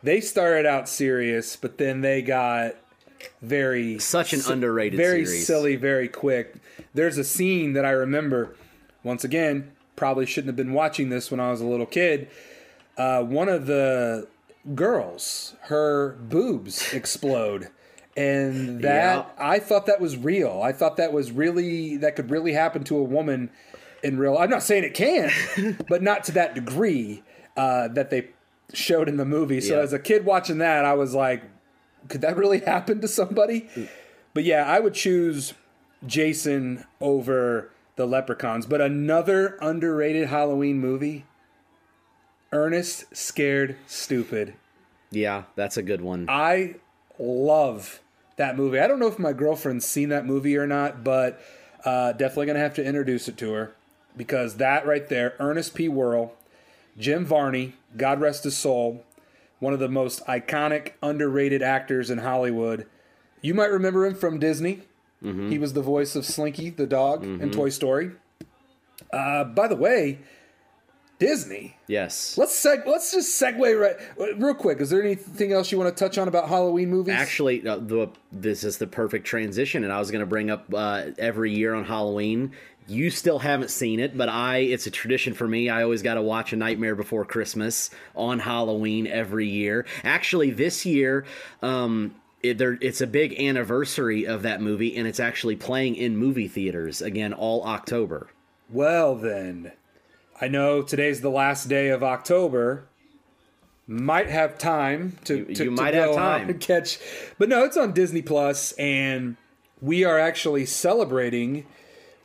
they 0.02 0.20
started 0.20 0.64
out 0.66 0.88
serious, 0.88 1.56
but 1.56 1.76
then 1.78 2.00
they 2.02 2.22
got 2.22 2.76
very 3.42 3.98
Such 3.98 4.32
an 4.32 4.40
underrated 4.48 4.96
very 4.96 5.26
series. 5.26 5.46
silly, 5.46 5.76
very 5.76 6.08
quick. 6.08 6.54
There's 6.94 7.18
a 7.18 7.24
scene 7.24 7.72
that 7.74 7.84
I 7.84 7.90
remember. 7.90 8.54
Once 9.02 9.24
again, 9.24 9.72
probably 9.96 10.26
shouldn't 10.26 10.48
have 10.48 10.56
been 10.56 10.72
watching 10.72 11.08
this 11.08 11.30
when 11.30 11.40
I 11.40 11.50
was 11.50 11.60
a 11.60 11.66
little 11.66 11.86
kid. 11.86 12.28
Uh, 12.96 13.22
one 13.22 13.48
of 13.48 13.66
the 13.66 14.28
girls, 14.74 15.54
her 15.62 16.16
boobs 16.20 16.92
explode. 16.92 17.68
And 18.16 18.80
that 18.82 19.16
Yeah. 19.16 19.24
I 19.38 19.58
thought 19.58 19.86
that 19.86 20.00
was 20.00 20.16
real. 20.16 20.60
I 20.62 20.72
thought 20.72 20.96
that 20.96 21.12
was 21.12 21.30
really 21.32 21.96
that 21.98 22.16
could 22.16 22.30
really 22.30 22.52
happen 22.52 22.82
to 22.84 22.96
a 22.96 23.02
woman 23.02 23.50
in 24.02 24.18
real. 24.18 24.36
I'm 24.36 24.50
not 24.50 24.62
saying 24.62 24.84
it 24.84 24.94
can, 24.94 25.30
but 25.88 26.02
not 26.02 26.24
to 26.24 26.32
that 26.32 26.54
degree 26.54 27.22
uh, 27.56 27.88
that 27.88 28.10
they 28.10 28.28
showed 28.74 29.08
in 29.08 29.16
the 29.16 29.24
movie. 29.24 29.60
So 29.60 29.76
Yeah. 29.76 29.82
as 29.82 29.92
a 29.92 29.98
kid 29.98 30.24
watching 30.24 30.58
that, 30.58 30.84
I 30.84 30.94
was 30.94 31.14
like, 31.14 31.42
could 32.08 32.20
that 32.22 32.36
really 32.36 32.58
happen 32.66 33.00
to 33.00 33.08
somebody? 33.08 33.68
But 34.34 34.44
yeah, 34.44 34.64
I 34.66 34.80
would 34.80 34.94
choose 34.94 35.54
Jason 36.06 36.84
over 37.00 37.70
the 38.00 38.06
Leprechauns. 38.06 38.64
But 38.64 38.80
another 38.80 39.58
underrated 39.60 40.28
Halloween 40.28 40.80
movie, 40.80 41.26
Ernest 42.50 43.14
Scared 43.14 43.76
Stupid. 43.86 44.54
Yeah, 45.10 45.44
that's 45.54 45.76
a 45.76 45.82
good 45.82 46.00
one. 46.00 46.26
I 46.28 46.76
love 47.18 48.00
that 48.36 48.56
movie. 48.56 48.78
I 48.78 48.86
don't 48.86 49.00
know 49.00 49.06
if 49.06 49.18
my 49.18 49.34
girlfriend's 49.34 49.84
seen 49.84 50.08
that 50.08 50.24
movie 50.24 50.56
or 50.56 50.66
not, 50.66 51.04
but 51.04 51.40
uh, 51.84 52.12
definitely 52.12 52.46
gonna 52.46 52.60
have 52.60 52.74
to 52.74 52.84
introduce 52.84 53.28
it 53.28 53.36
to 53.36 53.52
her 53.52 53.74
because 54.16 54.56
that 54.56 54.86
right 54.86 55.06
there, 55.08 55.34
Ernest 55.38 55.74
P. 55.74 55.88
Worrell, 55.88 56.34
Jim 56.96 57.26
Varney, 57.26 57.74
God 57.98 58.18
rest 58.18 58.44
his 58.44 58.56
soul, 58.56 59.04
one 59.58 59.74
of 59.74 59.78
the 59.78 59.88
most 59.88 60.24
iconic, 60.26 60.92
underrated 61.02 61.60
actors 61.60 62.08
in 62.08 62.18
Hollywood. 62.18 62.86
You 63.42 63.52
might 63.52 63.70
remember 63.70 64.06
him 64.06 64.14
from 64.14 64.38
Disney. 64.38 64.84
He 65.22 65.58
was 65.58 65.72
the 65.74 65.82
voice 65.82 66.16
of 66.16 66.24
Slinky 66.24 66.70
the 66.70 66.86
dog 66.86 67.24
in 67.24 67.50
Toy 67.50 67.68
Story. 67.68 68.12
Uh, 69.12 69.44
by 69.44 69.66
the 69.68 69.76
way, 69.76 70.18
Disney. 71.18 71.76
yes. 71.86 72.38
Let's 72.38 72.58
seg- 72.64 72.86
let's 72.86 73.12
just 73.12 73.40
segue 73.40 73.78
right 73.78 73.96
real 74.40 74.54
quick. 74.54 74.80
Is 74.80 74.88
there 74.88 75.02
anything 75.02 75.52
else 75.52 75.70
you 75.70 75.76
want 75.78 75.94
to 75.94 76.04
touch 76.04 76.16
on 76.16 76.28
about 76.28 76.48
Halloween 76.48 76.88
movies? 76.88 77.14
Actually, 77.14 77.66
uh, 77.66 77.76
the 77.76 78.08
this 78.32 78.64
is 78.64 78.78
the 78.78 78.86
perfect 78.86 79.26
transition, 79.26 79.84
and 79.84 79.92
I 79.92 79.98
was 79.98 80.10
going 80.10 80.20
to 80.20 80.26
bring 80.26 80.50
up 80.50 80.72
uh, 80.72 81.08
every 81.18 81.52
year 81.54 81.74
on 81.74 81.84
Halloween. 81.84 82.52
You 82.88 83.10
still 83.10 83.38
haven't 83.38 83.70
seen 83.70 84.00
it, 84.00 84.16
but 84.16 84.30
I 84.30 84.58
it's 84.58 84.86
a 84.86 84.90
tradition 84.90 85.34
for 85.34 85.46
me. 85.46 85.68
I 85.68 85.82
always 85.82 86.00
got 86.02 86.14
to 86.14 86.22
watch 86.22 86.54
A 86.54 86.56
Nightmare 86.56 86.96
Before 86.96 87.26
Christmas 87.26 87.90
on 88.16 88.38
Halloween 88.38 89.06
every 89.06 89.46
year. 89.46 89.84
Actually, 90.02 90.50
this 90.52 90.86
year, 90.86 91.26
um, 91.60 92.14
it, 92.42 92.58
there, 92.58 92.78
it's 92.80 93.00
a 93.00 93.06
big 93.06 93.38
anniversary 93.40 94.26
of 94.26 94.42
that 94.42 94.60
movie, 94.60 94.96
and 94.96 95.06
it's 95.06 95.20
actually 95.20 95.56
playing 95.56 95.96
in 95.96 96.16
movie 96.16 96.48
theaters 96.48 97.02
again 97.02 97.32
all 97.32 97.62
October. 97.64 98.28
Well 98.70 99.14
then, 99.16 99.72
I 100.40 100.48
know 100.48 100.82
today's 100.82 101.20
the 101.20 101.30
last 101.30 101.68
day 101.68 101.88
of 101.88 102.02
October. 102.02 102.84
Might 103.86 104.30
have 104.30 104.56
time 104.56 105.16
to 105.24 105.38
You- 105.48 105.54
to, 105.54 105.64
you 105.64 105.70
might 105.72 105.94
have 105.94 106.14
time. 106.14 106.58
catch, 106.60 106.98
but 107.38 107.48
no, 107.48 107.64
it's 107.64 107.76
on 107.76 107.92
Disney 107.92 108.22
Plus, 108.22 108.72
and 108.72 109.36
we 109.82 110.04
are 110.04 110.18
actually 110.18 110.64
celebrating 110.66 111.66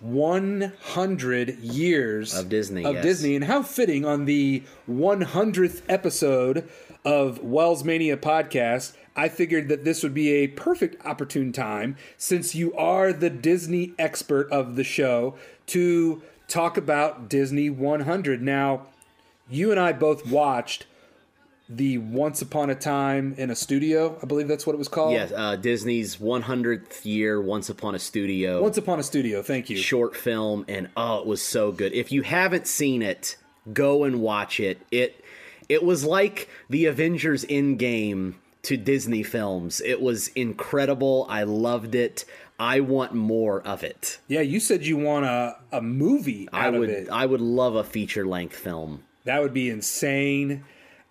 100 0.02 1.58
years 1.60 2.36
Of 2.36 2.50
Disney, 2.50 2.86
Of 2.86 2.96
yes. 2.96 3.04
Disney, 3.04 3.36
and 3.36 3.46
how 3.46 3.64
fitting 3.64 4.06
on 4.06 4.26
the 4.26 4.64
100th 4.90 5.82
episode 5.90 6.70
of 7.04 7.44
Wells 7.44 7.84
Mania 7.84 8.18
podcast. 8.18 8.94
I 9.16 9.30
figured 9.30 9.70
that 9.70 9.84
this 9.84 10.04
would 10.04 10.14
be 10.14 10.30
a 10.32 10.48
perfect 10.48 11.04
opportune 11.06 11.52
time, 11.52 11.96
since 12.18 12.54
you 12.54 12.74
are 12.76 13.14
the 13.14 13.30
Disney 13.30 13.94
expert 13.98 14.52
of 14.52 14.76
the 14.76 14.84
show, 14.84 15.36
to 15.68 16.22
talk 16.48 16.78
about 16.78 17.30
Disney 17.30 17.70
100. 17.70 18.42
Now, 18.42 18.88
you 19.50 19.72
and 19.72 19.80
I 19.80 19.94
both 19.94 20.30
watched 20.30 20.86
the 21.68 21.98
Once 21.98 22.42
Upon 22.42 22.70
a 22.70 22.76
Time 22.76 23.34
in 23.38 23.50
a 23.50 23.56
Studio. 23.56 24.20
I 24.22 24.26
believe 24.26 24.48
that's 24.48 24.68
what 24.68 24.74
it 24.74 24.78
was 24.78 24.88
called. 24.88 25.14
Yes, 25.14 25.32
uh, 25.36 25.56
Disney's 25.56 26.18
100th 26.18 27.06
year, 27.06 27.42
Once 27.42 27.70
Upon 27.70 27.96
a 27.96 28.00
Studio. 28.00 28.62
Once 28.62 28.78
Upon 28.78 29.00
a 29.00 29.04
Studio. 29.04 29.42
Thank 29.42 29.70
you. 29.70 29.78
short 29.78 30.16
film 30.16 30.66
and 30.68 30.90
oh 30.96 31.20
it 31.20 31.26
was 31.26 31.42
so 31.42 31.72
good 31.72 31.94
if 31.94 32.12
you 32.12 32.22
haven't 32.22 32.68
seen 32.68 33.02
it 33.02 33.38
go 33.74 34.04
and 34.04 34.22
watch 34.22 34.60
it 34.60 34.80
it 34.92 35.24
it 35.68 35.84
was 35.84 36.06
like 36.06 36.48
the 36.70 36.86
avengers 36.86 37.44
Endgame 37.46 38.36
to 38.66 38.76
disney 38.78 39.24
films 39.24 39.82
it 39.82 40.02
was 40.02 40.28
incredible 40.30 41.26
i 41.30 41.44
loved 41.44 41.96
it 41.96 42.26
i 42.60 42.80
want 42.80 43.14
more 43.14 43.62
of 43.62 43.84
it 43.84 44.18
Yeah, 44.28 44.42
you 44.42 44.60
said 44.60 44.86
you 44.86 44.98
want 44.98 45.26
a, 45.26 45.56
a 45.72 45.82
movie 45.82 46.48
out 46.52 46.62
i 46.62 46.68
of 46.68 46.76
would 46.76 46.90
it. 46.90 47.10
i 47.10 47.26
would 47.26 47.42
love 47.42 47.76
a 47.76 47.84
feature 47.84 48.26
length 48.26 48.56
film 48.58 49.04
That 49.26 49.42
would 49.42 49.54
be 49.54 49.70
insane. 49.70 50.64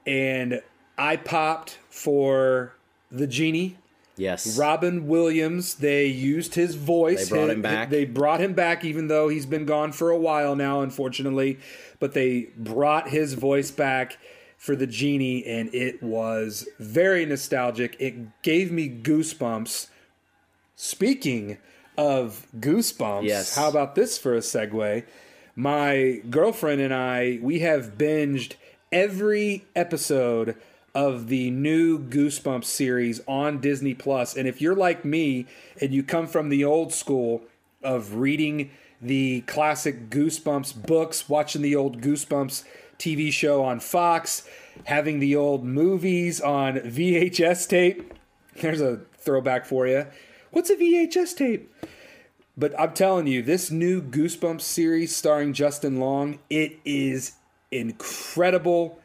And 0.07 0.61
I 0.99 1.17
popped 1.17 1.79
for 1.91 2.75
the 3.11 3.27
genie. 3.27 3.77
yes 4.17 4.57
Robin 4.59 5.07
Williams, 5.09 5.77
they 5.77 6.07
used 6.07 6.55
his 6.55 6.75
voice. 6.77 7.29
They 7.29 7.37
brought 7.37 7.51
him 7.51 7.63
back. 7.63 7.91
They 7.91 8.05
brought 8.05 8.41
him 8.41 8.53
back, 8.55 8.85
even 8.85 9.09
though 9.09 9.29
he's 9.29 9.47
been 9.47 9.65
gone 9.67 9.91
for 9.93 10.11
a 10.11 10.19
while 10.19 10.55
now, 10.55 10.83
unfortunately. 10.83 11.59
But 11.99 12.13
they 12.13 12.49
brought 12.57 13.09
his 13.09 13.35
voice 13.35 13.71
back 13.71 14.19
for 14.65 14.75
the 14.75 14.87
genie, 14.87 15.45
and 15.45 15.69
it 15.75 16.03
was 16.03 16.67
very 16.79 17.27
nostalgic. 17.27 17.95
It 17.99 18.15
gave 18.41 18.73
me 18.73 18.89
goosebumps. 18.89 19.89
Speaking 20.75 21.59
of 21.99 22.47
goosebumps, 22.59 23.25
Yes. 23.25 23.55
how 23.55 23.69
about 23.69 23.95
this 23.95 24.17
for 24.17 24.35
a 24.35 24.39
segue? 24.39 25.05
My 25.55 26.23
girlfriend 26.31 26.81
and 26.81 26.95
I, 26.95 27.41
we 27.43 27.59
have 27.59 27.99
binged 27.99 28.55
every 28.91 29.67
episode 29.77 30.57
of 30.95 31.29
the 31.29 31.51
new 31.51 31.99
Goosebumps 31.99 32.65
series 32.65 33.21
on 33.29 33.61
Disney 33.61 33.93
Plus. 33.93 34.35
And 34.35 34.49
if 34.49 34.63
you're 34.63 34.75
like 34.75 35.05
me 35.05 35.45
and 35.79 35.93
you 35.93 36.03
come 36.03 36.27
from 36.27 36.49
the 36.49 36.65
old 36.65 36.95
school 36.95 37.43
of 37.83 38.15
reading 38.15 38.71
the 39.03 39.43
classic 39.43 40.09
Goosebumps 40.09 40.87
books, 40.87 41.29
watching 41.29 41.61
the 41.61 41.77
old 41.77 42.01
Goosebumps 42.01 42.65
TV 43.05 43.31
show 43.31 43.63
on 43.63 43.81
Fox, 43.81 44.49
having 44.85 45.21
the 45.21 45.37
old 45.37 45.63
movies 45.63 46.41
on 46.41 46.77
VHS 46.77 47.69
tape, 47.69 48.15
there's 48.63 48.81
a 48.81 49.03
throwback 49.19 49.67
for 49.67 49.87
you. 49.87 50.07
What's 50.53 50.71
a 50.71 50.77
VHS 50.77 51.37
tape? 51.37 51.71
But 52.57 52.79
I'm 52.81 52.95
telling 52.95 53.27
you, 53.27 53.43
this 53.43 53.71
new 53.71 54.01
Goosebumps 54.01 54.63
series 54.63 55.15
starring 55.15 55.53
Justin 55.53 56.01
Long, 56.01 56.39
it 56.49 56.79
is 56.87 57.33
incredible. 57.71 59.01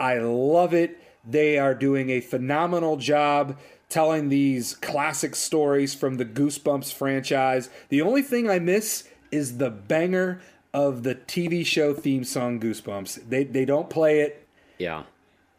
I 0.00 0.18
love 0.18 0.72
it. 0.72 0.98
They 1.28 1.58
are 1.58 1.74
doing 1.74 2.08
a 2.08 2.20
phenomenal 2.20 2.96
job 2.96 3.58
telling 3.90 4.30
these 4.30 4.76
classic 4.76 5.36
stories 5.36 5.94
from 5.94 6.16
the 6.16 6.24
Goosebumps 6.24 6.94
franchise. 6.94 7.68
The 7.90 8.00
only 8.00 8.22
thing 8.22 8.48
I 8.48 8.60
miss 8.60 9.06
is 9.30 9.58
the 9.58 9.68
banger 9.68 10.40
of 10.74 11.02
the 11.02 11.14
TV 11.14 11.64
show 11.64 11.94
theme 11.94 12.24
song 12.24 12.60
Goosebumps. 12.60 13.28
They 13.28 13.44
they 13.44 13.64
don't 13.64 13.90
play 13.90 14.20
it. 14.20 14.46
yeah 14.78 15.04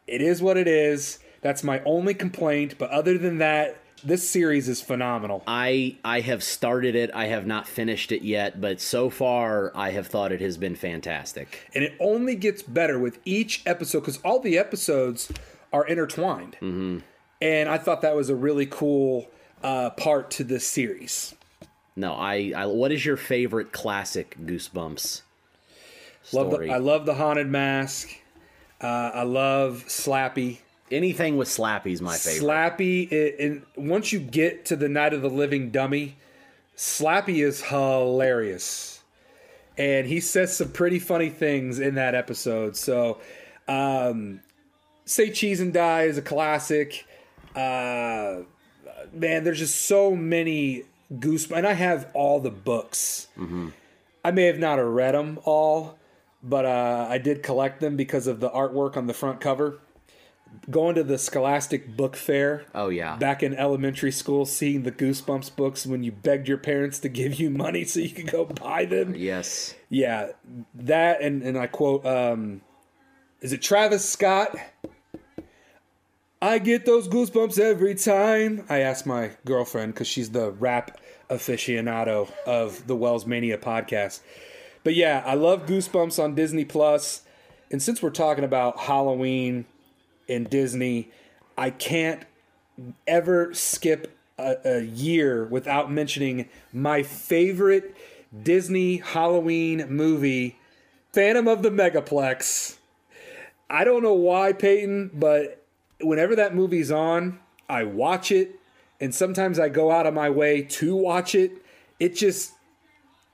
It 0.08 0.22
is 0.22 0.42
what 0.42 0.58
it 0.58 0.68
is. 0.68 1.20
That's 1.42 1.64
my 1.64 1.82
only 1.84 2.14
complaint, 2.14 2.76
but 2.78 2.90
other 2.90 3.18
than 3.18 3.40
that, 3.40 3.78
this 4.04 4.30
series 4.30 4.70
is 4.70 4.82
phenomenal. 4.82 5.44
I 5.46 5.98
I 6.04 6.22
have 6.22 6.44
started 6.44 6.96
it. 6.96 7.12
I 7.14 7.28
have 7.28 7.46
not 7.46 7.68
finished 7.68 8.12
it 8.12 8.22
yet, 8.22 8.60
but 8.60 8.82
so 8.82 9.10
far 9.10 9.72
I 9.76 9.92
have 9.92 10.08
thought 10.08 10.32
it 10.32 10.42
has 10.42 10.58
been 10.58 10.76
fantastic. 10.76 11.70
and 11.76 11.84
it 11.84 11.94
only 12.00 12.36
gets 12.36 12.62
better 12.62 12.98
with 13.00 13.20
each 13.26 13.62
episode 13.66 14.02
because 14.02 14.18
all 14.24 14.40
the 14.40 14.58
episodes 14.58 15.32
are 15.74 15.86
intertwined 15.88 16.54
mm-hmm. 16.62 17.00
and 17.42 17.68
i 17.68 17.78
thought 17.78 18.02
that 18.02 18.16
was 18.16 18.30
a 18.30 18.36
really 18.36 18.68
cool 18.68 19.30
uh, 19.64 19.90
part 19.92 20.30
to 20.30 20.44
this 20.44 20.66
series 20.68 21.34
No, 21.96 22.14
I, 22.14 22.54
I 22.56 22.66
what 22.66 22.92
is 22.92 23.06
your 23.06 23.18
favorite 23.18 23.72
classic 23.72 24.36
Goosebumps 24.44 25.22
love 26.32 26.52
the, 26.52 26.70
i 26.70 26.78
love 26.78 27.06
the 27.06 27.16
haunted 27.16 27.48
mask. 27.48 28.10
Uh, 28.82 29.12
i 29.14 29.24
love 29.24 29.86
slappy. 29.88 30.60
Anything 30.92 31.38
with 31.38 31.48
Slappy's 31.48 32.02
my 32.02 32.16
favorite. 32.16 32.48
slappy 32.48 33.12
it, 33.12 33.40
and 33.40 33.66
once 33.76 34.12
you 34.12 34.20
get 34.20 34.66
to 34.66 34.76
the 34.76 34.90
night 34.90 35.14
of 35.14 35.22
the 35.22 35.30
living 35.30 35.72
dummy 35.72 36.18
slappy 36.76 37.44
is 37.44 37.64
hilarious. 37.64 39.02
And 39.78 40.06
he 40.06 40.20
says 40.20 40.56
some 40.56 40.72
pretty 40.72 41.00
funny 41.00 41.30
things 41.30 41.80
in 41.80 41.96
that 41.96 42.14
episode. 42.14 42.76
So 42.76 43.20
um, 43.68 44.42
say 45.06 45.32
cheese 45.32 45.60
and 45.62 45.74
die 45.74 46.04
is 46.04 46.18
a 46.18 46.22
classic. 46.22 47.06
Uh, 47.56 48.42
man 49.12 49.44
there's 49.44 49.60
just 49.60 49.86
so 49.86 50.16
many 50.16 50.84
goosebumps 51.14 51.58
and 51.58 51.68
i 51.68 51.74
have 51.74 52.10
all 52.14 52.40
the 52.40 52.52
books 52.52 53.28
i 54.24 54.32
may 54.32 54.46
have 54.46 54.60
not 54.60 54.76
read 54.76 55.14
them 55.14 55.40
all 55.44 55.98
but 56.42 56.66
uh, 56.66 57.08
i 57.10 57.18
did 57.18 57.44
collect 57.44 57.80
them 57.80 57.96
because 57.96 58.28
of 58.28 58.40
the 58.40 58.50
artwork 58.50 58.98
on 58.98 59.08
the 59.08 59.14
front 59.14 59.40
cover 59.40 59.80
going 60.70 60.96
to 60.96 61.04
the 61.04 61.18
scholastic 61.18 61.96
book 61.96 62.16
fair 62.16 62.66
oh 62.76 62.90
yeah. 62.90 63.16
back 63.18 63.44
in 63.44 63.54
elementary 63.56 64.12
school 64.12 64.46
seeing 64.46 64.84
the 64.84 64.92
goosebumps 64.92 65.56
books 65.56 65.86
when 65.86 66.04
you 66.04 66.12
begged 66.12 66.48
your 66.48 66.58
parents 66.58 67.00
to 67.00 67.10
give 67.10 67.36
you 67.36 67.50
money 67.50 67.84
so 67.84 68.00
you 68.00 68.10
could 68.10 68.30
go 68.32 68.46
buy 68.46 68.86
them 68.86 69.14
yes. 69.16 69.76
yeah 69.90 70.30
that 70.74 71.22
and 71.22 71.42
and 71.42 71.58
i 71.58 71.68
quote 71.68 72.06
um 72.06 72.62
is 73.42 73.52
it 73.52 73.62
travis 73.62 74.08
scott 74.08 74.56
i 76.42 76.60
get 76.60 76.86
those 76.86 77.08
goosebumps 77.08 77.60
every 77.60 77.96
time 77.96 78.66
i 78.70 78.80
ask 78.80 79.06
my 79.06 79.32
girlfriend 79.46 79.94
because 79.94 80.08
she's 80.08 80.32
the 80.32 80.52
rap 80.52 81.00
aficionado 81.34 82.32
of 82.46 82.86
the 82.88 82.96
wells 82.96 83.26
mania 83.26 83.58
podcast 83.58 84.22
but 84.84 84.96
yeah 84.96 85.24
i 85.26 85.34
love 85.34 85.66
goosebumps 85.66 86.22
on 86.22 86.36
disney 86.36 86.66
Plus. 86.66 87.24
and 87.72 87.82
since 87.82 88.02
we're 88.02 88.10
talking 88.10 88.44
about 88.44 88.80
halloween 88.80 89.66
and 90.30 90.50
disney 90.50 91.12
i 91.58 91.70
can't 91.70 92.24
ever 93.08 93.54
skip 93.54 94.18
a, 94.38 94.56
a 94.66 94.82
year 94.82 95.46
without 95.46 95.92
mentioning 95.92 96.50
my 96.72 97.04
favorite 97.04 97.96
Disney 98.42 98.98
Halloween 98.98 99.86
movie, 99.90 100.58
Phantom 101.12 101.48
of 101.48 101.62
the 101.62 101.70
Megaplex. 101.70 102.78
I 103.70 103.84
don't 103.84 104.02
know 104.02 104.14
why, 104.14 104.54
Payton, 104.54 105.12
but 105.14 105.64
whenever 106.02 106.36
that 106.36 106.56
movie's 106.56 106.92
on, 106.92 107.40
I 107.70 107.84
watch 107.84 108.32
it, 108.32 108.60
and 109.04 109.14
sometimes 109.14 109.60
I 109.60 109.68
go 109.68 109.92
out 109.92 110.08
of 110.08 110.14
my 110.14 110.30
way 110.30 110.62
to 110.62 110.96
watch 110.96 111.36
it. 111.36 111.52
It 112.00 112.16
just, 112.16 112.54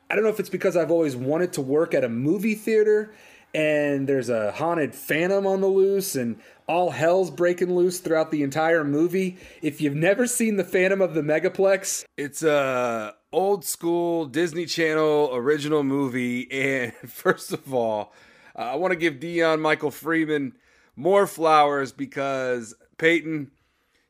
I 0.09 0.15
don't 0.15 0.23
know 0.23 0.31
if 0.31 0.39
it's 0.39 0.49
because 0.49 0.75
I've 0.75 0.89
always 0.89 1.15
wanted 1.15 1.53
to 1.53 1.61
work 1.61 1.93
at 1.93 2.03
a 2.03 2.09
movie 2.09 2.55
theater 2.55 3.13
and 3.53 4.07
there's 4.09 4.29
a 4.29 4.51
haunted 4.53 4.95
phantom 4.95 5.45
on 5.45 5.61
the 5.61 5.67
loose 5.67 6.15
and 6.15 6.39
all 6.67 6.89
hell's 6.89 7.29
breaking 7.29 7.75
loose 7.75 7.99
throughout 7.99 8.31
the 8.31 8.41
entire 8.41 8.83
movie. 8.83 9.37
If 9.61 9.79
you've 9.79 9.93
never 9.93 10.25
seen 10.25 10.57
the 10.57 10.63
Phantom 10.63 11.01
of 11.01 11.13
the 11.13 11.21
Megaplex, 11.21 12.03
It's 12.17 12.41
a 12.41 13.13
old 13.31 13.63
school 13.63 14.25
Disney 14.25 14.65
Channel 14.65 15.29
original 15.33 15.83
movie, 15.83 16.51
and 16.51 16.93
first 17.07 17.53
of 17.53 17.75
all, 17.75 18.11
uh, 18.55 18.71
I 18.73 18.75
want 18.75 18.91
to 18.91 18.97
give 18.97 19.19
Dion 19.19 19.61
Michael 19.61 19.91
Freeman 19.91 20.53
more 20.95 21.27
flowers 21.27 21.91
because 21.91 22.73
Payton, 22.97 23.51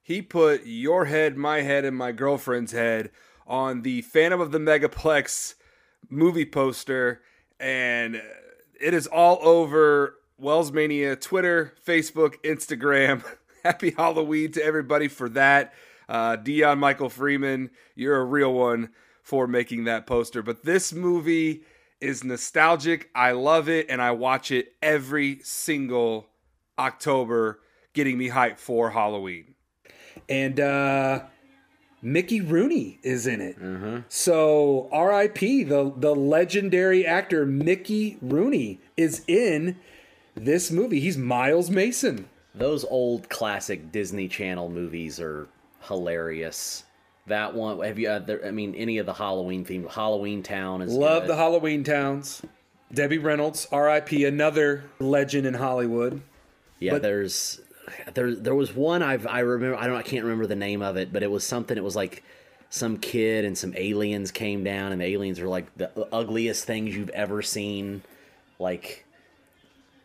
he 0.09 0.23
put 0.23 0.65
your 0.65 1.05
head, 1.05 1.37
my 1.37 1.61
head, 1.61 1.85
and 1.85 1.95
my 1.95 2.11
girlfriend's 2.11 2.71
head 2.71 3.11
on 3.45 3.83
the 3.83 4.01
Phantom 4.01 4.41
of 4.41 4.51
the 4.51 4.57
Megaplex 4.57 5.53
movie 6.09 6.47
poster, 6.47 7.21
and 7.59 8.19
it 8.81 8.95
is 8.95 9.05
all 9.05 9.37
over 9.43 10.15
Wells 10.39 10.71
Mania 10.71 11.15
Twitter, 11.15 11.75
Facebook, 11.85 12.41
Instagram. 12.43 13.23
Happy 13.63 13.91
Halloween 13.91 14.51
to 14.53 14.63
everybody 14.63 15.07
for 15.07 15.29
that. 15.29 15.75
Uh, 16.07 16.37
Dion 16.37 16.79
Michael 16.79 17.09
Freeman, 17.09 17.69
you're 17.93 18.19
a 18.19 18.25
real 18.25 18.51
one 18.51 18.89
for 19.21 19.45
making 19.45 19.83
that 19.83 20.07
poster. 20.07 20.41
But 20.41 20.63
this 20.65 20.91
movie 20.91 21.61
is 22.01 22.23
nostalgic. 22.23 23.11
I 23.13 23.33
love 23.33 23.69
it, 23.69 23.85
and 23.91 24.01
I 24.01 24.09
watch 24.09 24.49
it 24.49 24.73
every 24.81 25.41
single 25.43 26.29
October, 26.79 27.59
getting 27.93 28.17
me 28.17 28.29
hyped 28.29 28.57
for 28.57 28.89
Halloween. 28.89 29.53
And 30.29 30.59
uh, 30.59 31.23
Mickey 32.01 32.39
Rooney 32.41 32.99
is 33.03 33.27
in 33.27 33.41
it. 33.41 34.03
So 34.09 34.87
R.I.P. 34.91 35.63
the 35.63 35.91
the 35.97 36.15
legendary 36.15 37.05
actor 37.05 37.45
Mickey 37.45 38.17
Rooney 38.21 38.79
is 38.95 39.23
in 39.27 39.77
this 40.35 40.71
movie. 40.71 40.99
He's 40.99 41.17
Miles 41.17 41.69
Mason. 41.69 42.29
Those 42.55 42.83
old 42.85 43.29
classic 43.29 43.91
Disney 43.91 44.27
Channel 44.27 44.69
movies 44.69 45.19
are 45.19 45.47
hilarious. 45.81 46.83
That 47.27 47.53
one. 47.53 47.79
Have 47.81 47.99
you? 47.99 48.09
Uh, 48.09 48.19
there, 48.19 48.45
I 48.45 48.51
mean, 48.51 48.73
any 48.75 48.97
of 48.97 49.05
the 49.05 49.13
Halloween 49.13 49.63
themed 49.65 49.91
Halloween 49.91 50.41
Town 50.41 50.81
is 50.81 50.91
Love 50.93 51.23
good. 51.23 51.31
the 51.31 51.35
Halloween 51.35 51.83
towns. 51.83 52.41
Debbie 52.91 53.19
Reynolds, 53.19 53.67
R.I.P. 53.71 54.25
Another 54.25 54.83
legend 54.99 55.45
in 55.45 55.53
Hollywood. 55.53 56.21
Yeah, 56.79 56.93
But- 56.93 57.03
there's 57.03 57.61
there 58.13 58.35
there 58.35 58.55
was 58.55 58.73
one 58.73 59.01
I've 59.01 59.27
I 59.27 59.39
remember 59.39 59.77
I 59.77 59.87
don't 59.87 59.95
I 59.95 60.01
can't 60.01 60.23
remember 60.23 60.47
the 60.47 60.55
name 60.55 60.81
of 60.81 60.97
it, 60.97 61.11
but 61.11 61.23
it 61.23 61.31
was 61.31 61.43
something 61.43 61.77
it 61.77 61.83
was 61.83 61.95
like 61.95 62.23
some 62.69 62.97
kid 62.97 63.45
and 63.45 63.57
some 63.57 63.73
aliens 63.75 64.31
came 64.31 64.63
down 64.63 64.91
and 64.91 65.01
the 65.01 65.05
aliens 65.05 65.39
were 65.39 65.47
like 65.47 65.75
the 65.77 66.07
ugliest 66.11 66.65
things 66.65 66.95
you've 66.95 67.09
ever 67.09 67.41
seen. 67.41 68.01
Like 68.59 69.05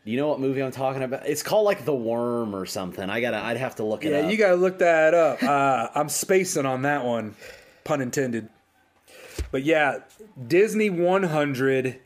you 0.04 0.18
know 0.18 0.28
what 0.28 0.38
movie 0.38 0.62
I'm 0.62 0.70
talking 0.70 1.02
about? 1.02 1.26
It's 1.26 1.42
called 1.42 1.64
like 1.64 1.84
The 1.86 1.94
Worm 1.94 2.54
or 2.54 2.66
something. 2.66 3.08
I 3.08 3.20
gotta 3.20 3.38
I'd 3.38 3.56
have 3.56 3.76
to 3.76 3.84
look 3.84 4.04
it 4.04 4.12
up. 4.12 4.20
Yeah, 4.20 4.26
up. 4.26 4.32
you 4.32 4.38
gotta 4.38 4.56
look 4.56 4.78
that 4.78 5.14
up. 5.14 5.42
Uh, 5.42 5.88
I'm 5.94 6.08
spacing 6.08 6.66
on 6.66 6.82
that 6.82 7.04
one, 7.04 7.34
pun 7.84 8.00
intended. 8.00 8.48
But 9.50 9.64
yeah, 9.64 10.00
Disney 10.46 10.90
100, 10.90 12.00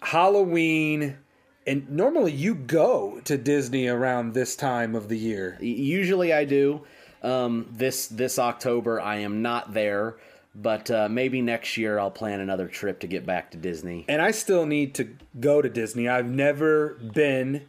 Halloween, 0.00 1.18
and 1.66 1.90
normally 1.90 2.32
you 2.32 2.54
go 2.54 3.20
to 3.24 3.36
Disney 3.36 3.88
around 3.88 4.34
this 4.34 4.54
time 4.54 4.94
of 4.94 5.08
the 5.08 5.18
year. 5.18 5.58
Usually 5.60 6.32
I 6.32 6.44
do. 6.44 6.82
Um, 7.22 7.66
this 7.72 8.06
this 8.06 8.38
October 8.38 9.00
I 9.00 9.16
am 9.16 9.42
not 9.42 9.74
there, 9.74 10.16
but 10.54 10.90
uh, 10.90 11.08
maybe 11.08 11.42
next 11.42 11.76
year 11.76 11.98
I'll 11.98 12.10
plan 12.10 12.40
another 12.40 12.68
trip 12.68 13.00
to 13.00 13.06
get 13.06 13.26
back 13.26 13.50
to 13.50 13.56
Disney. 13.56 14.04
And 14.08 14.22
I 14.22 14.30
still 14.30 14.66
need 14.66 14.94
to 14.96 15.08
go 15.40 15.60
to 15.60 15.68
Disney. 15.68 16.08
I've 16.08 16.28
never 16.28 16.94
been. 16.94 17.66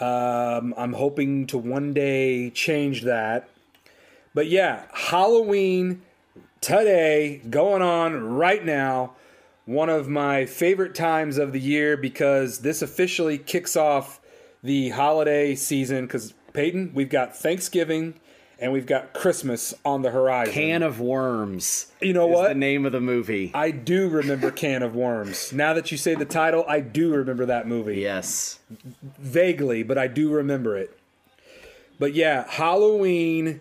Um, 0.00 0.74
I'm 0.76 0.92
hoping 0.92 1.46
to 1.48 1.58
one 1.58 1.92
day 1.92 2.50
change 2.50 3.02
that. 3.02 3.48
But 4.32 4.46
yeah, 4.46 4.86
Halloween 4.92 6.02
today, 6.60 7.42
going 7.50 7.82
on 7.82 8.36
right 8.36 8.64
now. 8.64 9.14
One 9.68 9.90
of 9.90 10.08
my 10.08 10.46
favorite 10.46 10.94
times 10.94 11.36
of 11.36 11.52
the 11.52 11.60
year 11.60 11.98
because 11.98 12.60
this 12.60 12.80
officially 12.80 13.36
kicks 13.36 13.76
off 13.76 14.18
the 14.62 14.88
holiday 14.88 15.54
season. 15.54 16.06
Because, 16.06 16.32
Payton, 16.54 16.92
we've 16.94 17.10
got 17.10 17.36
Thanksgiving 17.36 18.14
and 18.58 18.72
we've 18.72 18.86
got 18.86 19.12
Christmas 19.12 19.74
on 19.84 20.00
the 20.00 20.10
horizon. 20.10 20.54
Can 20.54 20.82
of 20.82 21.00
Worms. 21.00 21.92
You 22.00 22.14
know 22.14 22.30
is 22.30 22.34
what? 22.34 22.48
The 22.48 22.54
name 22.54 22.86
of 22.86 22.92
the 22.92 23.00
movie. 23.02 23.50
I 23.52 23.70
do 23.70 24.08
remember 24.08 24.50
Can 24.50 24.82
of 24.82 24.94
Worms. 24.94 25.52
Now 25.52 25.74
that 25.74 25.92
you 25.92 25.98
say 25.98 26.14
the 26.14 26.24
title, 26.24 26.64
I 26.66 26.80
do 26.80 27.14
remember 27.14 27.44
that 27.44 27.68
movie. 27.68 28.00
yes. 28.00 28.60
Vaguely, 29.18 29.82
but 29.82 29.98
I 29.98 30.06
do 30.06 30.30
remember 30.30 30.78
it. 30.78 30.98
But 31.98 32.14
yeah, 32.14 32.48
Halloween 32.48 33.60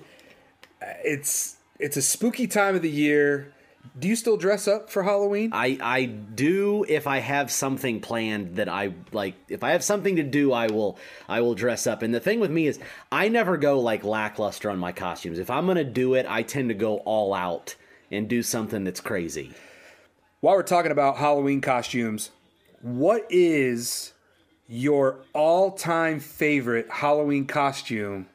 it's 1.03 1.57
it's 1.79 1.97
a 1.97 2.01
spooky 2.01 2.47
time 2.47 2.77
of 2.77 2.81
the 2.81 2.89
year. 2.89 3.53
Do 3.99 4.07
you 4.07 4.15
still 4.15 4.37
dress 4.37 4.67
up 4.67 4.89
for 4.89 5.03
Halloween? 5.03 5.51
I 5.53 5.77
I 5.81 6.05
do 6.05 6.85
if 6.87 7.07
I 7.07 7.19
have 7.19 7.51
something 7.51 7.99
planned 7.99 8.55
that 8.55 8.69
I 8.69 8.93
like 9.11 9.35
if 9.49 9.63
I 9.63 9.71
have 9.71 9.83
something 9.83 10.15
to 10.15 10.23
do 10.23 10.51
I 10.53 10.67
will 10.67 10.97
I 11.27 11.41
will 11.41 11.55
dress 11.55 11.87
up. 11.87 12.01
And 12.01 12.13
the 12.13 12.19
thing 12.19 12.39
with 12.39 12.51
me 12.51 12.67
is 12.67 12.79
I 13.11 13.29
never 13.29 13.57
go 13.57 13.79
like 13.79 14.03
lackluster 14.03 14.69
on 14.69 14.79
my 14.79 14.91
costumes. 14.91 15.39
If 15.39 15.49
I'm 15.49 15.65
going 15.65 15.77
to 15.77 15.83
do 15.83 16.13
it, 16.15 16.25
I 16.27 16.43
tend 16.43 16.69
to 16.69 16.75
go 16.75 16.97
all 16.99 17.33
out 17.33 17.75
and 18.11 18.27
do 18.27 18.41
something 18.41 18.83
that's 18.83 19.01
crazy. 19.01 19.53
While 20.39 20.55
we're 20.55 20.63
talking 20.63 20.91
about 20.91 21.17
Halloween 21.17 21.61
costumes, 21.61 22.31
what 22.81 23.25
is 23.29 24.13
your 24.67 25.19
all-time 25.33 26.19
favorite 26.19 26.89
Halloween 26.89 27.47
costume? 27.47 28.27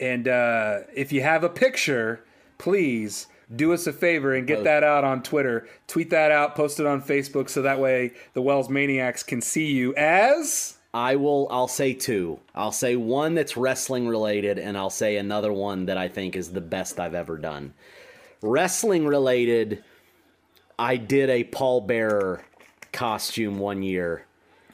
And 0.00 0.28
uh, 0.28 0.80
if 0.94 1.12
you 1.12 1.22
have 1.22 1.44
a 1.44 1.48
picture, 1.48 2.24
please 2.58 3.26
do 3.54 3.72
us 3.72 3.86
a 3.86 3.92
favor 3.92 4.34
and 4.34 4.46
get 4.46 4.58
oh. 4.58 4.64
that 4.64 4.84
out 4.84 5.04
on 5.04 5.22
Twitter. 5.22 5.68
Tweet 5.86 6.10
that 6.10 6.30
out, 6.30 6.54
post 6.54 6.80
it 6.80 6.86
on 6.86 7.02
Facebook, 7.02 7.48
so 7.48 7.62
that 7.62 7.80
way 7.80 8.12
the 8.34 8.42
Wells 8.42 8.68
Maniacs 8.68 9.22
can 9.22 9.40
see 9.40 9.66
you 9.66 9.94
as. 9.94 10.78
I 10.92 11.16
will 11.16 11.48
I'll 11.50 11.68
say 11.68 11.92
two. 11.92 12.40
I'll 12.54 12.72
say 12.72 12.96
one 12.96 13.34
that's 13.34 13.56
wrestling 13.56 14.08
related 14.08 14.58
and 14.58 14.76
I'll 14.76 14.90
say 14.90 15.16
another 15.16 15.52
one 15.52 15.86
that 15.86 15.98
I 15.98 16.08
think 16.08 16.34
is 16.34 16.50
the 16.50 16.62
best 16.62 16.98
I've 16.98 17.14
ever 17.14 17.36
done. 17.36 17.74
Wrestling 18.40 19.06
related 19.06 19.84
I 20.78 20.96
did 20.96 21.28
a 21.28 21.44
Paul 21.44 21.82
Bearer 21.82 22.44
costume 22.92 23.58
one 23.58 23.82
year 23.82 24.24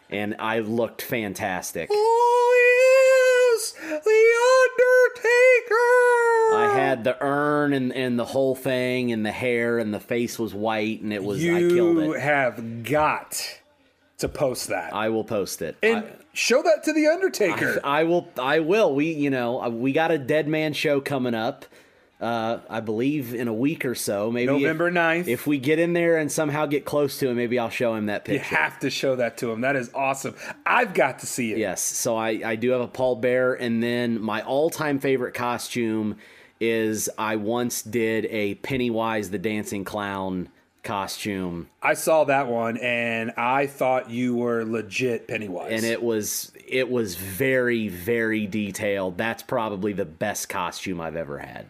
and 0.09 0.37
I 0.39 0.61
looked 0.61 1.03
fantastic. 1.03 1.89
Oh 1.91 3.53
yes, 3.57 3.73
the 3.73 4.21
Undertaker. 5.19 6.34
I 6.55 6.75
had 6.75 7.05
the 7.05 7.17
urn 7.23 7.73
and, 7.73 7.93
and 7.93 8.19
the 8.19 8.25
whole 8.25 8.55
thing 8.55 9.13
and 9.13 9.25
the 9.25 9.31
hair 9.33 9.79
and 9.79 9.93
the 9.93 10.01
face 10.01 10.39
was 10.39 10.55
white 10.55 11.01
and 11.03 11.13
it 11.13 11.23
was 11.23 11.39
I 11.43 11.47
killed 11.47 11.71
You 11.71 12.13
it. 12.15 12.21
have 12.21 12.83
got 12.85 13.61
to 14.19 14.29
post 14.29 14.69
that 14.69 14.95
I 14.95 15.09
will 15.09 15.25
post 15.25 15.61
it. 15.63 15.77
and 15.83 15.99
I- 16.05 16.13
show 16.33 16.63
that 16.63 16.85
to 16.85 16.93
the 16.93 17.07
Undertaker. 17.09 17.81
I 17.85 18.05
will. 18.05 18.29
I 18.39 18.61
will. 18.61 18.95
We, 18.95 19.13
you 19.13 19.31
know, 19.31 19.63
uh, 19.63 19.69
we 19.69 19.93
got 19.93 20.11
a 20.11 20.19
Dead 20.19 20.49
Man 20.49 20.73
show 20.73 21.01
coming 21.01 21.35
up. 21.35 21.65
Uh, 22.21 22.61
I 22.71 22.81
believe 22.81 23.35
in 23.35 23.49
a 23.49 23.53
week 23.53 23.85
or 23.85 23.95
so, 23.95 24.31
maybe 24.31 24.47
November 24.53 24.89
if, 24.89 24.95
9th. 24.95 25.29
If 25.29 25.47
we 25.47 25.59
get 25.59 25.79
in 25.79 25.93
there 25.93 26.17
and 26.17 26.31
somehow 26.33 26.65
get 26.65 26.85
close 26.87 27.19
to 27.19 27.29
him, 27.29 27.37
maybe 27.37 27.59
I'll 27.59 27.69
show 27.71 27.95
him 27.97 28.07
that 28.07 28.25
picture. 28.25 28.49
you 28.51 28.57
have 28.57 28.79
to 28.81 28.89
show 28.89 29.17
that 29.17 29.37
to 29.39 29.51
him. 29.51 29.61
That 29.61 29.77
is 29.77 29.91
awesome. 29.95 30.35
I've 30.65 30.95
got 30.95 31.19
to 31.19 31.27
see 31.27 31.53
it. 31.53 31.59
Yes. 31.59 31.83
So 31.83 32.17
I, 32.17 32.41
I 32.45 32.57
do 32.57 32.71
have 32.71 32.81
a 32.81 32.87
Paul 32.89 33.17
Bear, 33.17 33.53
and 33.55 33.83
then 33.83 34.21
my 34.23 34.43
all-time 34.43 35.01
favorite 35.01 35.35
costume 35.35 36.17
is 36.61 37.11
I 37.19 37.37
once 37.37 37.83
did 37.83 38.27
a 38.27 38.55
Pennywise 38.57 39.31
the 39.31 39.39
Dancing 39.39 39.85
Clown 39.85 40.49
costume, 40.83 41.71
I 41.83 41.95
saw 41.95 42.25
that 42.25 42.47
one 42.47 42.77
and 42.77 43.33
I 43.37 43.67
thought 43.67 44.11
you 44.11 44.37
were 44.37 44.65
legit 44.65 45.27
Pennywise. 45.27 45.73
and 45.73 45.85
it 45.85 46.03
was 46.03 46.53
it 46.67 46.91
was 46.91 47.17
very 47.17 47.89
very 47.89 48.47
detailed. 48.47 49.19
That's 49.19 49.43
probably 49.43 49.93
the 49.93 50.05
best 50.05 50.49
costume 50.49 51.01
I've 51.01 51.17
ever 51.17 51.39
had. 51.39 51.67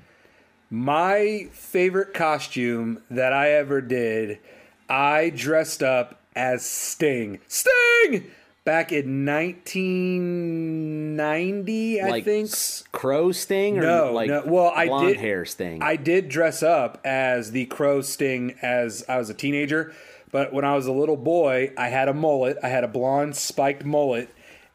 My 0.71 1.49
favorite 1.53 2.15
costume 2.15 3.03
that 3.11 3.33
I 3.33 3.53
ever 3.53 3.81
did, 3.81 4.41
I 4.89 5.31
dressed 5.31 5.83
up 5.83 6.21
as 6.35 6.67
Sting. 6.67 7.39
Sting! 7.47 8.31
Back 8.65 8.93
in 8.93 9.27
1990, 9.27 12.01
I 12.01 12.23
think. 12.23 12.51
crow 12.93 13.31
sting 13.31 13.79
or 13.79 13.83
No, 13.83 14.13
like 14.13 14.29
no. 14.29 14.43
Well, 14.47 14.73
I 14.75 14.87
blonde 14.87 15.09
did 15.09 15.17
hair 15.19 15.45
sting. 15.45 15.83
I 15.83 15.97
did 15.97 16.31
dress 16.31 16.63
up 16.63 16.99
as 17.05 17.53
the 17.53 17.67
crow 17.67 18.01
Sting 18.01 18.55
as 18.63 19.05
I 19.07 19.19
was 19.19 19.29
a 19.29 19.35
teenager, 19.35 19.93
but 20.33 20.55
when 20.55 20.65
I 20.65 20.75
was 20.77 20.87
a 20.87 20.93
little 20.93 21.19
boy, 21.19 21.73
I 21.77 21.89
had 21.89 22.09
a 22.09 22.15
mullet. 22.15 22.57
I 22.63 22.69
had 22.69 22.85
a 22.85 22.89
blonde 22.89 23.37
spiked 23.37 23.85
mullet, 23.85 24.31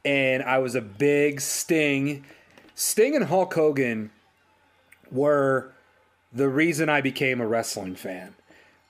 and 0.05 0.43
I 0.43 0.59
was 0.59 0.75
a 0.75 0.81
big 0.81 1.41
Sting. 1.41 2.23
Sting 2.75 3.15
and 3.15 3.25
Hulk 3.25 3.51
Hogan 3.55 4.11
were 5.11 5.73
the 6.31 6.47
reason 6.47 6.89
I 6.89 7.01
became 7.01 7.41
a 7.41 7.47
wrestling 7.47 7.95
fan. 7.95 8.35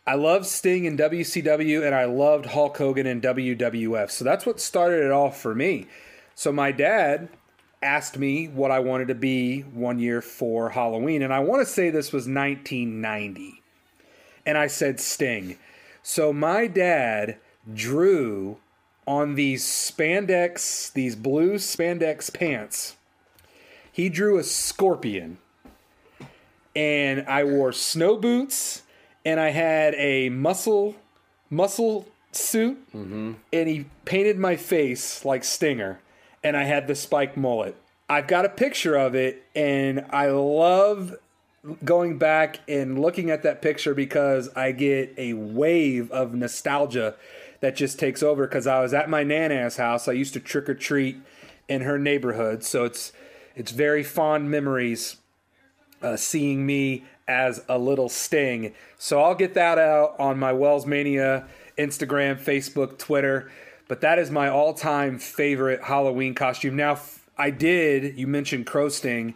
I 0.10 0.16
loved 0.16 0.48
Sting 0.48 0.86
in 0.86 0.98
WCW 0.98 1.86
and 1.86 1.94
I 1.94 2.06
loved 2.06 2.48
Hulk 2.48 2.76
Hogan 2.76 3.06
in 3.06 3.22
WWF. 3.22 4.10
So 4.10 4.26
that's 4.26 4.44
what 4.44 4.60
started 4.60 5.06
it 5.06 5.12
all 5.12 5.30
for 5.30 5.54
me. 5.54 5.86
So 6.34 6.52
my 6.52 6.72
dad 6.72 7.30
asked 7.84 8.18
me 8.18 8.48
what 8.48 8.72
I 8.72 8.80
wanted 8.80 9.10
to 9.10 9.14
be 9.14 9.62
one 9.62 10.00
year 10.00 10.20
for 10.24 10.72
Halloween. 10.72 11.22
And 11.22 11.32
I 11.32 11.42
want 11.42 11.62
to 11.62 11.72
say 11.72 11.92
this 11.92 12.12
was 12.12 12.24
1990. 12.24 13.62
And 14.48 14.58
I 14.58 14.66
said 14.66 15.00
Sting. 15.00 15.60
So 16.02 16.34
my 16.34 16.66
dad 16.66 17.38
drew 17.72 18.58
on 19.06 19.36
these 19.36 19.64
spandex, 19.64 20.92
these 20.92 21.16
blue 21.16 21.58
spandex 21.58 22.34
pants, 22.34 22.96
he 23.92 24.10
drew 24.10 24.40
a 24.40 24.44
scorpion 24.44 25.38
and 26.76 27.28
I 27.28 27.44
wore 27.44 27.72
snow 27.72 28.18
boots 28.18 28.82
and 29.30 29.40
I 29.40 29.52
had 29.52 29.94
a 29.94 30.30
muscle 30.30 30.96
muscle 31.52 32.08
suit 32.32 32.80
and 33.54 33.70
he 33.70 33.86
painted 34.06 34.40
my 34.40 34.56
face 34.56 35.24
like 35.24 35.44
Stinger 35.44 36.00
and 36.44 36.58
I 36.58 36.64
had 36.64 36.88
the 36.88 36.96
spike 36.96 37.38
mullet. 37.38 37.76
I've 38.10 38.26
got 38.26 38.46
a 38.46 38.50
picture 38.50 38.96
of 38.96 39.14
it 39.14 39.44
and 39.56 40.04
I 40.10 40.30
love 40.30 41.16
going 41.86 42.18
back 42.18 42.60
and 42.68 43.00
looking 43.00 43.30
at 43.30 43.44
that 43.44 43.62
picture 43.62 43.94
because 43.94 44.50
I 44.56 44.72
get 44.72 45.14
a 45.16 45.34
wave 45.34 46.10
of 46.12 46.34
nostalgia 46.34 47.16
that 47.60 47.76
just 47.76 48.00
takes 48.00 48.24
over 48.24 48.48
because 48.48 48.66
I 48.66 48.82
was 48.82 48.96
at 48.96 49.12
my 49.12 49.22
nana's 49.22 49.78
house. 49.78 50.08
I 50.08 50.14
used 50.14 50.34
to 50.34 50.40
trick 50.40 50.68
or 50.68 50.74
treat 50.74 51.18
in 51.68 51.82
her 51.82 52.00
neighborhood, 52.00 52.64
so 52.64 52.86
it's 52.86 53.12
it's 53.56 53.72
very 53.72 54.04
fond 54.04 54.50
memories 54.50 55.18
uh, 56.02 56.16
seeing 56.16 56.66
me 56.66 57.04
as 57.30 57.64
a 57.70 57.78
little 57.78 58.10
sting. 58.10 58.74
So 58.98 59.22
I'll 59.22 59.36
get 59.36 59.54
that 59.54 59.78
out 59.78 60.20
on 60.20 60.40
my 60.40 60.52
Wells 60.52 60.86
Mania 60.86 61.48
Instagram, 61.78 62.38
Facebook, 62.38 62.98
Twitter. 62.98 63.50
But 63.88 64.02
that 64.02 64.20
is 64.20 64.30
my 64.30 64.50
all-time 64.50 65.18
favorite 65.18 65.84
Halloween 65.84 66.36
costume. 66.36 66.76
Now 66.76 67.00
I 67.38 67.52
did. 67.52 68.18
You 68.18 68.28
mentioned 68.28 68.66
Crow 68.66 68.90
Sting. 68.90 69.36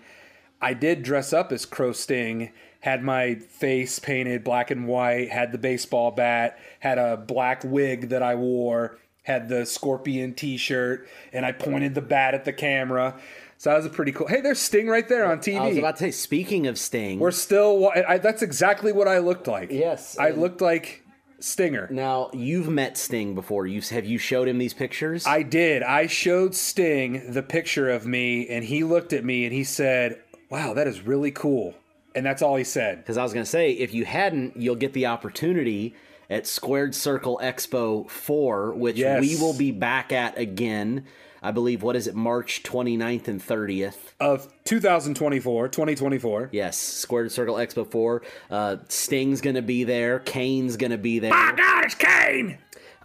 I 0.61 0.73
did 0.73 1.03
dress 1.03 1.33
up 1.33 1.51
as 1.51 1.65
Crow 1.65 1.91
Sting, 1.91 2.51
had 2.81 3.03
my 3.03 3.35
face 3.35 3.99
painted 3.99 4.43
black 4.43 4.71
and 4.71 4.87
white, 4.87 5.29
had 5.29 5.51
the 5.51 5.57
baseball 5.57 6.11
bat, 6.11 6.57
had 6.79 6.97
a 6.97 7.17
black 7.17 7.63
wig 7.63 8.09
that 8.09 8.23
I 8.23 8.35
wore, 8.35 8.97
had 9.23 9.49
the 9.49 9.65
scorpion 9.65 10.33
t 10.33 10.57
shirt, 10.57 11.07
and 11.31 11.45
I 11.45 11.51
pointed 11.51 11.95
the 11.95 12.01
bat 12.01 12.33
at 12.33 12.45
the 12.45 12.53
camera. 12.53 13.19
So 13.64 13.70
that 13.70 13.78
was 13.78 13.86
a 13.86 13.89
pretty 13.89 14.11
cool. 14.11 14.28
Hey, 14.28 14.41
there's 14.41 14.59
Sting 14.59 14.89
right 14.89 15.07
there 15.07 15.26
on 15.26 15.39
TV. 15.39 15.57
I 15.57 15.70
was 15.70 15.78
about 15.78 15.95
to 15.95 16.03
say, 16.03 16.11
speaking 16.11 16.68
of 16.68 16.78
Sting, 16.78 17.18
We're 17.18 17.32
still. 17.32 17.89
I, 17.95 18.18
that's 18.18 18.41
exactly 18.41 18.91
what 18.91 19.07
I 19.07 19.20
looked 19.20 19.47
like. 19.47 19.72
Yes, 19.72 20.20
I 20.20 20.32
looked 20.32 20.59
like 20.59 21.05
Stinger. 21.39 21.88
now 21.89 22.30
you've 22.34 22.68
met 22.68 22.97
Sting 22.97 23.36
before. 23.36 23.66
You 23.66 23.80
have 23.91 24.03
you 24.05 24.18
showed 24.18 24.49
him 24.49 24.57
these 24.57 24.74
pictures? 24.74 25.26
I 25.26 25.43
did. 25.43 25.82
I 25.82 26.07
showed 26.07 26.55
Sting 26.55 27.32
the 27.32 27.41
picture 27.41 27.89
of 27.89 28.05
me, 28.05 28.49
and 28.49 28.66
he 28.66 28.84
looked 28.84 29.14
at 29.14 29.24
me 29.24 29.45
and 29.45 29.53
he 29.53 29.64
said, 29.64 30.20
"Wow, 30.49 30.74
that 30.74 30.86
is 30.86 30.99
really 30.99 31.32
cool." 31.32 31.74
And 32.16 32.26
that's 32.26 32.41
all 32.41 32.57
he 32.57 32.66
said. 32.66 32.97
Because 32.97 33.18
I 33.18 33.24
was 33.24 33.32
going 33.32 33.45
to 33.45 33.49
say, 33.49 33.72
if 33.72 33.93
you 33.93 34.03
hadn't, 34.03 34.57
you'll 34.57 34.76
get 34.76 34.91
the 34.91 35.05
opportunity 35.05 35.95
at 36.30 36.47
Squared 36.47 36.93
Circle 36.93 37.39
Expo 37.41 38.09
4, 38.09 38.74
which 38.74 38.97
Yes. 38.97 39.22
we 39.22 39.38
will 39.38 39.53
be 39.57 39.72
back 39.72 40.11
at 40.11 40.38
again. 40.38 41.05
I 41.43 41.51
believe, 41.51 41.83
what 41.83 41.97
is 41.97 42.07
it, 42.07 42.15
March 42.15 42.63
29th 42.63 43.27
and 43.27 43.45
30th? 43.45 43.97
Of 44.19 44.47
2024, 44.63 45.67
2024. 45.67 46.49
Yes, 46.53 46.77
Squared 46.77 47.33
Circle 47.33 47.55
Expo 47.55 47.85
4. 47.85 48.21
Uh, 48.49 48.77
Sting's 48.87 49.41
going 49.41 49.55
to 49.55 49.61
be 49.61 49.83
there. 49.83 50.19
Kane's 50.19 50.77
going 50.77 50.91
to 50.91 50.97
be 50.97 51.19
there. 51.19 51.31
My 51.31 51.53
God, 51.55 51.83
it's 51.83 51.95
Kane! 51.95 52.57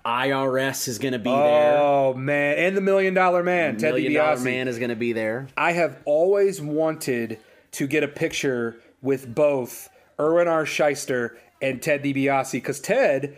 IRS 0.06 0.86
is 0.86 0.98
going 0.98 1.12
to 1.12 1.18
be 1.18 1.30
there. 1.30 1.76
Oh 1.78 2.14
man, 2.14 2.56
and 2.56 2.76
the 2.76 2.80
Million 2.80 3.12
Dollar 3.12 3.42
Man, 3.42 3.76
Ted 3.76 3.92
Million 3.92 4.14
Dollar 4.14 4.38
Man 4.38 4.68
is 4.68 4.78
going 4.78 4.88
to 4.90 4.96
be 4.96 5.12
there. 5.12 5.48
I 5.56 5.72
have 5.72 6.00
always 6.06 6.62
wanted 6.62 7.40
to 7.72 7.86
get 7.86 8.04
a 8.04 8.08
picture 8.08 8.80
with 9.02 9.34
both 9.34 9.90
Irwin 10.18 10.48
R. 10.48 10.64
Schyster 10.64 11.36
and 11.60 11.82
Ted 11.82 12.02
DiBiase 12.04 12.52
because 12.52 12.80
Ted 12.80 13.36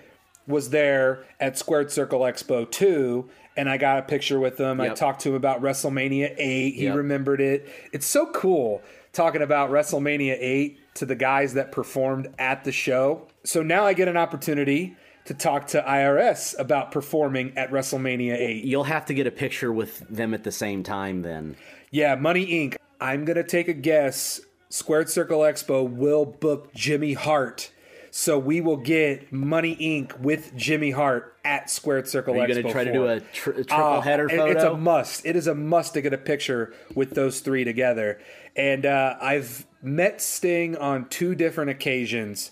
was 0.51 0.71
there 0.71 1.25
at 1.39 1.57
Squared 1.57 1.91
Circle 1.91 2.21
Expo 2.21 2.71
2 2.71 3.29
and 3.57 3.69
I 3.69 3.77
got 3.77 3.99
a 3.99 4.03
picture 4.03 4.39
with 4.39 4.59
him. 4.59 4.81
I 4.81 4.91
talked 4.91 5.21
to 5.23 5.31
him 5.31 5.35
about 5.35 5.61
WrestleMania 5.61 6.35
8. 6.39 6.75
He 6.75 6.85
Yep. 6.85 6.95
remembered 6.97 7.41
it. 7.41 7.69
It's 7.93 8.07
so 8.07 8.27
cool 8.27 8.83
talking 9.13 9.43
about 9.43 9.71
WrestleMania 9.71 10.37
8 10.39 10.79
to 10.95 11.05
the 11.07 11.17
guys 11.17 11.55
that 11.55 11.73
performed 11.73 12.29
at 12.39 12.65
the 12.65 12.73
show. 12.73 13.27
So 13.45 13.63
now 13.63 13.85
I 13.85 13.93
get 13.93 14.09
an 14.09 14.17
opportunity 14.17 14.97
to 15.25 15.35
talk 15.35 15.67
to 15.69 15.83
IRS 15.87 16.55
about 16.59 16.91
performing 16.93 17.53
at 17.57 17.71
WrestleMania 17.71 18.35
8. 18.35 18.65
You'll 18.65 18.85
have 18.85 19.05
to 19.07 19.15
get 19.15 19.27
a 19.27 19.31
picture 19.31 19.73
with 19.73 20.01
them 20.09 20.33
at 20.33 20.45
the 20.45 20.53
same 20.53 20.83
time 20.83 21.23
then. 21.23 21.57
Yeah, 21.91 22.15
Money 22.15 22.47
Inc. 22.47 22.77
I'm 23.01 23.25
gonna 23.25 23.43
take 23.45 23.69
a 23.69 23.73
guess. 23.73 24.41
Squared 24.71 25.11
Circle 25.11 25.41
Expo 25.41 25.89
will 25.89 26.25
book 26.25 26.73
Jimmy 26.75 27.15
Hart, 27.15 27.73
so 28.11 28.39
we 28.39 28.61
will 28.61 28.77
get 28.77 29.33
Money 29.33 29.77
Inc. 29.77 30.19
with 30.21 30.55
Jimmy 30.57 30.91
Hart 30.91 31.37
at 31.45 31.71
Squared 31.71 32.09
Circle 32.09 32.35
Are 32.35 32.47
you 32.47 32.55
going 32.55 32.67
to 32.67 32.73
try 32.73 32.85
to 32.85 32.93
do 32.93 33.07
a, 33.07 33.21
tr- 33.21 33.51
a 33.51 33.65
triple 33.65 33.77
Uh, 33.77 34.01
header 34.01 34.29
photo? 34.29 34.47
It's 34.47 34.65
a 34.65 34.77
must. 34.77 35.25
It 35.25 35.37
is 35.37 35.47
a 35.47 35.55
must 35.55 35.95
to 35.95 36.03
get 36.03 36.13
a 36.13 36.19
picture 36.19 36.75
with 36.95 37.11
those 37.11 37.41
three 37.41 37.65
together. 37.65 38.21
And 38.57 38.85
uh, 38.85 39.17
I've 39.21 39.67
met 39.83 40.21
Sting 40.21 40.77
on 40.77 41.09
two 41.09 41.35
different 41.35 41.71
occasions. 41.71 42.51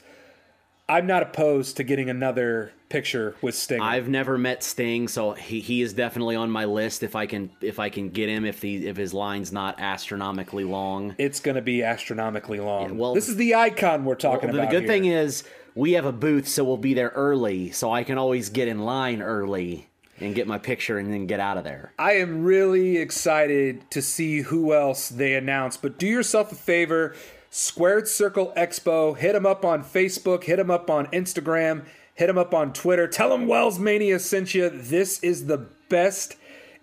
I'm 0.89 1.07
not 1.07 1.23
opposed 1.23 1.77
to 1.79 1.85
getting 1.85 2.09
another 2.09 2.73
picture 2.89 3.37
with 3.43 3.55
Sting. 3.55 3.81
I've 3.81 4.09
never 4.09 4.39
met 4.39 4.63
Sting, 4.63 5.09
so 5.09 5.33
he, 5.33 5.61
he 5.61 5.83
is 5.83 5.93
definitely 5.93 6.37
on 6.37 6.51
my 6.51 6.65
list 6.65 7.03
if 7.03 7.15
I 7.17 7.27
can 7.27 7.51
if 7.61 7.79
I 7.79 7.89
can 7.91 8.11
get 8.11 8.29
him 8.29 8.45
if 8.45 8.61
the 8.61 8.87
if 8.89 8.97
his 8.97 9.15
line's 9.15 9.53
not 9.53 9.81
astronomically 9.81 10.65
long. 10.65 11.15
it's 11.19 11.41
going 11.41 11.57
to 11.57 11.63
be 11.63 11.83
astronomically 11.83 12.61
long. 12.61 12.99
well- 12.99 13.15
this 13.15 13.29
is 13.29 13.37
the 13.37 13.55
icon 13.55 14.05
we're 14.05 14.15
talking 14.15 14.51
the 14.51 14.59
about. 14.59 14.71
The 14.71 14.77
good 14.77 14.85
here. 14.85 14.93
thing 14.93 15.05
is 15.07 15.45
we 15.75 15.93
have 15.93 16.05
a 16.05 16.13
booth, 16.13 16.49
so 16.49 16.65
we'll 16.65 16.77
be 16.77 16.95
there 16.95 17.11
early, 17.11 17.71
so 17.71 17.93
I 17.93 18.05
can 18.05 18.19
always 18.19 18.51
get 18.51 18.69
in 18.69 18.81
line 18.81 19.23
early 19.23 19.89
and 20.21 20.35
get 20.35 20.47
my 20.47 20.59
picture 20.59 20.99
and 20.99 21.13
then 21.13 21.27
get 21.27 21.39
out 21.41 21.57
of 21.57 21.65
there. 21.65 21.93
I 21.99 22.15
am 22.15 22.43
really 22.43 22.97
excited 22.97 23.89
to 23.93 24.03
see 24.03 24.41
who 24.41 24.75
else 24.75 25.09
they 25.09 25.35
announce. 25.35 25.77
But 25.77 25.99
do 25.99 26.07
yourself 26.07 26.51
a 26.51 26.57
favor 26.57 27.15
Squared 27.51 28.09
Circle 28.09 28.53
Expo, 28.57 29.17
hit 29.17 29.33
them 29.33 29.47
up 29.47 29.65
on 29.65 29.83
Facebook, 29.83 30.45
hit 30.45 30.57
them 30.57 30.71
up 30.71 30.91
on 30.91 31.07
Instagram, 31.09 31.87
hit 32.19 32.27
them 32.27 32.37
up 32.37 32.53
on 32.53 32.73
Twitter. 32.73 33.07
Tell 33.07 33.31
them 33.31 33.47
Wells 33.47 33.79
Mania 33.79 34.19
sent 34.19 34.53
you. 34.53 34.69
This 34.69 35.23
is 35.23 35.47
the 35.47 35.69
best 35.89 36.35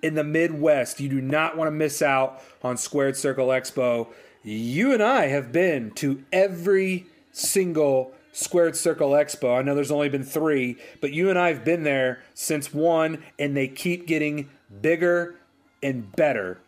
in 0.02 0.16
the 0.16 0.24
Midwest. 0.24 1.02
You 1.02 1.10
do 1.10 1.20
not 1.20 1.58
want 1.58 1.68
to 1.68 1.72
miss 1.72 2.02
out 2.02 2.42
on 2.64 2.78
Squared 2.78 3.18
Circle 3.18 3.50
Expo. 3.50 4.08
You 4.44 4.94
and 4.94 5.04
I 5.04 5.28
have 5.28 5.52
been 5.52 5.92
to 5.96 6.24
every 6.32 7.08
single 7.34 8.14
Squared 8.32 8.78
Circle 8.78 9.12
Expo. 9.12 9.60
I 9.60 9.62
know 9.62 9.76
there's 9.76 9.92
only 9.92 10.08
been 10.08 10.24
three, 10.24 10.78
but 11.02 11.12
you 11.12 11.30
and 11.30 11.38
I 11.38 11.50
have 11.50 11.66
been 11.66 11.84
there 11.84 12.24
since 12.34 12.74
one, 12.74 13.22
and 13.38 13.58
they 13.58 13.68
keep 13.68 14.08
getting 14.08 14.50
bigger 14.82 15.36
and 15.84 16.16
better. 16.16 16.62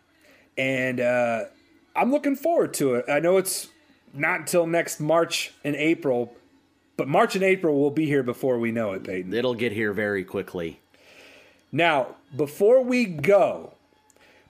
And 0.58 1.00
uh, 1.00 1.44
I'm 1.96 2.12
looking 2.12 2.36
forward 2.36 2.74
to 2.74 2.96
it. 2.96 3.06
I 3.08 3.18
know 3.18 3.38
it's 3.38 3.68
not 4.12 4.40
until 4.40 4.66
next 4.66 5.00
March 5.00 5.52
and 5.64 5.74
April, 5.74 6.34
but 6.98 7.08
March 7.08 7.36
and 7.36 7.44
April 7.44 7.80
will 7.80 7.92
be 7.92 8.06
here 8.06 8.24
before 8.24 8.58
we 8.58 8.72
know 8.72 8.92
it, 8.92 9.04
Payton. 9.04 9.32
It'll 9.32 9.54
get 9.54 9.70
here 9.70 9.92
very 9.92 10.24
quickly. 10.24 10.80
Now, 11.70 12.16
before 12.36 12.82
we 12.82 13.04
go, 13.06 13.74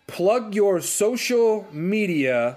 plug 0.06 0.54
your 0.54 0.80
social 0.80 1.66
media 1.70 2.56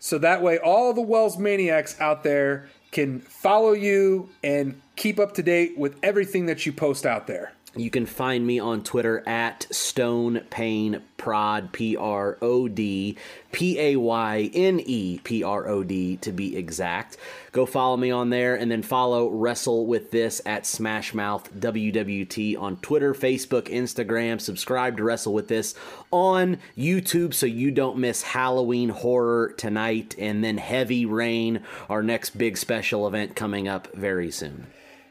so 0.00 0.16
that 0.18 0.40
way 0.40 0.58
all 0.58 0.94
the 0.94 1.02
Wells 1.02 1.36
Maniacs 1.36 2.00
out 2.00 2.22
there 2.24 2.70
can 2.90 3.20
follow 3.20 3.72
you 3.72 4.30
and 4.42 4.80
keep 4.96 5.18
up 5.20 5.34
to 5.34 5.42
date 5.42 5.76
with 5.76 5.96
everything 6.02 6.46
that 6.46 6.64
you 6.64 6.72
post 6.72 7.04
out 7.04 7.26
there. 7.26 7.52
You 7.78 7.90
can 7.90 8.06
find 8.06 8.44
me 8.44 8.58
on 8.58 8.82
Twitter 8.82 9.22
at 9.24 9.68
Stone 9.70 10.40
Payne 10.50 11.00
Prod 11.16 11.72
P 11.72 11.96
R 11.96 12.36
O 12.42 12.66
D 12.66 13.16
P 13.52 13.78
A 13.78 13.94
Y 13.94 14.50
N 14.52 14.80
E 14.80 15.20
P 15.22 15.44
R 15.44 15.68
O 15.68 15.84
D 15.84 16.16
to 16.16 16.32
be 16.32 16.56
exact. 16.56 17.16
Go 17.52 17.66
follow 17.66 17.96
me 17.96 18.10
on 18.10 18.30
there 18.30 18.56
and 18.56 18.68
then 18.68 18.82
follow 18.82 19.28
Wrestle 19.28 19.86
with 19.86 20.10
This 20.10 20.42
at 20.44 20.64
Smashmouth 20.64 21.52
WWT 21.52 22.60
on 22.60 22.78
Twitter, 22.78 23.14
Facebook, 23.14 23.68
Instagram. 23.68 24.40
Subscribe 24.40 24.96
to 24.96 25.04
Wrestle 25.04 25.32
with 25.32 25.46
This 25.46 25.76
on 26.10 26.58
YouTube 26.76 27.32
so 27.32 27.46
you 27.46 27.70
don't 27.70 27.98
miss 27.98 28.22
Halloween 28.22 28.88
horror 28.88 29.54
tonight 29.56 30.16
and 30.18 30.42
then 30.42 30.58
Heavy 30.58 31.06
Rain, 31.06 31.60
our 31.88 32.02
next 32.02 32.30
big 32.30 32.56
special 32.56 33.06
event 33.06 33.36
coming 33.36 33.68
up 33.68 33.86
very 33.94 34.32
soon. 34.32 34.66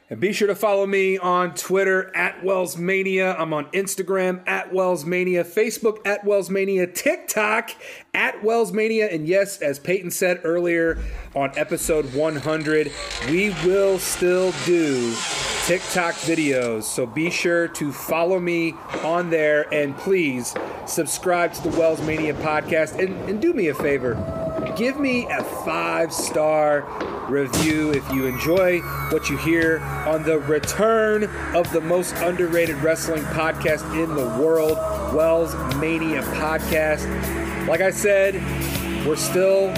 And 0.10 0.22
be 0.22 0.32
sure 0.32 0.48
to 0.48 0.56
follow 0.56 0.88
me 0.88 1.18
on 1.18 1.54
Twitter 1.54 2.16
at 2.16 2.42
Wellsmania. 2.42 3.38
I'm 3.38 3.54
on 3.54 3.66
Instagram 3.72 4.42
at 4.48 4.72
Wellsmania, 4.72 5.44
Facebook 5.44 5.98
at 6.08 6.24
Wellsmania, 6.24 6.94
TikTok 6.94 7.72
at 8.14 8.42
Wellsmania. 8.42 9.14
And 9.14 9.28
yes, 9.28 9.62
as 9.62 9.80
Payton 9.80 10.12
said 10.12 10.40
earlier 10.46 10.98
on 11.36 11.52
episode 11.58 12.14
100, 12.14 12.90
we 13.30 13.50
will 13.66 14.00
still 14.00 14.54
do 14.66 15.14
TikTok 15.66 16.14
videos. 16.16 16.84
So 16.84 17.06
be 17.06 17.30
sure 17.30 17.68
to 17.68 17.92
follow 17.92 18.40
me 18.40 18.76
on 19.04 19.30
there 19.30 19.72
and 19.74 19.98
please 19.98 20.56
subscribe 20.86 21.52
to 21.56 21.64
the 21.64 21.72
Wellsmania 21.72 22.34
podcast. 22.42 22.98
And, 22.98 23.30
and 23.30 23.42
do 23.42 23.52
me 23.52 23.68
a 23.68 23.74
favor 23.74 24.16
give 24.76 25.00
me 25.00 25.26
a 25.28 25.44
five 25.44 26.12
star 26.12 26.86
review 27.30 27.92
if 27.92 28.10
you 28.12 28.26
enjoy 28.26 28.80
what 29.10 29.30
you 29.30 29.38
hear 29.38 29.80
on 30.08 30.24
the 30.24 30.40
return 30.40 31.24
of 31.56 31.72
the 31.72 31.82
most 31.82 32.16
underrated 32.18 32.76
wrestling 32.78 33.24
podcast 33.26 33.84
in 34.02 34.16
the 34.16 34.28
world, 34.42 34.78
Wells 35.14 35.54
Mania 35.78 36.22
Podcast. 36.22 37.06
Like 37.68 37.82
I 37.82 37.92
said, 37.92 38.36
we're 39.06 39.16
still 39.16 39.74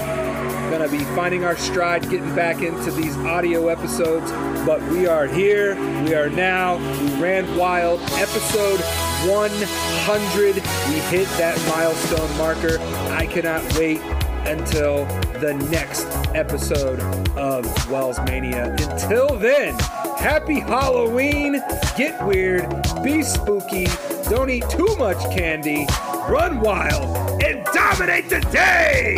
going 0.69 0.81
to 0.81 0.89
be 0.89 1.03
finding 1.15 1.43
our 1.43 1.57
stride, 1.57 2.03
getting 2.03 2.35
back 2.35 2.61
into 2.61 2.91
these 2.91 3.17
audio 3.17 3.67
episodes, 3.67 4.31
but 4.65 4.81
we 4.89 5.07
are 5.07 5.25
here. 5.25 5.75
We 6.03 6.13
are 6.13 6.29
now. 6.29 6.77
We 6.77 7.21
ran 7.21 7.57
wild. 7.57 7.99
Episode 8.13 8.79
100. 9.27 10.55
We 10.55 10.61
hit 11.09 11.27
that 11.37 11.57
milestone 11.67 12.37
marker. 12.37 12.77
I 13.11 13.25
cannot 13.25 13.63
wait 13.77 14.01
until 14.47 15.05
the 15.39 15.53
next 15.71 16.05
episode 16.35 16.99
of 17.37 17.65
Wells 17.89 18.19
Mania. 18.25 18.75
Until 18.79 19.35
then, 19.37 19.77
happy 20.17 20.59
Halloween. 20.59 21.61
Get 21.97 22.23
weird. 22.25 22.67
Be 23.03 23.23
spooky. 23.23 23.87
Don't 24.29 24.49
eat 24.49 24.69
too 24.69 24.95
much 24.97 25.17
candy. 25.35 25.87
Run 26.27 26.59
wild 26.59 27.41
and 27.43 27.65
dominate 27.73 28.29
the 28.29 28.41
day. 28.51 29.15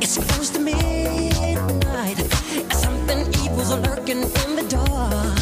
It's 0.00 0.16
close 0.16 0.50
to 0.50 0.58
midnight. 0.60 2.16
Something 2.72 3.20
evil's 3.44 3.70
lurking 3.70 4.22
in 4.22 4.56
the 4.56 4.66
dark. 4.68 5.38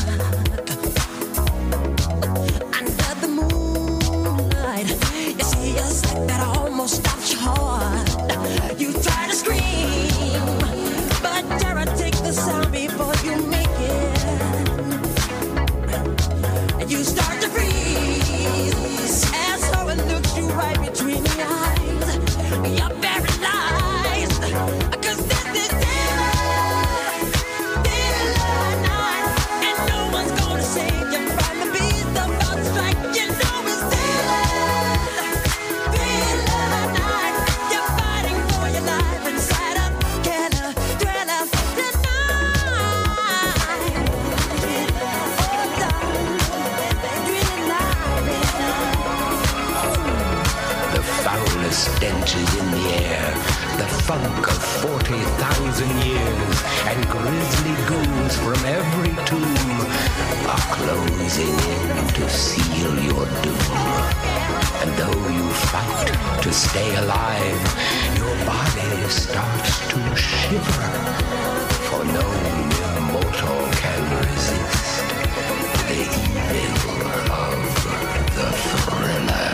Under 2.75 3.15
the 3.21 3.29
moonlight, 3.29 4.91
it 4.91 5.45
feels 5.45 6.05
like 6.07 6.27
that 6.29 6.41
almost 6.57 7.05
to 62.15 62.29
seal 62.29 62.95
your 63.03 63.25
doom. 63.43 63.59
And 64.83 64.91
though 64.99 65.29
you 65.29 65.49
fight 65.71 66.09
to 66.43 66.53
stay 66.53 66.95
alive, 66.97 67.63
your 68.19 68.37
body 68.45 69.09
starts 69.09 69.79
to 69.89 69.99
shiver, 70.17 70.91
for 71.89 72.05
no 72.05 72.27
mere 72.71 73.01
mortal 73.13 73.61
can 73.81 74.03
resist 74.21 75.05
the 75.89 76.03
evil 76.61 77.03
of 77.33 77.61
the 78.37 78.49
thriller. 78.83 79.53